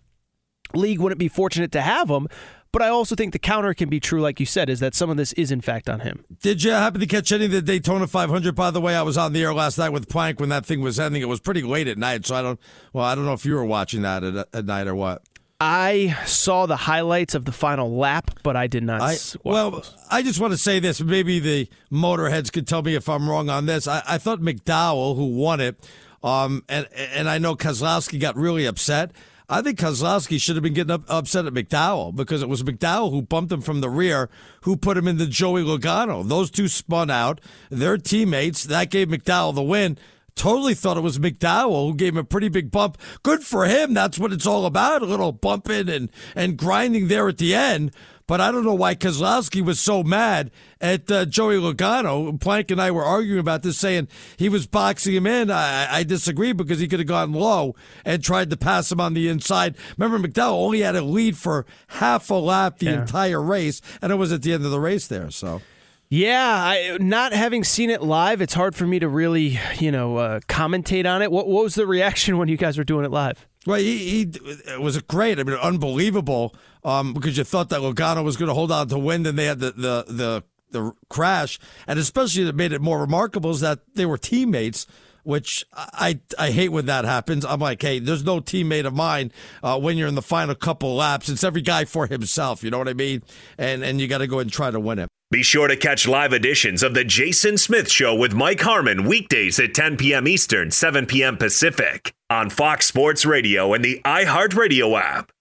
league 0.74 1.00
wouldn't 1.00 1.18
be 1.18 1.28
fortunate 1.28 1.72
to 1.72 1.82
have 1.82 2.08
him. 2.08 2.28
But 2.72 2.82
I 2.82 2.88
also 2.88 3.14
think 3.14 3.32
the 3.32 3.38
counter 3.38 3.72
can 3.72 3.88
be 3.88 4.00
true, 4.00 4.20
like 4.20 4.38
you 4.38 4.44
said, 4.44 4.68
is 4.68 4.80
that 4.80 4.94
some 4.94 5.08
of 5.08 5.16
this 5.16 5.32
is 5.32 5.50
in 5.50 5.62
fact 5.62 5.88
on 5.88 6.00
him. 6.00 6.24
Did 6.42 6.62
you 6.62 6.72
happen 6.72 7.00
to 7.00 7.06
catch 7.06 7.32
any 7.32 7.46
of 7.46 7.50
the 7.50 7.62
Daytona 7.62 8.06
500? 8.06 8.54
By 8.54 8.70
the 8.70 8.82
way, 8.82 8.94
I 8.94 9.00
was 9.00 9.16
on 9.16 9.32
the 9.32 9.42
air 9.42 9.54
last 9.54 9.78
night 9.78 9.90
with 9.90 10.10
Plank 10.10 10.40
when 10.40 10.50
that 10.50 10.66
thing 10.66 10.82
was 10.82 11.00
ending. 11.00 11.22
It 11.22 11.28
was 11.28 11.40
pretty 11.40 11.62
late 11.62 11.88
at 11.88 11.96
night, 11.96 12.26
so 12.26 12.34
I 12.34 12.42
don't. 12.42 12.60
Well, 12.92 13.04
I 13.04 13.14
don't 13.14 13.24
know 13.24 13.32
if 13.32 13.46
you 13.46 13.54
were 13.54 13.64
watching 13.64 14.02
that 14.02 14.22
at, 14.22 14.48
at 14.52 14.66
night 14.66 14.88
or 14.88 14.94
what. 14.94 15.22
I 15.60 16.16
saw 16.26 16.66
the 16.66 16.76
highlights 16.76 17.34
of 17.34 17.46
the 17.46 17.52
final 17.52 17.96
lap, 17.96 18.30
but 18.42 18.56
I 18.56 18.66
did 18.66 18.82
not. 18.82 19.00
I, 19.00 19.16
well, 19.42 19.84
I 20.10 20.22
just 20.22 20.38
want 20.38 20.52
to 20.52 20.58
say 20.58 20.80
this. 20.80 21.00
Maybe 21.00 21.38
the 21.38 21.68
motorheads 21.90 22.52
could 22.52 22.66
tell 22.66 22.82
me 22.82 22.94
if 22.94 23.08
I'm 23.08 23.28
wrong 23.28 23.48
on 23.48 23.64
this. 23.66 23.88
I, 23.88 24.02
I 24.06 24.18
thought 24.18 24.40
McDowell, 24.40 25.16
who 25.16 25.26
won 25.26 25.60
it, 25.60 25.76
um, 26.22 26.62
and 26.68 26.86
and 26.94 27.28
I 27.28 27.38
know 27.38 27.56
Keselowski 27.56 28.20
got 28.20 28.36
really 28.36 28.66
upset. 28.66 29.12
I 29.48 29.62
think 29.62 29.78
Keselowski 29.78 30.40
should 30.40 30.56
have 30.56 30.64
been 30.64 30.74
getting 30.74 30.90
up, 30.90 31.04
upset 31.08 31.46
at 31.46 31.54
McDowell 31.54 32.14
because 32.14 32.42
it 32.42 32.48
was 32.48 32.64
McDowell 32.64 33.12
who 33.12 33.22
bumped 33.22 33.52
him 33.52 33.60
from 33.60 33.80
the 33.80 33.88
rear, 33.88 34.28
who 34.62 34.76
put 34.76 34.96
him 34.96 35.06
into 35.06 35.26
Joey 35.26 35.62
Logano. 35.62 36.26
Those 36.26 36.50
two 36.50 36.66
spun 36.66 37.10
out. 37.10 37.40
Their 37.70 37.96
teammates 37.96 38.64
that 38.64 38.90
gave 38.90 39.08
McDowell 39.08 39.54
the 39.54 39.62
win. 39.62 39.98
Totally 40.36 40.74
thought 40.74 40.98
it 40.98 41.00
was 41.02 41.18
McDowell 41.18 41.88
who 41.88 41.94
gave 41.96 42.12
him 42.12 42.18
a 42.18 42.24
pretty 42.24 42.48
big 42.48 42.70
bump. 42.70 42.98
Good 43.22 43.42
for 43.42 43.64
him. 43.64 43.94
That's 43.94 44.18
what 44.18 44.32
it's 44.32 44.46
all 44.46 44.66
about. 44.66 45.00
A 45.02 45.06
little 45.06 45.32
bumping 45.32 45.88
and, 45.88 46.12
and 46.34 46.56
grinding 46.58 47.08
there 47.08 47.26
at 47.26 47.38
the 47.38 47.54
end. 47.54 47.90
But 48.28 48.40
I 48.40 48.50
don't 48.50 48.64
know 48.64 48.74
why 48.74 48.96
Keselowski 48.96 49.64
was 49.64 49.78
so 49.80 50.02
mad 50.02 50.50
at 50.80 51.10
uh, 51.10 51.24
Joey 51.26 51.56
Logano. 51.56 52.38
Plank 52.40 52.70
and 52.72 52.82
I 52.82 52.90
were 52.90 53.04
arguing 53.04 53.38
about 53.38 53.62
this, 53.62 53.78
saying 53.78 54.08
he 54.36 54.48
was 54.48 54.66
boxing 54.66 55.14
him 55.14 55.26
in. 55.28 55.48
I, 55.50 55.98
I 55.98 56.02
disagree 56.02 56.52
because 56.52 56.80
he 56.80 56.88
could 56.88 56.98
have 56.98 57.06
gone 57.08 57.32
low 57.32 57.74
and 58.04 58.22
tried 58.22 58.50
to 58.50 58.56
pass 58.56 58.90
him 58.90 59.00
on 59.00 59.14
the 59.14 59.28
inside. 59.28 59.76
Remember, 59.96 60.28
McDowell 60.28 60.52
only 60.64 60.80
had 60.80 60.96
a 60.96 61.02
lead 61.02 61.36
for 61.38 61.66
half 61.86 62.28
a 62.28 62.34
lap 62.34 62.78
the 62.80 62.86
Yeah. 62.86 63.00
entire 63.02 63.40
race, 63.40 63.80
and 64.02 64.10
it 64.12 64.16
was 64.16 64.32
at 64.32 64.42
the 64.42 64.52
end 64.52 64.64
of 64.64 64.70
the 64.72 64.80
race 64.80 65.06
there. 65.06 65.30
So. 65.30 65.62
Yeah, 66.08 66.46
I, 66.46 66.98
not 67.00 67.32
having 67.32 67.64
seen 67.64 67.90
it 67.90 68.00
live, 68.00 68.40
it's 68.40 68.54
hard 68.54 68.76
for 68.76 68.86
me 68.86 69.00
to 69.00 69.08
really, 69.08 69.58
you 69.78 69.90
know, 69.90 70.16
uh, 70.16 70.40
commentate 70.40 71.04
on 71.10 71.20
it. 71.20 71.32
What, 71.32 71.48
what 71.48 71.64
was 71.64 71.74
the 71.74 71.86
reaction 71.86 72.38
when 72.38 72.48
you 72.48 72.56
guys 72.56 72.78
were 72.78 72.84
doing 72.84 73.04
it 73.04 73.10
live? 73.10 73.46
Well, 73.66 73.80
he, 73.80 73.98
he 73.98 74.20
it 74.68 74.80
was 74.80 74.96
great. 75.02 75.40
I 75.40 75.42
mean, 75.42 75.56
unbelievable. 75.56 76.54
Um, 76.84 77.12
because 77.12 77.36
you 77.36 77.42
thought 77.42 77.70
that 77.70 77.80
Logano 77.80 78.22
was 78.22 78.36
going 78.36 78.48
to 78.48 78.54
hold 78.54 78.70
on 78.70 78.86
to 78.88 78.98
win, 78.98 79.24
then 79.24 79.34
they 79.34 79.46
had 79.46 79.58
the 79.58 79.72
the 79.72 80.04
the, 80.06 80.44
the 80.70 80.92
crash, 81.08 81.58
and 81.88 81.98
especially 81.98 82.44
that 82.44 82.54
made 82.54 82.72
it 82.72 82.80
more 82.80 83.00
remarkable 83.00 83.50
is 83.50 83.60
that 83.60 83.80
they 83.94 84.06
were 84.06 84.18
teammates. 84.18 84.86
Which 85.26 85.64
I 85.72 86.20
I 86.38 86.50
hate 86.50 86.70
when 86.70 86.86
that 86.86 87.04
happens. 87.04 87.44
I'm 87.44 87.60
like, 87.60 87.82
hey, 87.82 87.98
there's 87.98 88.24
no 88.24 88.40
teammate 88.40 88.86
of 88.86 88.94
mine 88.94 89.32
uh, 89.62 89.78
when 89.78 89.98
you're 89.98 90.08
in 90.08 90.14
the 90.14 90.22
final 90.22 90.54
couple 90.54 90.94
laps. 90.94 91.28
It's 91.28 91.44
every 91.44 91.62
guy 91.62 91.84
for 91.84 92.06
himself. 92.06 92.62
You 92.62 92.70
know 92.70 92.78
what 92.78 92.88
I 92.88 92.94
mean? 92.94 93.22
And 93.58 93.84
and 93.84 94.00
you 94.00 94.08
got 94.08 94.18
to 94.18 94.26
go 94.26 94.38
and 94.38 94.50
try 94.50 94.70
to 94.70 94.80
win 94.80 94.98
it. 94.98 95.08
Be 95.32 95.42
sure 95.42 95.66
to 95.66 95.76
catch 95.76 96.06
live 96.06 96.32
editions 96.32 96.84
of 96.84 96.94
The 96.94 97.02
Jason 97.02 97.58
Smith 97.58 97.90
Show 97.90 98.14
with 98.14 98.32
Mike 98.32 98.60
Harmon 98.60 99.08
weekdays 99.08 99.58
at 99.58 99.74
10 99.74 99.96
p.m. 99.96 100.28
Eastern, 100.28 100.70
7 100.70 101.04
p.m. 101.06 101.36
Pacific 101.36 102.14
on 102.30 102.48
Fox 102.48 102.86
Sports 102.86 103.26
Radio 103.26 103.74
and 103.74 103.84
the 103.84 104.00
iHeartRadio 104.04 104.98
app. 105.00 105.32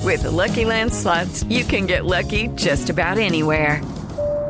With 0.00 0.22
the 0.22 0.32
Lucky 0.32 0.64
Land 0.64 0.92
slots, 0.92 1.44
you 1.44 1.62
can 1.62 1.86
get 1.86 2.06
lucky 2.06 2.48
just 2.56 2.90
about 2.90 3.18
anywhere. 3.18 3.80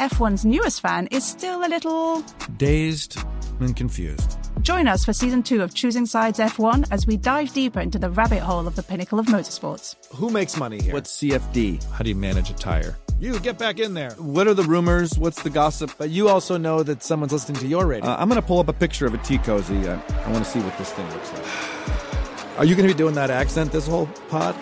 F1's 0.00 0.46
newest 0.46 0.80
fan 0.80 1.08
is 1.08 1.26
still 1.26 1.62
a 1.62 1.68
little 1.68 2.24
dazed 2.56 3.18
and 3.60 3.76
confused. 3.76 4.38
Join 4.62 4.88
us 4.88 5.04
for 5.04 5.12
season 5.12 5.42
two 5.42 5.60
of 5.60 5.74
Choosing 5.74 6.06
Sides 6.06 6.38
F1 6.38 6.88
as 6.90 7.06
we 7.06 7.18
dive 7.18 7.52
deeper 7.52 7.80
into 7.80 7.98
the 7.98 8.08
rabbit 8.08 8.38
hole 8.40 8.66
of 8.66 8.76
the 8.76 8.82
pinnacle 8.82 9.18
of 9.18 9.26
motorsports. 9.26 9.96
Who 10.14 10.30
makes 10.30 10.56
money 10.56 10.80
here? 10.80 10.94
What's 10.94 11.18
CFD? 11.18 11.84
How 11.92 12.02
do 12.02 12.08
you 12.08 12.14
manage 12.16 12.48
a 12.48 12.54
tire? 12.54 12.96
You 13.18 13.38
get 13.40 13.58
back 13.58 13.78
in 13.78 13.92
there. 13.92 14.12
What 14.12 14.48
are 14.48 14.54
the 14.54 14.62
rumors? 14.62 15.18
What's 15.18 15.42
the 15.42 15.50
gossip? 15.50 15.92
But 15.98 16.08
you 16.08 16.30
also 16.30 16.56
know 16.56 16.82
that 16.82 17.02
someone's 17.02 17.32
listening 17.34 17.58
to 17.58 17.66
your 17.66 17.86
radio. 17.86 18.08
Uh, 18.08 18.16
I'm 18.18 18.30
going 18.30 18.40
to 18.40 18.46
pull 18.46 18.58
up 18.58 18.68
a 18.68 18.72
picture 18.72 19.04
of 19.04 19.12
a 19.12 19.18
tea 19.18 19.36
cozy. 19.36 19.86
I, 19.86 20.00
I 20.24 20.32
want 20.32 20.42
to 20.46 20.50
see 20.50 20.60
what 20.60 20.78
this 20.78 20.90
thing 20.92 21.06
looks 21.10 21.30
like. 21.34 22.58
Are 22.58 22.64
you 22.64 22.74
going 22.74 22.88
to 22.88 22.94
be 22.94 22.96
doing 22.96 23.14
that 23.16 23.28
accent 23.28 23.70
this 23.70 23.86
whole 23.86 24.06
pod? 24.30 24.56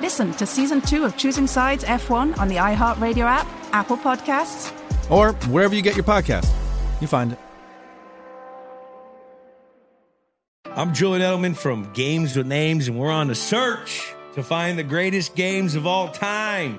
Listen 0.00 0.32
to 0.32 0.46
season 0.46 0.80
two 0.80 1.04
of 1.04 1.16
Choosing 1.16 1.46
Sides 1.46 1.84
F1 1.84 2.38
on 2.38 2.48
the 2.48 2.56
iHeartRadio 2.56 3.24
app, 3.24 3.46
Apple 3.72 3.98
Podcasts, 3.98 4.74
or 5.10 5.32
wherever 5.50 5.74
you 5.74 5.82
get 5.82 5.96
your 5.96 6.04
podcast. 6.04 6.50
You 7.00 7.06
find 7.06 7.32
it. 7.32 7.38
I'm 10.66 10.94
Julian 10.94 11.20
Edelman 11.22 11.56
from 11.56 11.92
Games 11.92 12.36
with 12.36 12.46
Names, 12.46 12.86
and 12.86 12.98
we're 12.98 13.10
on 13.10 13.28
a 13.30 13.34
search 13.34 14.14
to 14.34 14.42
find 14.42 14.78
the 14.78 14.84
greatest 14.84 15.34
games 15.34 15.74
of 15.74 15.86
all 15.86 16.08
time. 16.08 16.78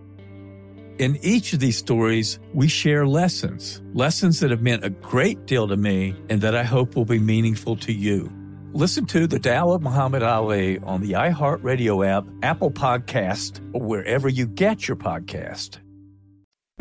In 1.01 1.17
each 1.23 1.51
of 1.53 1.59
these 1.59 1.79
stories, 1.79 2.37
we 2.53 2.67
share 2.67 3.07
lessons, 3.07 3.81
lessons 3.95 4.39
that 4.39 4.51
have 4.51 4.61
meant 4.61 4.85
a 4.85 4.91
great 4.91 5.47
deal 5.47 5.67
to 5.67 5.75
me 5.75 6.15
and 6.29 6.39
that 6.41 6.55
I 6.55 6.61
hope 6.61 6.95
will 6.95 7.05
be 7.05 7.17
meaningful 7.17 7.75
to 7.77 7.91
you. 7.91 8.31
Listen 8.73 9.07
to 9.07 9.25
The 9.25 9.39
Tao 9.39 9.71
of 9.71 9.81
Muhammad 9.81 10.21
Ali 10.21 10.77
on 10.77 11.01
the 11.01 11.13
iHeartRadio 11.13 12.07
app, 12.07 12.27
Apple 12.43 12.69
Podcast, 12.69 13.61
or 13.73 13.81
wherever 13.81 14.29
you 14.29 14.45
get 14.45 14.87
your 14.87 14.95
podcast. 14.95 15.79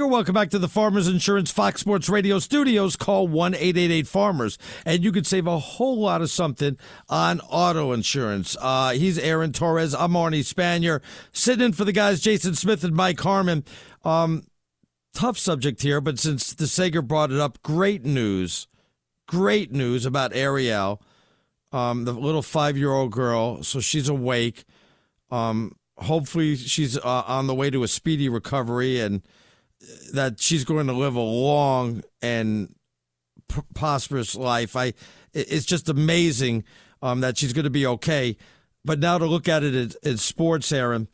You're 0.01 0.09
welcome 0.09 0.33
back 0.33 0.49
to 0.51 0.59
the 0.59 0.67
Farmers 0.67 1.09
Insurance 1.09 1.51
Fox 1.51 1.83
Sports 1.83 2.09
Radio 2.09 2.39
studios. 2.39 2.97
Call 2.97 3.29
1 3.29 3.55
888 3.55 4.07
Farmers, 4.07 4.57
and 4.87 5.05
you 5.05 5.13
could 5.13 5.27
save 5.27 5.47
a 5.47 5.59
whole 5.59 6.01
lot 6.01 6.23
of 6.23 6.31
something 6.31 6.79
on 7.11 7.41
auto 7.41 7.93
insurance. 7.93 8.57
Uh, 8.59 8.93
he's 8.93 9.19
Aaron 9.19 9.53
Torres. 9.53 9.95
I'm 9.95 10.13
Arnie 10.13 10.41
Spanier. 10.41 11.03
Sitting 11.33 11.67
in 11.67 11.73
for 11.75 11.85
the 11.85 11.93
guys, 11.93 12.21
Jason 12.23 12.55
Smith 12.55 12.83
and 12.83 12.97
Mike 12.97 13.21
Harmon. 13.21 13.63
Um, 14.05 14.45
tough 15.15 15.39
subject 15.39 15.83
here, 15.83 16.01
but 16.01 16.19
since 16.19 16.53
the 16.53 16.67
Sager 16.67 17.03
brought 17.03 17.31
it 17.31 17.41
up, 17.41 17.63
great 17.63 18.05
news. 18.05 18.67
Great 19.27 19.71
news 19.71 20.07
about 20.07 20.35
Ariel, 20.35 21.01
um, 21.71 22.05
the 22.05 22.13
little 22.13 22.43
five 22.43 22.77
year 22.77 22.91
old 22.91 23.13
girl. 23.13 23.63
So 23.63 23.79
she's 23.79 24.09
awake. 24.09 24.65
Um, 25.31 25.77
hopefully, 25.99 26.57
she's 26.57 26.99
uh, 26.99 27.23
on 27.27 27.47
the 27.47 27.55
way 27.55 27.71
to 27.71 27.85
a 27.85 27.89
speedy 27.89 28.29
recovery 28.29 28.99
and 28.99 29.23
that 30.13 30.41
she's 30.41 30.65
going 30.65 30.89
to 30.89 30.93
live 30.93 31.15
a 31.15 31.21
long 31.21 32.03
and 32.21 32.75
prosperous 33.75 34.35
life. 34.35 34.77
I, 34.77 34.95
it's 35.33 35.65
just 35.65 35.89
amazing 35.89 36.65
um, 37.03 37.21
that 37.21 37.39
she's 37.39 37.53
going 37.53 37.65
to 37.65 37.71
be 37.71 37.87
okay. 37.87 38.37
But 38.85 38.99
now 38.99 39.19
to 39.19 39.27
look 39.27 39.49
at 39.49 39.63
it 39.63 39.75
in, 39.75 39.93
in 40.03 40.17
sports, 40.19 40.73
Aaron, 40.73 41.09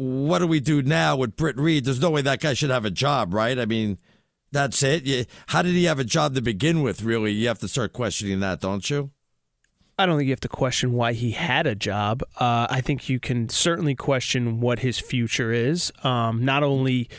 what 0.00 0.38
do 0.38 0.46
we 0.46 0.60
do 0.60 0.80
now 0.80 1.14
with 1.14 1.36
Britt 1.36 1.58
Reid? 1.58 1.84
There's 1.84 2.00
no 2.00 2.10
way 2.10 2.22
that 2.22 2.40
guy 2.40 2.54
should 2.54 2.70
have 2.70 2.86
a 2.86 2.90
job, 2.90 3.34
right? 3.34 3.58
I 3.58 3.66
mean, 3.66 3.98
that's 4.50 4.82
it. 4.82 5.28
How 5.48 5.60
did 5.60 5.74
he 5.74 5.84
have 5.84 5.98
a 5.98 6.04
job 6.04 6.34
to 6.36 6.40
begin 6.40 6.80
with? 6.80 7.02
Really, 7.02 7.32
you 7.32 7.48
have 7.48 7.58
to 7.58 7.68
start 7.68 7.92
questioning 7.92 8.40
that, 8.40 8.60
don't 8.60 8.88
you? 8.88 9.10
I 9.98 10.06
don't 10.06 10.16
think 10.16 10.28
you 10.28 10.32
have 10.32 10.40
to 10.40 10.48
question 10.48 10.94
why 10.94 11.12
he 11.12 11.32
had 11.32 11.66
a 11.66 11.74
job. 11.74 12.22
Uh, 12.38 12.66
I 12.70 12.80
think 12.80 13.10
you 13.10 13.20
can 13.20 13.50
certainly 13.50 13.94
question 13.94 14.60
what 14.60 14.78
his 14.78 14.98
future 14.98 15.52
is, 15.52 15.92
um, 16.02 16.46
not 16.46 16.62
only 16.62 17.10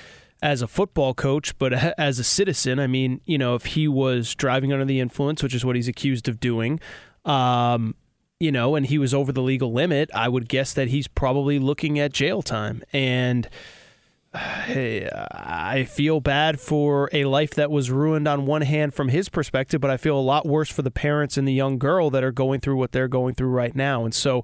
as 0.41 0.63
a 0.63 0.67
football 0.67 1.13
coach, 1.13 1.55
but 1.59 1.73
as 1.99 2.17
a 2.17 2.23
citizen. 2.23 2.79
I 2.79 2.87
mean, 2.87 3.21
you 3.25 3.37
know, 3.37 3.53
if 3.53 3.65
he 3.65 3.87
was 3.87 4.33
driving 4.33 4.73
under 4.73 4.85
the 4.85 4.99
influence, 4.99 5.43
which 5.43 5.53
is 5.53 5.63
what 5.63 5.75
he's 5.75 5.87
accused 5.87 6.27
of 6.27 6.39
doing, 6.39 6.79
um, 7.25 7.93
you 8.41 8.51
know, 8.51 8.75
and 8.75 8.87
he 8.87 8.97
was 8.97 9.13
over 9.13 9.31
the 9.31 9.41
legal 9.41 9.71
limit, 9.71 10.09
I 10.15 10.27
would 10.27 10.49
guess 10.49 10.73
that 10.73 10.87
he's 10.87 11.07
probably 11.07 11.59
looking 11.59 11.99
at 11.99 12.11
jail 12.11 12.41
time. 12.41 12.81
And 12.91 13.47
I 14.33 15.85
feel 15.89 16.21
bad 16.21 16.61
for 16.61 17.09
a 17.11 17.25
life 17.25 17.55
that 17.55 17.69
was 17.69 17.91
ruined 17.91 18.29
on 18.29 18.45
one 18.45 18.61
hand 18.61 18.93
from 18.93 19.09
his 19.09 19.27
perspective, 19.27 19.81
but 19.81 19.91
I 19.91 19.97
feel 19.97 20.17
a 20.17 20.21
lot 20.21 20.45
worse 20.45 20.69
for 20.71 20.83
the 20.83 20.91
parents 20.91 21.35
and 21.35 21.45
the 21.45 21.53
young 21.53 21.77
girl 21.77 22.09
that 22.11 22.23
are 22.23 22.31
going 22.31 22.61
through 22.61 22.77
what 22.77 22.93
they're 22.93 23.09
going 23.09 23.35
through 23.35 23.49
right 23.49 23.75
now. 23.75 24.05
And 24.05 24.13
so 24.13 24.43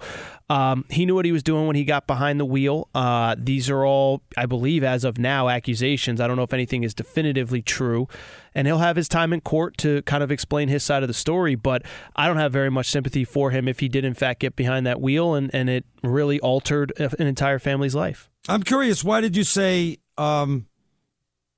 um, 0.49 0.83
he 0.89 1.05
knew 1.05 1.15
what 1.15 1.23
he 1.23 1.31
was 1.31 1.41
doing 1.41 1.67
when 1.67 1.77
he 1.77 1.85
got 1.85 2.05
behind 2.05 2.37
the 2.37 2.45
wheel. 2.45 2.89
Uh, 2.93 3.37
these 3.37 3.69
are 3.69 3.85
all, 3.85 4.21
I 4.35 4.45
believe, 4.45 4.83
as 4.83 5.05
of 5.05 5.17
now, 5.17 5.47
accusations. 5.47 6.19
I 6.19 6.27
don't 6.27 6.35
know 6.35 6.43
if 6.43 6.53
anything 6.53 6.83
is 6.83 6.93
definitively 6.93 7.61
true. 7.61 8.09
And 8.53 8.67
he'll 8.67 8.79
have 8.79 8.97
his 8.97 9.07
time 9.07 9.31
in 9.31 9.39
court 9.39 9.77
to 9.77 10.01
kind 10.01 10.21
of 10.21 10.31
explain 10.31 10.67
his 10.67 10.83
side 10.83 11.01
of 11.01 11.07
the 11.07 11.13
story, 11.13 11.55
but 11.55 11.83
I 12.15 12.27
don't 12.27 12.37
have 12.37 12.51
very 12.51 12.71
much 12.71 12.89
sympathy 12.89 13.23
for 13.23 13.51
him 13.51 13.69
if 13.69 13.79
he 13.79 13.87
did, 13.87 14.03
in 14.03 14.15
fact, 14.15 14.41
get 14.41 14.57
behind 14.57 14.85
that 14.85 14.99
wheel 14.99 15.33
and, 15.33 15.49
and 15.53 15.69
it 15.69 15.85
really 16.03 16.41
altered 16.41 16.91
an 16.97 17.27
entire 17.27 17.59
family's 17.59 17.95
life. 17.95 18.29
I'm 18.47 18.63
curious, 18.63 19.03
why 19.03 19.21
did 19.21 19.35
you 19.35 19.43
say 19.43 19.97
um, 20.17 20.67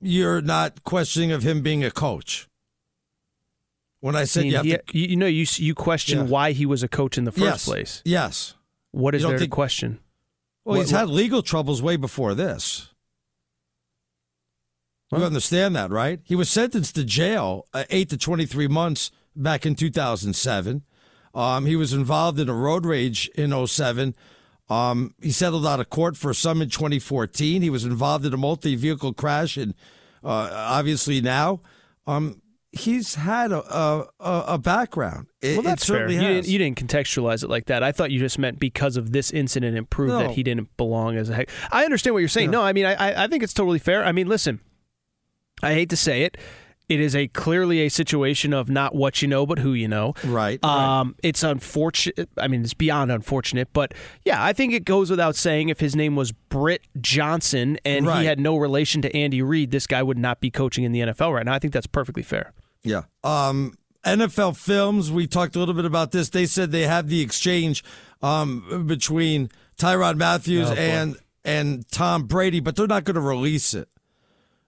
you're 0.01 0.41
not 0.41 0.83
questioning 0.83 1.31
of 1.31 1.43
him 1.43 1.61
being 1.61 1.83
a 1.83 1.91
coach? 1.91 2.47
When 4.01 4.15
I 4.15 4.23
said 4.23 4.41
I 4.41 4.43
mean, 4.43 4.51
you, 4.51 4.57
have 4.57 4.65
he, 4.65 4.77
to, 4.77 5.11
you 5.11 5.15
know, 5.17 5.25
you 5.25 5.45
you 5.57 5.75
question 5.75 6.19
Yeah. 6.19 6.23
why 6.25 6.51
he 6.53 6.65
was 6.65 6.83
a 6.83 6.87
coach 6.87 7.17
in 7.17 7.25
the 7.25 7.31
first 7.33 7.43
Yes. 7.43 7.65
place. 7.65 8.01
Yes. 8.05 8.53
What 8.91 9.13
is 9.13 9.23
there 9.23 9.37
think- 9.37 9.51
to 9.51 9.55
question? 9.55 9.99
well, 10.63 10.77
What- 10.77 10.83
he's 10.83 10.91
had 10.91 11.09
legal 11.09 11.41
troubles 11.41 11.81
way 11.81 11.95
before 11.97 12.33
this. 12.33 12.87
You 15.11 15.23
understand 15.23 15.75
that, 15.75 15.89
right? 15.89 16.19
He 16.23 16.35
was 16.35 16.49
sentenced 16.51 16.93
to 16.95 17.03
jail, 17.03 17.65
uh, 17.73 17.83
eight 17.89 18.09
to 18.09 18.17
twenty-three 18.17 18.67
months 18.67 19.09
back 19.35 19.65
in 19.65 19.73
two 19.75 19.89
thousand 19.89 20.33
seven. 20.35 20.83
Um, 21.33 21.65
he 21.65 21.75
was 21.75 21.93
involved 21.93 22.39
in 22.39 22.47
a 22.47 22.53
road 22.53 22.85
rage 22.85 23.27
in 23.35 23.51
07. 23.51 24.15
Um, 24.69 25.15
he 25.21 25.31
settled 25.31 25.65
out 25.65 25.79
of 25.79 25.89
court 25.89 26.15
for 26.15 26.33
some 26.33 26.61
in 26.61 26.69
2014. 26.69 27.61
He 27.61 27.69
was 27.69 27.85
involved 27.85 28.25
in 28.25 28.33
a 28.33 28.37
multi-vehicle 28.37 29.13
crash, 29.13 29.57
and 29.57 29.73
uh, 30.23 30.49
obviously 30.53 31.21
now 31.21 31.61
um, 32.05 32.41
he's 32.71 33.15
had 33.15 33.51
a 33.51 33.63
a, 33.63 34.05
a 34.19 34.57
background. 34.59 35.25
It, 35.41 35.53
well, 35.53 35.63
that's 35.63 35.85
fair. 35.87 35.97
certainly 36.07 36.15
You 36.15 36.21
didn't, 36.35 36.47
you 36.47 36.57
didn't 36.59 36.77
contextualize 36.77 37.43
it 37.43 37.49
like 37.49 37.65
that. 37.65 37.81
I 37.81 37.91
thought 37.91 38.11
you 38.11 38.19
just 38.19 38.37
meant 38.37 38.59
because 38.59 38.95
of 38.97 39.11
this 39.11 39.31
incident, 39.31 39.75
it 39.77 39.89
proved 39.89 40.11
No. 40.13 40.19
that 40.19 40.31
he 40.31 40.43
didn't 40.43 40.75
belong 40.77 41.17
as 41.17 41.29
a 41.29 41.35
heck. 41.35 41.49
I 41.71 41.83
understand 41.85 42.13
what 42.13 42.19
you're 42.19 42.27
saying. 42.27 42.51
No, 42.51 42.61
I 42.61 42.73
mean, 42.73 42.85
I, 42.85 43.23
I 43.23 43.27
think 43.27 43.41
it's 43.41 43.53
totally 43.53 43.79
fair. 43.79 44.03
I 44.03 44.11
mean, 44.11 44.27
listen, 44.27 44.59
I 45.63 45.73
hate 45.73 45.89
to 45.89 45.97
say 45.97 46.23
it. 46.23 46.37
It 46.89 46.99
is 46.99 47.15
a 47.15 47.27
clearly 47.27 47.85
a 47.85 47.89
situation 47.89 48.51
of 48.51 48.67
not 48.69 48.95
what 48.95 49.21
you 49.21 49.27
know, 49.27 49.45
but 49.45 49.59
who 49.59 49.73
you 49.73 49.87
know. 49.87 50.15
Right. 50.25 50.61
Um, 50.63 51.15
it's 51.21 51.43
unfortunate. 51.43 52.27
I 52.37 52.47
mean, 52.47 52.63
it's 52.63 52.73
beyond 52.73 53.11
unfortunate, 53.11 53.69
but 53.73 53.93
yeah, 54.25 54.43
I 54.43 54.53
think 54.53 54.73
it 54.73 54.85
goes 54.85 55.09
without 55.11 55.35
saying. 55.35 55.69
If 55.69 55.79
his 55.79 55.95
name 55.95 56.15
was 56.15 56.31
Britt 56.31 56.81
Johnson 56.99 57.77
and 57.85 58.07
Right. 58.07 58.21
he 58.21 58.25
had 58.25 58.39
no 58.39 58.57
relation 58.57 59.01
to 59.03 59.15
Andy 59.15 59.41
Reid, 59.43 59.69
this 59.71 59.85
guy 59.85 60.01
would 60.01 60.17
not 60.17 60.41
be 60.41 60.49
coaching 60.49 60.83
in 60.83 60.91
the 60.91 61.01
NFL 61.01 61.33
right 61.33 61.45
now. 61.45 61.53
I 61.53 61.59
think 61.59 61.73
that's 61.73 61.87
perfectly 61.87 62.23
fair. 62.23 62.53
Yeah. 62.83 63.03
Um, 63.23 63.75
NFL 64.03 64.55
Films, 64.57 65.11
we 65.11 65.27
talked 65.27 65.55
a 65.55 65.59
little 65.59 65.75
bit 65.75 65.85
about 65.85 66.11
this. 66.11 66.29
They 66.29 66.45
said 66.47 66.71
they 66.71 66.87
have 66.87 67.07
the 67.09 67.21
exchange 67.21 67.83
um, 68.21 68.85
between 68.87 69.49
Tyrann 69.77 70.17
Mathieu 70.17 70.63
Oh, 70.65 70.73
and 70.73 71.17
and 71.45 71.87
Tom 71.91 72.23
Brady, 72.23 72.59
but 72.59 72.75
they're 72.75 72.87
not 72.87 73.03
going 73.03 73.15
to 73.15 73.21
release 73.21 73.73
it. 73.73 73.89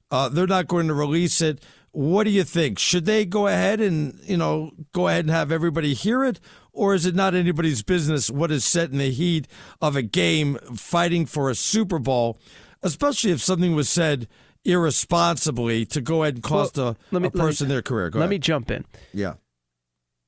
Uh, 0.10 0.30
they're 0.30 0.48
not 0.48 0.68
going 0.68 0.88
to 0.88 0.94
release 0.94 1.42
it. 1.42 1.64
What 1.94 2.24
do 2.24 2.30
you 2.30 2.44
think? 2.46 2.80
Should 2.80 3.06
they 3.06 3.26
go 3.26 3.48
ahead 3.48 3.82
and 3.82 4.20
you 4.24 4.38
know 4.38 4.72
go 4.94 5.08
ahead 5.08 5.26
and 5.26 5.30
have 5.30 5.52
everybody 5.52 5.94
hear 5.94 6.24
it, 6.24 6.40
or 6.72 6.94
is 6.94 7.06
it 7.06 7.16
not 7.16 7.36
anybody's 7.36 7.84
business 7.84 8.30
what 8.30 8.50
is 8.52 8.64
set 8.64 8.92
in 8.92 8.98
the 8.98 9.12
heat 9.12 9.48
of 9.82 9.96
a 9.96 10.02
game 10.02 10.56
fighting 10.76 11.26
for 11.26 11.50
a 11.50 11.56
Super 11.56 12.00
Bowl, 12.00 12.40
especially 12.82 13.32
if 13.32 13.42
something 13.42 13.76
was 13.76 13.90
said 13.90 14.28
irresponsibly 14.64 15.86
to 15.88 16.02
go 16.02 16.24
ahead 16.24 16.36
and 16.36 16.44
cost 16.44 16.78
Well, 16.78 16.88
a, 16.88 16.92
me- 16.92 16.98
a 17.12 17.14
let 17.14 17.22
me- 17.24 17.30
person 17.42 17.68
their 17.68 17.82
career? 17.82 18.10
Go 18.10 18.20
Let 18.20 18.24
ahead. 18.26 18.30
me 18.32 18.38
jump 18.40 18.72
in. 18.72 18.86
Yeah. 19.14 19.34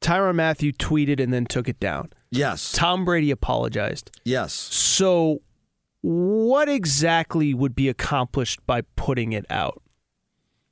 Tyrann 0.02 0.36
Mathieu 0.36 0.74
tweeted 0.74 1.22
and 1.22 1.34
then 1.34 1.46
took 1.46 1.70
it 1.70 1.80
down. 1.80 2.12
Yes. 2.30 2.72
Tom 2.74 3.06
Brady 3.06 3.32
apologized. 3.32 4.12
Yes. 4.26 4.52
So, 4.54 5.42
what 6.02 6.68
exactly 6.68 7.54
would 7.54 7.74
be 7.74 7.88
accomplished 7.88 8.60
by 8.66 8.82
putting 8.98 9.32
it 9.32 9.46
out? 9.50 9.82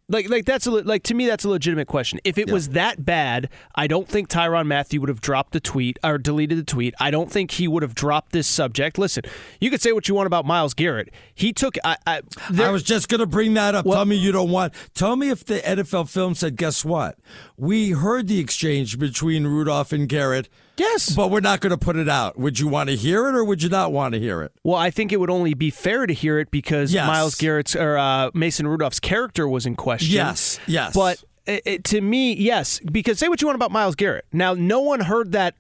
Like, 0.10 0.30
like 0.30 0.46
that's 0.46 0.68
a, 0.68 0.72
like 0.72 1.04
to 1.04 1.14
me 1.14 1.26
that's 1.26 1.46
a 1.46 1.50
legitimate 1.50 1.88
question. 1.88 2.20
If 2.24 2.38
it 2.38 2.52
was 2.52 2.70
that 2.70 3.06
bad, 3.06 3.50
I 3.76 3.88
don't 3.88 4.08
think 4.08 4.28
Tyrann 4.28 4.68
Mathieu 4.68 5.00
would 5.00 5.10
have 5.10 5.22
dropped 5.22 5.54
the 5.54 5.62
tweet 5.62 5.98
or 6.04 6.18
deleted 6.18 6.58
the 6.58 6.64
tweet. 6.64 6.94
I 7.00 7.12
don't 7.12 7.32
think 7.32 7.52
he 7.52 7.68
would 7.68 7.82
have 7.82 7.96
dropped 7.96 8.34
this 8.34 8.48
subject. 8.48 8.98
Listen, 8.98 9.24
you 9.62 9.70
could 9.70 9.82
say 9.82 9.94
what 9.94 10.10
you 10.10 10.16
want 10.16 10.28
about 10.28 10.46
Myles 10.46 10.74
Garrett. 10.74 11.12
He 11.34 11.54
took. 11.54 11.78
I, 11.86 11.96
I, 12.06 12.22
I 12.60 12.72
was 12.72 12.84
just 12.84 13.08
going 13.08 13.20
to 13.20 13.26
bring 13.26 13.54
that 13.54 13.74
up. 13.74 13.86
Tell 13.86 14.06
me 14.06 14.18
you 14.18 14.34
don't 14.34 14.50
want. 14.50 14.74
Tell 14.94 15.16
me 15.16 15.30
if 15.30 15.46
the 15.46 15.60
NFL 15.60 16.10
film 16.10 16.36
said, 16.36 16.58
guess 16.58 16.84
what? 16.84 17.18
We 17.56 17.92
heard 17.92 18.28
the 18.28 18.40
exchange 18.40 19.00
between 19.00 19.48
Rudolph 19.48 19.94
and 19.94 20.10
Garrett. 20.10 20.50
Yes. 20.82 21.16
But 21.16 21.30
we're 21.32 21.40
not 21.42 21.60
going 21.62 21.72
to 21.72 21.78
put 21.78 21.96
it 21.96 22.10
out. 22.10 22.38
Would 22.38 22.60
you 22.60 22.68
want 22.68 22.90
to 22.90 22.96
hear 22.96 23.28
it 23.30 23.36
or 23.36 23.44
would 23.44 23.62
you 23.64 23.70
not 23.70 23.92
want 23.92 24.14
to 24.14 24.20
hear 24.20 24.42
it? 24.42 24.52
Well, 24.64 24.76
I 24.78 24.90
think 24.90 25.12
it 25.12 25.20
would 25.20 25.30
only 25.30 25.54
be 25.54 25.70
fair 25.70 26.06
to 26.08 26.14
hear 26.14 26.40
it 26.40 26.50
because 26.52 26.94
Yes. 26.94 27.08
Myles 27.08 27.36
Garrett's 27.36 27.76
or 27.76 27.98
uh, 27.98 28.32
Mason 28.34 28.68
Rudolph's 28.68 29.00
character 29.00 29.48
was 29.48 29.66
in 29.66 29.76
question. 29.76 30.14
Yes, 30.14 30.60
yes. 30.68 30.94
But 30.94 31.24
it, 31.46 31.62
it- 31.66 31.84
to 31.86 32.02
me, 32.02 32.34
yes, 32.34 32.80
because 32.80 33.20
say 33.20 33.28
what 33.30 33.42
you 33.42 33.48
want 33.48 33.56
about 33.56 33.72
Myles 33.72 33.96
Garrett. 33.96 34.26
Now, 34.34 34.54
no 34.54 34.80
one 34.82 35.02
heard 35.02 35.32
that 35.34 35.56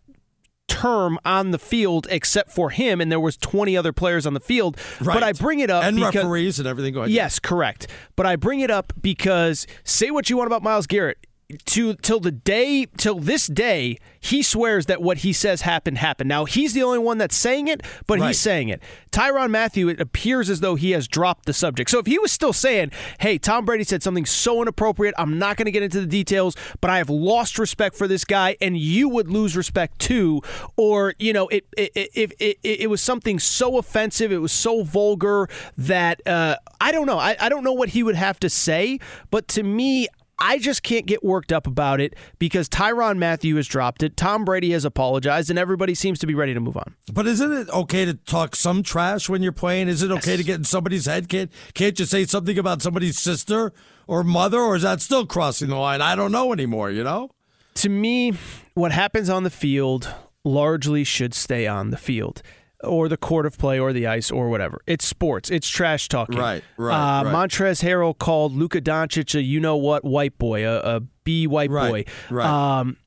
term 0.67 1.19
on 1.25 1.51
the 1.51 1.59
field 1.59 2.07
except 2.09 2.49
for 2.51 2.69
him, 2.69 3.01
and 3.01 3.11
there 3.11 3.19
was 3.19 3.35
20 3.37 3.75
other 3.75 3.91
players 3.91 4.25
on 4.25 4.33
the 4.33 4.39
field. 4.39 4.77
Right. 5.01 5.13
But 5.13 5.23
I 5.23 5.33
bring 5.33 5.59
it 5.59 5.69
up 5.69 5.83
And 5.83 5.97
because, 5.97 6.15
referees 6.15 6.59
and 6.59 6.67
everything. 6.67 6.95
Yes, 7.09 7.39
correct. 7.39 7.87
But 8.15 8.25
I 8.25 8.37
bring 8.37 8.61
it 8.61 8.71
up 8.71 8.93
because 9.01 9.67
say 9.83 10.11
what 10.11 10.29
you 10.29 10.37
want 10.37 10.47
about 10.47 10.63
Myles 10.63 10.87
Garrett. 10.87 11.17
To 11.51 11.93
till 11.95 12.19
the 12.19 12.31
day 12.31 12.85
till 12.97 13.19
this 13.19 13.47
day, 13.47 13.97
he 14.19 14.43
swears 14.43 14.85
that 14.85 15.01
what 15.01 15.19
he 15.19 15.33
says 15.33 15.61
happened 15.61 15.97
happened. 15.97 16.27
Now 16.29 16.45
he's 16.45 16.73
the 16.73 16.83
only 16.83 16.99
one 16.99 17.17
that's 17.17 17.35
saying 17.35 17.67
it, 17.67 17.81
but 18.07 18.19
Right. 18.19 18.27
he's 18.27 18.39
saying 18.39 18.69
it. 18.69 18.81
Tyrann 19.11 19.49
Mathieu, 19.51 19.89
it 19.89 19.99
appears 19.99 20.49
as 20.49 20.59
though 20.61 20.75
he 20.75 20.91
has 20.91 21.07
dropped 21.07 21.45
the 21.45 21.53
subject. 21.53 21.89
So 21.89 21.99
if 21.99 22.05
he 22.05 22.17
was 22.19 22.31
still 22.31 22.53
saying, 22.53 22.91
"Hey, 23.19 23.37
Tom 23.37 23.65
Brady 23.65 23.83
said 23.83 24.03
something 24.03 24.25
so 24.25 24.61
inappropriate, 24.61 25.15
I'm 25.17 25.37
not 25.39 25.57
going 25.57 25.65
to 25.65 25.71
get 25.71 25.83
into 25.83 25.99
the 25.99 26.07
details, 26.07 26.55
but 26.79 26.89
I 26.89 26.97
have 26.97 27.09
lost 27.09 27.57
respect 27.59 27.95
for 27.95 28.07
this 28.07 28.23
guy, 28.25 28.55
and 28.61 28.77
you 28.77 29.09
would 29.09 29.29
lose 29.29 29.57
respect 29.57 29.99
too," 29.99 30.41
or 30.77 31.13
you 31.19 31.33
know, 31.33 31.47
it 31.49 31.65
it 31.77 31.91
it, 31.95 32.09
it, 32.15 32.57
it, 32.63 32.79
it 32.81 32.89
was 32.89 33.01
something 33.01 33.39
so 33.39 33.77
offensive, 33.77 34.31
it 34.31 34.37
was 34.37 34.51
so 34.51 34.83
vulgar 34.83 35.49
that 35.77 36.25
uh, 36.27 36.55
I 36.79 36.91
don't 36.91 37.07
know. 37.07 37.17
I, 37.19 37.35
I 37.39 37.49
don't 37.49 37.63
know 37.63 37.73
what 37.73 37.89
he 37.89 38.03
would 38.03 38.15
have 38.15 38.39
to 38.41 38.49
say, 38.49 38.99
but 39.31 39.47
to 39.49 39.63
me. 39.63 40.07
I 40.43 40.57
just 40.57 40.81
can't 40.81 41.05
get 41.05 41.23
worked 41.23 41.53
up 41.53 41.67
about 41.67 42.01
it 42.01 42.15
because 42.39 42.67
Tyrann 42.67 43.19
Mathieu 43.19 43.55
has 43.57 43.67
dropped 43.67 44.01
it. 44.01 44.17
Tom 44.17 44.43
Brady 44.43 44.71
has 44.71 44.83
apologized, 44.83 45.51
and 45.51 45.59
everybody 45.59 45.93
seems 45.93 46.17
to 46.19 46.27
be 46.27 46.33
ready 46.33 46.55
to 46.55 46.59
move 46.59 46.75
on. 46.75 46.95
But 47.13 47.27
isn't 47.27 47.53
it 47.53 47.69
okay 47.69 48.05
to 48.05 48.15
talk 48.15 48.55
some 48.55 48.81
trash 48.81 49.29
when 49.29 49.43
you're 49.43 49.51
playing? 49.51 49.87
Is 49.87 50.01
it 50.01 50.09
okay 50.09 50.35
to 50.35 50.43
get 50.43 50.55
in 50.55 50.63
somebody's 50.63 51.05
head? 51.05 51.29
Can't, 51.29 51.51
can't 51.75 51.97
you 51.99 52.05
say 52.05 52.25
something 52.25 52.57
about 52.57 52.81
somebody's 52.81 53.19
sister 53.19 53.71
or 54.07 54.23
mother, 54.23 54.59
or 54.59 54.75
is 54.75 54.81
that 54.81 54.99
still 54.99 55.27
crossing 55.27 55.69
the 55.69 55.75
line? 55.75 56.01
I 56.01 56.15
don't 56.15 56.31
know 56.31 56.51
anymore, 56.51 56.89
you 56.89 57.03
know? 57.03 57.29
To 57.75 57.89
me, 57.89 58.33
what 58.73 58.91
happens 58.91 59.29
on 59.29 59.43
the 59.43 59.51
field 59.51 60.11
largely 60.43 61.03
should 61.03 61.35
stay 61.35 61.67
on 61.67 61.91
the 61.91 61.97
field 61.97 62.41
or 62.83 63.07
the 63.07 63.17
court 63.17 63.45
of 63.45 63.57
play 63.57 63.79
or 63.79 63.93
the 63.93 64.07
ice 64.07 64.31
or 64.31 64.49
whatever. 64.49 64.81
It's 64.87 65.05
sports. 65.05 65.49
It's 65.49 65.67
trash 65.69 66.07
talking. 66.09 66.37
Right, 66.37 66.63
right, 66.77 67.19
Uh, 67.19 67.23
right. 67.25 67.33
Montrezl 67.49 67.83
Harrell 67.83 68.17
called 68.17 68.55
Luka 68.55 68.81
Doncic 68.81 69.35
a 69.35 69.41
you 69.41 69.59
know 69.59 69.77
what 69.77 70.03
white 70.03 70.37
boy, 70.37 70.67
a, 70.67 70.79
a 70.97 70.99
B 71.23 71.47
white 71.47 71.69
Right, 71.71 71.89
boy. 72.07 72.35
right. 72.35 72.79
Um, 72.79 72.97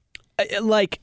like, 0.63 1.01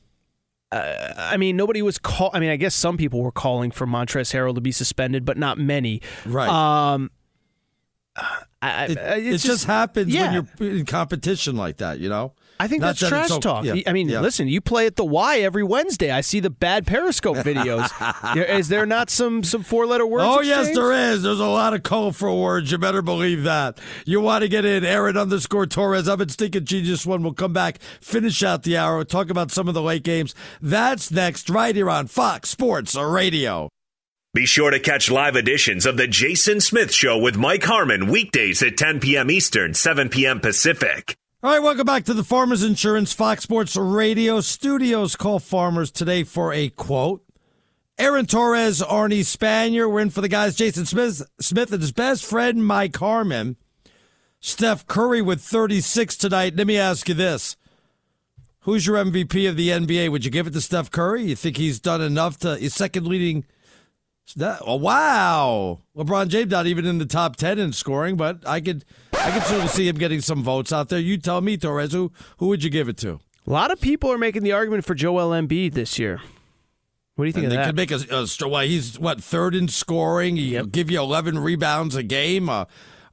uh, 0.70 1.12
I 1.18 1.36
mean, 1.36 1.56
nobody 1.56 1.82
was 1.82 1.98
call. 1.98 2.30
I 2.32 2.40
mean, 2.40 2.50
I 2.50 2.56
guess 2.56 2.74
some 2.74 2.96
people 2.96 3.22
were 3.22 3.32
calling 3.32 3.70
for 3.70 3.86
Montrezl 3.86 4.32
Harrell 4.34 4.54
to 4.54 4.60
be 4.60 4.72
suspended, 4.72 5.24
but 5.24 5.36
not 5.36 5.58
many. 5.58 6.00
Right. 6.24 6.48
Um, 6.48 7.10
I, 8.16 8.86
It, 8.90 8.98
I- 8.98 9.16
it 9.16 9.26
it's 9.34 9.42
just, 9.44 9.64
happens 9.64 10.12
yeah. 10.14 10.32
when 10.40 10.48
you're 10.60 10.70
in 10.78 10.84
competition 10.86 11.56
like 11.56 11.78
that, 11.78 11.98
you 11.98 12.08
know. 12.08 12.32
I 12.62 12.68
think 12.68 12.80
Not 12.80 12.86
that's 12.90 13.00
that 13.00 13.08
trash 13.08 13.24
it's 13.26 13.32
o- 13.34 13.40
talk. 13.40 13.64
yeah, 13.64 13.74
I 13.88 13.92
mean, 13.92 14.08
yeah. 14.08 14.20
listen, 14.20 14.46
you 14.46 14.60
play 14.60 14.86
at 14.86 14.94
the 14.94 15.04
Y 15.04 15.40
every 15.40 15.64
Wednesday. 15.64 16.12
I 16.12 16.20
see 16.20 16.38
the 16.38 16.48
bad 16.48 16.86
Periscope 16.86 17.38
videos. 17.38 17.90
is 18.58 18.68
there 18.68 18.86
not 18.86 19.10
some 19.10 19.42
some 19.42 19.64
four 19.64 19.84
letter 19.84 20.06
words? 20.06 20.24
Oh 20.24 20.40
yes, 20.42 20.72
there 20.72 20.92
is. 20.92 21.24
There's 21.24 21.40
a 21.40 21.46
lot 21.46 21.74
of 21.74 21.82
colorful 21.82 22.40
words. 22.40 22.70
You 22.70 22.78
better 22.78 23.02
believe 23.02 23.42
that. 23.42 23.80
You 24.06 24.20
want 24.20 24.42
to 24.42 24.48
get 24.48 24.64
in, 24.64 24.84
Aaron 24.84 25.16
underscore 25.16 25.66
Torres. 25.66 26.08
I've 26.08 26.18
been 26.18 26.28
stinking 26.28 26.66
genius 26.66 27.04
one. 27.04 27.24
We'll 27.24 27.32
come 27.32 27.52
back, 27.52 27.80
finish 28.00 28.44
out 28.44 28.62
the 28.62 28.76
hour, 28.76 29.02
talk 29.04 29.28
about 29.28 29.50
some 29.50 29.66
of 29.66 29.74
the 29.74 29.82
late 29.82 30.04
games. 30.04 30.32
That's 30.60 31.10
next, 31.10 31.50
right 31.50 31.74
here 31.74 31.90
on 31.90 32.06
Fox 32.06 32.48
Sports 32.50 32.94
Radio. 32.94 33.68
Be 34.34 34.46
sure 34.46 34.70
to 34.70 34.80
catch 34.80 35.10
live 35.10 35.36
editions 35.36 35.84
of 35.84 35.98
The 35.98 36.06
Jason 36.06 36.60
Smith 36.60 36.94
Show 36.94 37.18
with 37.18 37.36
Mike 37.36 37.64
Harmon 37.64 38.06
weekdays 38.06 38.62
at 38.62 38.78
10 38.78 39.00
p.m. 39.00 39.30
Eastern, 39.30 39.74
7 39.74 40.08
p.m. 40.08 40.40
Pacific. 40.40 41.16
All 41.44 41.50
right, 41.50 41.60
welcome 41.60 41.86
back 41.86 42.04
to 42.04 42.14
the 42.14 42.22
Farmers 42.22 42.62
Insurance 42.62 43.12
Fox 43.12 43.42
Sports 43.42 43.74
Radio 43.74 44.40
studios. 44.40 45.16
Call 45.16 45.40
farmers 45.40 45.90
today 45.90 46.22
for 46.22 46.52
a 46.52 46.68
quote. 46.68 47.24
Aaron 47.98 48.26
Torres, 48.26 48.80
Arnie 48.80 49.24
Spanier. 49.24 49.90
We're 49.90 50.02
in 50.02 50.10
for 50.10 50.20
the 50.20 50.28
guys. 50.28 50.54
Jason 50.54 50.86
Smith, 50.86 51.20
Smith 51.40 51.72
and 51.72 51.82
his 51.82 51.90
best 51.90 52.24
friend 52.24 52.64
Mike 52.64 52.96
Harmon. 52.96 53.56
Steph 54.38 54.86
Curry 54.86 55.20
with 55.20 55.40
36 55.40 56.16
tonight. 56.16 56.54
Let 56.54 56.68
me 56.68 56.78
ask 56.78 57.08
you 57.08 57.14
this: 57.16 57.56
Who's 58.60 58.86
your 58.86 59.04
MVP 59.04 59.48
of 59.48 59.56
the 59.56 59.70
NBA? 59.70 60.12
Would 60.12 60.24
you 60.24 60.30
give 60.30 60.46
it 60.46 60.52
to 60.52 60.60
Steph 60.60 60.92
Curry? 60.92 61.24
You 61.24 61.34
think 61.34 61.56
he's 61.56 61.80
done 61.80 62.00
enough 62.00 62.38
to? 62.38 62.56
He's 62.56 62.74
second 62.74 63.08
leading. 63.08 63.44
Oh, 64.40 64.76
wow, 64.76 65.80
LeBron 65.96 66.28
James 66.28 66.52
not 66.52 66.68
even 66.68 66.86
in 66.86 66.98
the 66.98 67.04
top 67.04 67.34
ten 67.34 67.58
in 67.58 67.72
scoring, 67.72 68.16
but 68.16 68.46
I 68.46 68.60
could, 68.60 68.84
I 69.24 69.30
can 69.30 69.42
sort 69.42 69.64
of 69.64 69.70
see 69.70 69.86
him 69.88 69.96
getting 69.96 70.20
some 70.20 70.42
votes 70.42 70.72
out 70.72 70.88
there. 70.88 70.98
You 70.98 71.16
tell 71.16 71.40
me, 71.40 71.56
Torres, 71.56 71.92
who 71.92 72.12
who 72.38 72.48
would 72.48 72.64
you 72.64 72.70
give 72.70 72.88
it 72.88 72.96
to? 72.98 73.20
A 73.46 73.50
lot 73.50 73.70
of 73.70 73.80
people 73.80 74.10
are 74.12 74.18
making 74.18 74.42
the 74.42 74.52
argument 74.52 74.84
for 74.84 74.94
Joel 74.94 75.30
Embiid 75.30 75.74
this 75.74 75.98
year. 75.98 76.20
What 77.14 77.24
do 77.24 77.26
you 77.26 77.32
think 77.32 77.44
And 77.44 77.46
of 77.46 77.50
they 77.50 77.56
that? 77.56 77.66
could 77.66 77.76
make 77.76 77.90
a, 77.90 78.44
a 78.44 78.48
well, 78.48 78.66
he's 78.66 78.98
what 78.98 79.22
third 79.22 79.54
in 79.54 79.68
scoring. 79.68 80.36
He'll 80.36 80.64
give 80.66 80.90
you 80.90 81.00
eleven 81.00 81.38
rebounds 81.38 81.94
a 81.94 82.02
game. 82.02 82.48
Uh, 82.48 82.64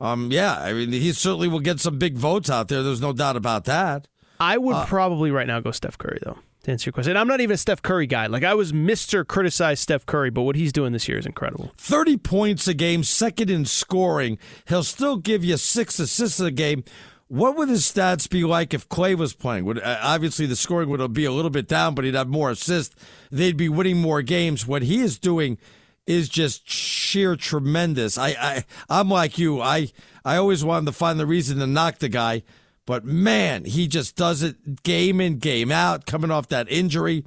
um, 0.01 0.32
yeah, 0.32 0.57
I 0.60 0.74
mean, 0.74 0.91
he 0.91 1.12
certainly 1.12 1.47
will 1.47 1.60
get 1.60 1.80
some 1.80 1.97
big 1.99 2.16
votes 2.18 2.49
out 2.49 2.70
there. 2.70 2.82
There's 2.82 3.01
no 3.01 3.12
doubt 3.14 3.36
about 3.36 3.66
that. 3.66 4.07
I 4.39 4.57
would 4.57 4.76
Uh, 4.76 4.86
probably 4.86 5.32
right 5.32 5.45
now 5.47 5.60
go 5.60 5.72
Steph 5.72 5.97
Curry 5.97 6.20
though. 6.24 6.38
To 6.64 6.72
answer 6.72 6.89
your 6.89 6.93
question, 6.93 7.16
I'm 7.16 7.28
not 7.28 7.39
even 7.39 7.53
a 7.53 7.57
Steph 7.57 7.82
Curry 7.82 8.05
guy. 8.05 8.28
Like 8.28 8.43
I 8.43 8.53
was 8.53 8.74
Mister 8.74 9.24
Criticize 9.24 9.80
Steph 9.80 10.05
Curry, 10.05 10.30
but 10.30 10.41
what 10.41 10.57
he's 10.57 10.74
doing 10.74 10.91
this 10.91 11.07
year 11.07 11.18
is 11.18 11.26
incredible. 11.26 11.72
30 11.78 12.18
points 12.18 12.68
a 12.68 12.74
game, 12.74 13.03
second 13.03 13.49
in 13.49 13.64
scoring. 13.66 14.38
He'll 14.68 14.84
still 14.84 15.16
give 15.18 15.43
you 15.43 15.55
six 15.57 15.99
assists 15.99 16.39
a 16.39 16.51
game. 16.51 16.84
What 17.30 17.55
would 17.55 17.70
his 17.70 17.84
stats 17.84 18.28
be 18.30 18.43
like 18.43 18.74
if 18.74 18.89
Klay 18.89 19.16
was 19.16 19.34
playing? 19.34 19.64
Would 19.66 19.80
uh, 19.80 19.99
obviously 20.01 20.47
the 20.47 20.55
scoring 20.55 20.89
would 20.89 21.14
be 21.14 21.26
a 21.26 21.32
little 21.32 21.51
bit 21.51 21.68
down, 21.68 21.95
but 21.95 22.03
he'd 22.03 22.16
have 22.16 22.28
more 22.28 22.49
assists. 22.49 22.95
They'd 23.32 23.55
be 23.55 23.70
winning 23.70 23.97
more 23.97 24.22
games. 24.22 24.68
What 24.68 24.82
he 24.82 24.99
is 24.99 25.18
doing 25.18 25.60
is 26.07 26.28
just 26.28 26.68
sheer 26.68 27.36
tremendous. 27.36 28.18
I, 28.18 28.30
I 28.30 28.66
I'm 28.89 29.10
like 29.10 29.38
you. 29.38 29.62
I 29.62 29.91
I 30.26 30.38
always 30.38 30.66
wanted 30.66 30.88
to 30.88 30.91
find 30.91 31.20
the 31.20 31.28
reason 31.28 31.60
to 31.60 31.68
knock 31.68 31.99
the 31.99 32.10
guy, 32.10 32.41
but 32.89 33.05
man, 33.05 33.65
he 33.65 33.87
just 33.87 34.15
does 34.15 34.41
it 34.41 34.81
game 34.81 35.21
in 35.21 35.37
game 35.37 35.71
out. 35.71 36.07
Coming 36.07 36.31
off 36.31 36.47
that 36.47 36.67
injury, 36.71 37.23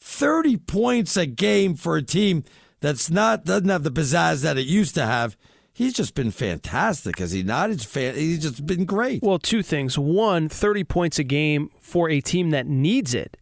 30 0.00 0.56
points 0.56 1.18
a 1.18 1.26
game 1.26 1.74
for 1.74 1.98
a 1.98 2.02
team 2.02 2.44
that's 2.80 3.10
not 3.10 3.44
doesn't 3.44 3.68
have 3.68 3.82
the 3.82 3.90
pizzazz 3.90 4.42
that 4.42 4.56
it 4.56 4.64
used 4.64 4.94
to 4.94 5.04
have. 5.04 5.36
He's 5.74 5.92
just 5.92 6.14
been 6.14 6.30
fantastic, 6.30 7.18
has 7.18 7.32
he 7.32 7.42
not? 7.42 7.68
It's 7.68 7.84
fan, 7.84 8.14
he's 8.14 8.40
just 8.40 8.64
been 8.64 8.86
great. 8.86 9.22
Well, 9.22 9.38
two 9.38 9.62
things. 9.62 9.98
One, 9.98 10.48
30 10.48 10.84
points 10.84 11.18
a 11.18 11.24
game 11.24 11.70
for 11.78 12.08
a 12.08 12.22
team 12.22 12.48
that 12.52 12.66
needs 12.66 13.12
it. 13.12 13.36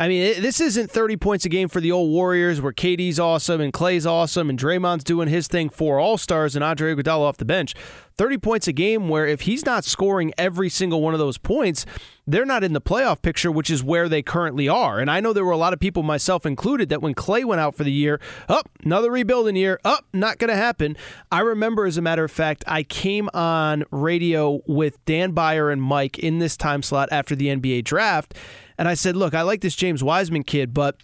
I 0.00 0.08
mean, 0.08 0.22
it, 0.22 0.40
this 0.40 0.62
isn't 0.62 0.90
30 0.90 1.18
points 1.18 1.44
a 1.44 1.50
game 1.50 1.68
for 1.68 1.78
the 1.78 1.92
old 1.92 2.10
Warriors 2.10 2.58
where 2.58 2.72
KD's 2.72 3.20
awesome 3.20 3.60
and 3.60 3.70
Klay's 3.70 4.06
awesome 4.06 4.48
and 4.48 4.58
Draymond's 4.58 5.04
doing 5.04 5.28
his 5.28 5.46
thing 5.46 5.68
for 5.68 5.98
All 5.98 6.16
Stars 6.16 6.56
and 6.56 6.64
Andre 6.64 6.94
Iguodala 6.94 7.20
off 7.20 7.36
the 7.36 7.44
bench. 7.44 7.74
30 8.16 8.38
points 8.38 8.66
a 8.66 8.72
game 8.72 9.10
where 9.10 9.26
if 9.26 9.42
he's 9.42 9.66
not 9.66 9.84
scoring 9.84 10.32
every 10.38 10.70
single 10.70 11.02
one 11.02 11.12
of 11.12 11.20
those 11.20 11.36
points, 11.36 11.84
they're 12.26 12.46
not 12.46 12.64
in 12.64 12.72
the 12.72 12.80
playoff 12.80 13.20
picture, 13.20 13.50
which 13.50 13.68
is 13.70 13.82
where 13.82 14.08
they 14.08 14.22
currently 14.22 14.68
are. 14.68 15.00
And 15.00 15.10
I 15.10 15.20
know 15.20 15.34
there 15.34 15.44
were 15.44 15.52
a 15.52 15.58
lot 15.58 15.74
of 15.74 15.80
people, 15.80 16.02
myself 16.02 16.46
included, 16.46 16.88
that 16.88 17.02
when 17.02 17.14
Klay 17.14 17.44
went 17.44 17.60
out 17.60 17.74
for 17.74 17.84
the 17.84 17.92
year, 17.92 18.20
up, 18.48 18.70
another 18.82 19.10
rebuilding 19.10 19.56
year, 19.56 19.80
up, 19.84 20.06
not 20.14 20.38
going 20.38 20.50
to 20.50 20.56
happen. 20.56 20.96
I 21.30 21.40
remember, 21.40 21.86
as 21.86 21.98
a 21.98 22.02
matter 22.02 22.24
of 22.24 22.30
fact, 22.30 22.64
I 22.66 22.84
came 22.84 23.28
on 23.34 23.84
radio 23.90 24.60
with 24.66 25.02
Dan 25.04 25.32
Beyer 25.32 25.70
and 25.70 25.82
Mike 25.82 26.18
in 26.18 26.38
this 26.38 26.56
time 26.56 26.82
slot 26.82 27.08
after 27.12 27.34
the 27.34 27.46
NBA 27.48 27.84
draft. 27.84 28.34
And 28.80 28.88
I 28.88 28.94
said, 28.94 29.14
look, 29.14 29.34
I 29.34 29.42
like 29.42 29.60
this 29.60 29.76
James 29.76 30.02
Wiseman 30.02 30.42
kid, 30.42 30.72
but 30.72 30.96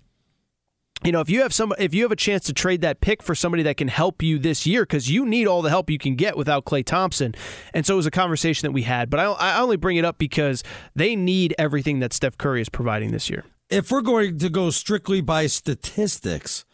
you 1.05 1.12
know, 1.12 1.20
if 1.20 1.29
you 1.29 1.43
have 1.43 1.53
some, 1.53 1.74
if 1.79 1.93
you 1.93 2.05
have 2.05 2.11
a 2.11 2.16
chance 2.16 2.45
to 2.45 2.55
trade 2.55 2.81
that 2.81 3.03
pick 3.03 3.22
for 3.22 3.35
somebody 3.35 3.62
that 3.64 3.77
can 3.77 3.89
help 3.89 4.22
you 4.22 4.39
this 4.39 4.66
year, 4.66 4.85
because 4.85 5.11
you 5.11 5.27
need 5.27 5.47
all 5.47 5.61
the 5.61 5.68
help 5.68 5.91
you 5.91 5.99
can 5.99 6.14
get 6.14 6.39
without 6.39 6.64
Klay 6.64 6.83
Thompson, 6.83 7.35
and 7.74 7.85
so 7.85 7.93
it 7.93 7.97
was 7.99 8.07
a 8.07 8.11
conversation 8.11 8.66
that 8.66 8.72
we 8.72 8.85
had. 8.85 9.11
But 9.11 9.20
I, 9.20 9.24
I 9.24 9.61
only 9.61 9.77
bring 9.77 9.99
it 9.99 10.07
up 10.07 10.16
because 10.16 10.64
they 10.95 11.14
need 11.14 11.55
everything 11.59 12.01
that 12.01 12.14
Steph 12.14 12.39
Curry 12.39 12.62
is 12.62 12.70
providing 12.70 13.12
this 13.12 13.29
year. 13.29 13.45
If 13.68 13.91
we're 13.91 14.01
going 14.01 14.39
to 14.39 14.49
go 14.49 14.70
strictly 14.70 15.20
by 15.20 15.47
statistics, 15.47 16.64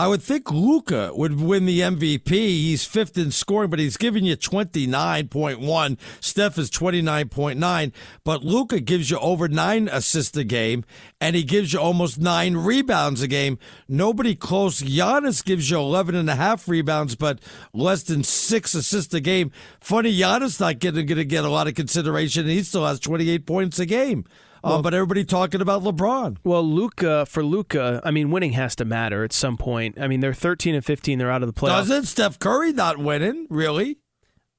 I 0.00 0.08
would 0.08 0.22
think 0.22 0.50
Luka 0.50 1.12
would 1.14 1.38
win 1.38 1.66
the 1.66 1.80
MVP. 1.80 2.30
He's 2.30 2.86
fifth 2.86 3.18
in 3.18 3.30
scoring, 3.30 3.68
but 3.68 3.78
he's 3.78 3.98
giving 3.98 4.24
you 4.24 4.34
29.1. 4.34 5.98
Steph 6.20 6.56
is 6.56 6.70
29.9. 6.70 7.92
But 8.24 8.42
Luka 8.42 8.80
gives 8.80 9.10
you 9.10 9.18
over 9.18 9.46
nine 9.46 9.90
assists 9.92 10.34
a 10.38 10.44
game, 10.44 10.86
and 11.20 11.36
he 11.36 11.42
gives 11.42 11.74
you 11.74 11.80
almost 11.80 12.18
nine 12.18 12.56
rebounds 12.56 13.20
a 13.20 13.28
game. 13.28 13.58
Nobody 13.90 14.34
close. 14.34 14.80
Giannis 14.80 15.44
gives 15.44 15.68
you 15.68 15.76
11 15.76 16.14
and 16.14 16.30
a 16.30 16.34
half 16.34 16.66
rebounds, 16.66 17.14
but 17.14 17.38
less 17.74 18.02
than 18.02 18.24
six 18.24 18.74
assists 18.74 19.12
a 19.12 19.20
game. 19.20 19.52
Funny, 19.82 20.18
Giannis 20.18 20.60
not 20.60 20.78
going 20.78 20.94
to 20.94 21.24
get 21.26 21.44
a 21.44 21.50
lot 21.50 21.68
of 21.68 21.74
consideration, 21.74 22.44
and 22.44 22.52
he 22.52 22.62
still 22.62 22.86
has 22.86 23.00
28 23.00 23.44
points 23.44 23.78
a 23.78 23.84
game. 23.84 24.24
Um, 24.62 24.82
but 24.82 24.92
everybody 24.94 25.24
talking 25.24 25.60
about 25.60 25.82
LeBron. 25.82 26.38
Well, 26.44 26.62
Luka 26.62 27.26
for 27.26 27.42
Luka, 27.42 28.00
I 28.04 28.10
mean, 28.10 28.30
winning 28.30 28.52
has 28.52 28.76
to 28.76 28.84
matter 28.84 29.24
at 29.24 29.32
some 29.32 29.56
point. 29.56 29.98
I 30.00 30.06
mean, 30.06 30.20
they're 30.20 30.34
13 30.34 30.74
and 30.74 30.84
15; 30.84 31.18
they're 31.18 31.30
out 31.30 31.42
of 31.42 31.52
the 31.52 31.58
playoffs. 31.58 31.88
Doesn't 31.88 32.04
Steph 32.04 32.38
Curry 32.38 32.72
not 32.72 32.98
winning? 32.98 33.46
Really? 33.48 33.98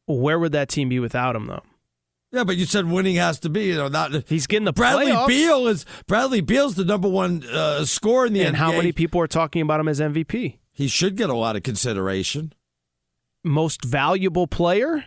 Where 0.08 0.39
would 0.39 0.52
that 0.54 0.70
team 0.70 0.89
be 0.89 0.99
without 0.99 1.36
him, 1.36 1.47
though? 1.47 1.64
Yeah, 2.32 2.45
but 2.45 2.56
you 2.56 2.66
said 2.66 2.86
winning 2.86 3.16
has 3.16 3.39
to 3.41 3.49
be. 3.49 3.66
You 3.66 3.76
know, 3.76 3.88
not 3.89 4.28
he's 4.28 4.47
getting 4.47 4.66
the 4.66 4.74
Bradley 4.74 5.08
playoffs. 5.08 5.28
Beal 5.28 5.68
is 5.68 5.86
Bradley 6.08 6.41
Beal's 6.41 6.76
the 6.76 6.86
number 6.86 7.10
one 7.10 7.43
uh, 7.52 7.84
scorer 7.86 8.26
in 8.26 8.34
the 8.34 8.41
and 8.43 8.56
NBA. 8.56 8.60
how 8.60 8.72
many 8.72 8.91
people 8.93 9.20
are 9.22 9.28
talking 9.28 9.62
about 9.62 9.80
him 9.80 9.88
as 9.88 9.99
MVP? 9.99 10.58
He 10.72 10.88
should 10.88 11.18
get 11.18 11.30
a 11.30 11.36
lot 11.36 11.56
of 11.58 11.64
consideration. 11.64 12.54
Most 13.43 13.84
valuable 13.84 14.47
player. 14.47 15.06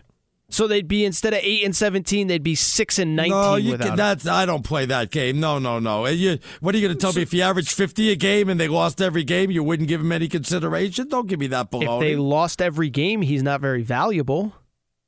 So 0.50 0.68
they'd 0.68 0.86
be 0.86 1.04
instead 1.04 1.32
of 1.32 1.40
eight 1.42 1.64
and 1.64 1.74
seventeen, 1.74 2.26
they'd 2.26 2.42
be 2.42 2.54
six 2.54 2.98
and 2.98 3.16
nineteen 3.16 3.34
No, 3.40 3.54
you 3.56 3.72
without 3.72 3.88
can, 3.88 3.96
that's 3.96 4.26
I 4.26 4.46
don't 4.46 4.62
play 4.62 4.86
that 4.86 5.10
game. 5.10 5.40
No, 5.40 5.58
no, 5.58 5.78
no. 5.78 6.06
You, 6.06 6.38
what 6.60 6.74
are 6.74 6.78
you 6.78 6.86
going 6.86 6.96
to 6.96 7.00
tell 7.00 7.12
me? 7.12 7.22
If 7.22 7.34
you 7.34 7.42
average 7.42 7.72
fifty 7.72 8.10
a 8.10 8.16
game 8.16 8.48
and 8.48 8.60
they 8.60 8.68
lost 8.68 9.00
every 9.00 9.24
game, 9.24 9.50
you 9.50 9.62
wouldn't 9.64 9.88
give 9.88 10.00
him 10.00 10.12
any 10.12 10.28
consideration? 10.28 11.08
Don't 11.08 11.26
give 11.26 11.40
me 11.40 11.48
that 11.48 11.70
baloney. 11.70 11.94
If 11.94 12.00
they 12.00 12.16
lost 12.16 12.62
every 12.62 12.90
game, 12.90 13.22
he's 13.22 13.42
not 13.42 13.60
very 13.60 13.82
valuable. 13.82 14.52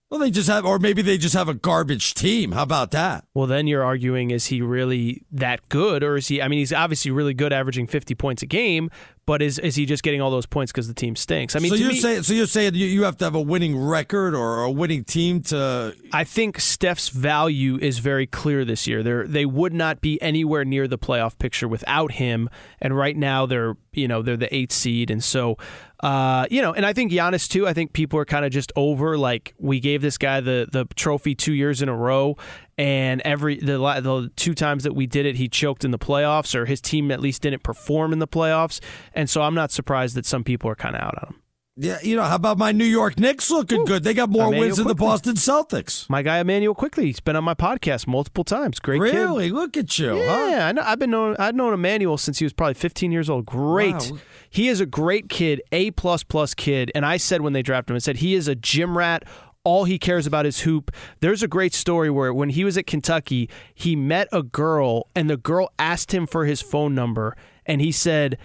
Well, 0.08 0.20
they 0.20 0.30
just 0.30 0.48
have, 0.48 0.64
or 0.64 0.78
maybe 0.78 1.02
they 1.02 1.18
just 1.18 1.34
have 1.34 1.48
a 1.48 1.54
garbage 1.54 2.14
team. 2.14 2.52
How 2.52 2.62
about 2.62 2.92
that? 2.92 3.24
Well, 3.34 3.48
then 3.48 3.66
you're 3.66 3.82
arguing: 3.82 4.30
is 4.30 4.46
he 4.46 4.62
really 4.62 5.24
that 5.32 5.68
good, 5.68 6.04
or 6.04 6.16
is 6.16 6.28
he? 6.28 6.40
I 6.40 6.46
mean, 6.46 6.60
he's 6.60 6.72
obviously 6.72 7.10
really 7.10 7.34
good, 7.34 7.52
averaging 7.52 7.88
50 7.88 8.14
points 8.14 8.42
a 8.42 8.46
game. 8.46 8.88
But 9.26 9.42
is 9.42 9.58
is 9.58 9.74
he 9.74 9.86
just 9.86 10.04
getting 10.04 10.20
all 10.20 10.30
those 10.30 10.46
points 10.46 10.70
because 10.70 10.86
the 10.86 10.94
team 10.94 11.16
stinks? 11.16 11.56
I 11.56 11.58
mean, 11.58 11.70
so 11.70 11.76
you're 11.76 11.88
me- 11.88 11.98
saying, 11.98 12.22
so 12.22 12.32
you're 12.32 12.46
saying 12.46 12.76
you, 12.76 12.86
you 12.86 13.02
have 13.02 13.16
to 13.16 13.24
have 13.24 13.34
a 13.34 13.40
winning 13.40 13.76
record 13.76 14.36
or 14.36 14.62
a 14.62 14.70
winning 14.70 15.02
team 15.02 15.40
to 15.42 15.96
I 16.12 16.22
think 16.22 16.60
Steph's 16.60 17.08
value 17.08 17.76
is 17.76 17.98
very 17.98 18.28
clear 18.28 18.64
this 18.64 18.86
year. 18.86 19.02
They 19.02 19.24
they 19.24 19.44
would 19.44 19.74
not 19.74 20.00
be 20.00 20.22
anywhere 20.22 20.64
near 20.64 20.86
the 20.86 20.98
playoff 20.98 21.36
picture 21.38 21.66
without 21.66 22.12
him. 22.12 22.48
And 22.80 22.96
right 22.96 23.16
now 23.16 23.46
they're 23.46 23.76
you 23.92 24.06
know 24.06 24.22
they're 24.22 24.36
the 24.36 24.54
eighth 24.54 24.72
seed, 24.72 25.10
and 25.10 25.24
so 25.24 25.58
uh, 26.00 26.46
you 26.50 26.60
know, 26.60 26.72
and 26.72 26.84
I 26.84 26.92
think 26.92 27.10
Giannis 27.10 27.48
too. 27.48 27.66
I 27.66 27.72
think 27.72 27.92
people 27.92 28.18
are 28.18 28.24
kind 28.24 28.44
of 28.44 28.50
just 28.50 28.72
over 28.76 29.16
like 29.16 29.54
we 29.58 29.80
gave 29.80 30.02
this 30.02 30.18
guy 30.18 30.40
the 30.40 30.68
the 30.70 30.84
trophy 30.94 31.34
two 31.34 31.54
years 31.54 31.80
in 31.80 31.88
a 31.88 31.96
row, 31.96 32.36
and 32.76 33.22
every 33.22 33.58
the 33.58 33.78
the 33.78 34.30
two 34.36 34.54
times 34.54 34.84
that 34.84 34.94
we 34.94 35.06
did 35.06 35.24
it, 35.24 35.36
he 35.36 35.48
choked 35.48 35.84
in 35.84 35.92
the 35.92 35.98
playoffs, 35.98 36.54
or 36.54 36.66
his 36.66 36.80
team 36.80 37.10
at 37.10 37.20
least 37.20 37.42
didn't 37.42 37.62
perform 37.62 38.12
in 38.12 38.18
the 38.18 38.28
playoffs. 38.28 38.80
And 39.14 39.30
so 39.30 39.42
I'm 39.42 39.54
not 39.54 39.70
surprised 39.70 40.16
that 40.16 40.26
some 40.26 40.44
people 40.44 40.70
are 40.70 40.76
kind 40.76 40.94
of 40.94 41.02
out 41.02 41.18
on 41.22 41.28
him. 41.28 41.42
Yeah, 41.78 41.98
you 42.02 42.16
know, 42.16 42.22
how 42.22 42.36
about 42.36 42.56
my 42.56 42.72
New 42.72 42.86
York 42.86 43.18
Knicks 43.18 43.50
looking 43.50 43.84
good? 43.84 44.02
They 44.02 44.14
got 44.14 44.30
more 44.30 44.44
Emmanuel 44.44 44.60
wins 44.60 44.76
than 44.78 44.86
the 44.88 44.94
Boston 44.94 45.34
Celtics. 45.34 46.08
My 46.08 46.22
guy 46.22 46.38
Immanuel 46.38 46.74
Quickley, 46.74 47.04
he's 47.04 47.20
been 47.20 47.36
on 47.36 47.44
my 47.44 47.52
podcast 47.52 48.06
multiple 48.06 48.44
times. 48.44 48.78
Great 48.78 49.02
kid. 49.02 49.14
Really? 49.14 49.50
Look 49.50 49.76
at 49.76 49.98
you. 49.98 50.16
Yeah, 50.16 50.60
huh? 50.60 50.66
I 50.68 50.72
know. 50.72 50.82
I've 50.82 50.98
been 50.98 51.10
known. 51.10 51.36
I've 51.38 51.54
known 51.54 51.74
Immanuel 51.74 52.16
since 52.16 52.38
he 52.38 52.46
was 52.46 52.54
probably 52.54 52.74
15 52.74 53.12
years 53.12 53.28
old. 53.28 53.44
Great. 53.44 53.92
Wow. 54.10 54.18
He 54.48 54.68
is 54.68 54.80
a 54.80 54.86
great 54.86 55.28
kid, 55.28 55.60
A 55.70 55.90
plus 55.90 56.22
plus 56.22 56.54
kid. 56.54 56.90
And 56.94 57.04
I 57.04 57.18
said 57.18 57.42
when 57.42 57.52
they 57.52 57.62
drafted 57.62 57.90
him, 57.90 57.96
I 57.96 57.98
said 57.98 58.16
he 58.16 58.34
is 58.34 58.48
a 58.48 58.54
gym 58.54 58.96
rat 58.96 59.24
all 59.64 59.82
he 59.82 59.98
cares 59.98 60.28
about 60.28 60.46
is 60.46 60.60
hoop. 60.60 60.92
There's 61.18 61.42
a 61.42 61.48
great 61.48 61.74
story 61.74 62.08
where 62.08 62.32
when 62.32 62.50
he 62.50 62.62
was 62.62 62.78
at 62.78 62.86
Kentucky, 62.86 63.50
he 63.74 63.96
met 63.96 64.28
a 64.30 64.44
girl 64.44 65.08
and 65.16 65.28
the 65.28 65.36
girl 65.36 65.72
asked 65.76 66.14
him 66.14 66.24
for 66.24 66.44
his 66.44 66.62
phone 66.62 66.94
number 66.94 67.36
and 67.66 67.80
he 67.80 67.90
said, 67.90 68.38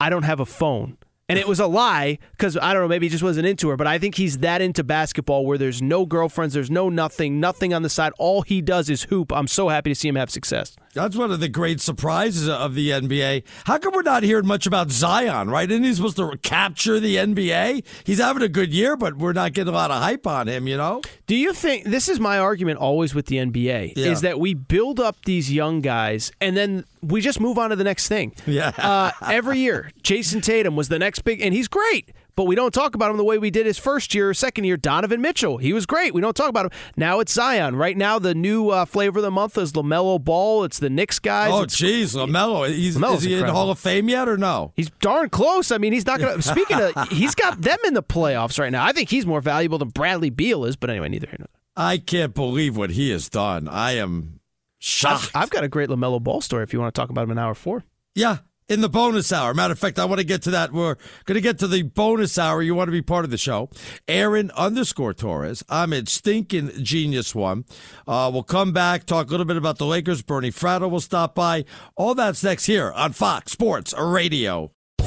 "I 0.00 0.10
don't 0.10 0.24
have 0.24 0.40
a 0.40 0.44
phone." 0.44 0.98
And 1.28 1.38
it 1.38 1.48
was 1.48 1.58
a 1.58 1.66
lie 1.66 2.18
because 2.32 2.56
I 2.58 2.74
don't 2.74 2.82
know, 2.82 2.88
maybe 2.88 3.06
he 3.06 3.10
just 3.10 3.22
wasn't 3.22 3.46
into 3.46 3.70
her. 3.70 3.76
But 3.78 3.86
I 3.86 3.98
think 3.98 4.14
he's 4.16 4.38
that 4.38 4.60
into 4.60 4.84
basketball 4.84 5.46
where 5.46 5.56
there's 5.56 5.80
no 5.80 6.04
girlfriends, 6.04 6.52
there's 6.52 6.70
no 6.70 6.90
nothing, 6.90 7.40
nothing 7.40 7.72
on 7.72 7.82
the 7.82 7.88
side. 7.88 8.12
All 8.18 8.42
he 8.42 8.60
does 8.60 8.90
is 8.90 9.04
hoop. 9.04 9.32
I'm 9.32 9.46
so 9.46 9.70
happy 9.70 9.90
to 9.90 9.94
see 9.94 10.08
him 10.08 10.16
have 10.16 10.30
success. 10.30 10.76
That's 10.92 11.16
one 11.16 11.30
of 11.32 11.40
the 11.40 11.48
great 11.48 11.80
surprises 11.80 12.46
of 12.48 12.74
the 12.74 12.90
NBA. 12.90 13.42
How 13.64 13.78
come 13.78 13.94
we're 13.94 14.02
not 14.02 14.22
hearing 14.22 14.46
much 14.46 14.66
about 14.66 14.90
Zion, 14.90 15.48
right? 15.50 15.68
Isn't 15.68 15.82
he 15.84 15.94
supposed 15.94 16.18
to 16.18 16.36
capture 16.42 17.00
the 17.00 17.16
NBA? 17.16 17.84
He's 18.04 18.18
having 18.18 18.42
a 18.42 18.48
good 18.48 18.72
year, 18.74 18.94
but 18.96 19.16
we're 19.16 19.32
not 19.32 19.54
getting 19.54 19.72
a 19.72 19.76
lot 19.76 19.90
of 19.90 20.02
hype 20.02 20.26
on 20.26 20.46
him, 20.46 20.68
you 20.68 20.76
know? 20.76 21.00
Do 21.26 21.34
you 21.34 21.52
think 21.54 21.86
this 21.86 22.08
is 22.08 22.20
my 22.20 22.38
argument 22.38 22.78
always 22.78 23.14
with 23.14 23.26
the 23.26 23.36
NBA 23.38 23.94
Yeah. 23.96 24.12
is 24.12 24.20
that 24.20 24.38
we 24.38 24.52
build 24.54 25.00
up 25.00 25.16
these 25.24 25.50
young 25.50 25.80
guys 25.80 26.30
and 26.40 26.54
then 26.56 26.84
we 27.08 27.20
just 27.20 27.40
move 27.40 27.58
on 27.58 27.70
to 27.70 27.76
the 27.76 27.84
next 27.84 28.08
thing. 28.08 28.34
Yeah. 28.46 28.72
Uh, 28.76 29.10
every 29.26 29.58
year, 29.58 29.90
Jayson 30.02 30.40
Tatum 30.42 30.76
was 30.76 30.88
the 30.88 30.98
next 30.98 31.20
big, 31.20 31.40
and 31.40 31.54
he's 31.54 31.68
great. 31.68 32.12
But 32.36 32.44
we 32.44 32.56
don't 32.56 32.74
talk 32.74 32.96
about 32.96 33.12
him 33.12 33.16
the 33.16 33.24
way 33.24 33.38
we 33.38 33.50
did 33.50 33.64
his 33.64 33.78
first 33.78 34.12
year, 34.12 34.30
or 34.30 34.34
second 34.34 34.64
year. 34.64 34.76
Donovan 34.76 35.20
Mitchell, 35.20 35.58
he 35.58 35.72
was 35.72 35.86
great. 35.86 36.12
We 36.14 36.20
don't 36.20 36.34
talk 36.34 36.48
about 36.48 36.66
him. 36.66 36.72
Now 36.96 37.20
it's 37.20 37.32
Zion. 37.32 37.76
Right 37.76 37.96
now, 37.96 38.18
the 38.18 38.34
new 38.34 38.70
uh, 38.70 38.86
flavor 38.86 39.20
of 39.20 39.22
the 39.22 39.30
month 39.30 39.56
is 39.56 39.72
LaMelo 39.72 40.22
Ball. 40.22 40.64
It's 40.64 40.80
the 40.80 40.90
Knicks 40.90 41.20
guys. 41.20 41.52
Oh, 41.52 41.64
jeez, 41.64 42.16
LaMelo. 42.16 42.68
He's, 42.68 42.96
LaMelo's 42.96 43.18
is 43.18 43.24
he 43.24 43.34
in 43.34 43.46
the. 43.46 43.52
Hall 43.52 43.70
of 43.70 43.78
Fame 43.78 44.08
yet 44.08 44.28
or 44.28 44.36
no? 44.36 44.72
He's 44.74 44.90
darn 45.00 45.28
close. 45.28 45.70
I 45.70 45.78
mean, 45.78 45.92
he's 45.92 46.06
not 46.06 46.18
going 46.18 46.34
to. 46.36 46.42
Speaking 46.42 46.80
of, 46.80 47.08
he's 47.10 47.36
got 47.36 47.60
them 47.60 47.78
in 47.86 47.94
the 47.94 48.02
playoffs 48.02 48.58
right 48.58 48.72
now. 48.72 48.84
I 48.84 48.90
think 48.90 49.10
he's 49.10 49.26
more 49.26 49.40
valuable 49.40 49.78
than 49.78 49.90
Bradley 49.90 50.30
Beal 50.30 50.64
is. 50.64 50.74
But 50.74 50.90
anyway, 50.90 51.10
neither 51.10 51.28
here 51.28 51.36
nor 51.38 51.46
there. 51.52 51.60
I 51.76 51.98
can't 51.98 52.34
believe 52.34 52.76
what 52.76 52.90
he 52.90 53.10
has 53.10 53.28
done. 53.28 53.68
I 53.68 53.92
am 53.92 54.40
shocked. 54.84 55.30
I've, 55.34 55.44
I've 55.44 55.50
got 55.50 55.64
a 55.64 55.68
great 55.68 55.88
LaMelo 55.88 56.22
Ball 56.22 56.40
story. 56.40 56.62
If 56.62 56.72
you 56.72 56.80
want 56.80 56.94
to 56.94 57.00
talk 57.00 57.10
about 57.10 57.24
him 57.24 57.30
in 57.30 57.38
hour 57.38 57.54
four. 57.54 57.84
Yeah, 58.14 58.38
in 58.68 58.80
the 58.80 58.88
bonus 58.88 59.32
hour. 59.32 59.54
Matter 59.54 59.72
of 59.72 59.78
fact, 59.78 59.98
I 59.98 60.04
want 60.04 60.20
to 60.20 60.26
get 60.26 60.42
to 60.42 60.50
that. 60.52 60.72
We're 60.72 60.96
going 61.24 61.34
to 61.34 61.40
get 61.40 61.58
to 61.60 61.66
the 61.66 61.82
bonus 61.82 62.38
hour. 62.38 62.62
You 62.62 62.74
want 62.74 62.88
to 62.88 62.92
be 62.92 63.02
part 63.02 63.24
of 63.24 63.30
the 63.30 63.38
show. 63.38 63.70
Aaron 64.08 64.50
underscore 64.52 65.14
Torres. 65.14 65.64
I'm 65.68 65.92
at 65.92 66.08
Stinking 66.08 66.70
Genius 66.82 67.34
One. 67.34 67.64
Uh, 68.06 68.30
we'll 68.32 68.42
come 68.42 68.72
back, 68.72 69.04
talk 69.04 69.28
a 69.28 69.30
little 69.30 69.46
bit 69.46 69.56
about 69.56 69.78
the 69.78 69.86
Lakers. 69.86 70.22
Bernie 70.22 70.52
Fratto 70.52 70.90
will 70.90 71.00
stop 71.00 71.34
by. 71.34 71.64
All 71.96 72.14
that's 72.14 72.42
next 72.42 72.66
here 72.66 72.92
on 72.92 73.12
Fox 73.12 73.52
Sports 73.52 73.94
Radio. 73.98 74.73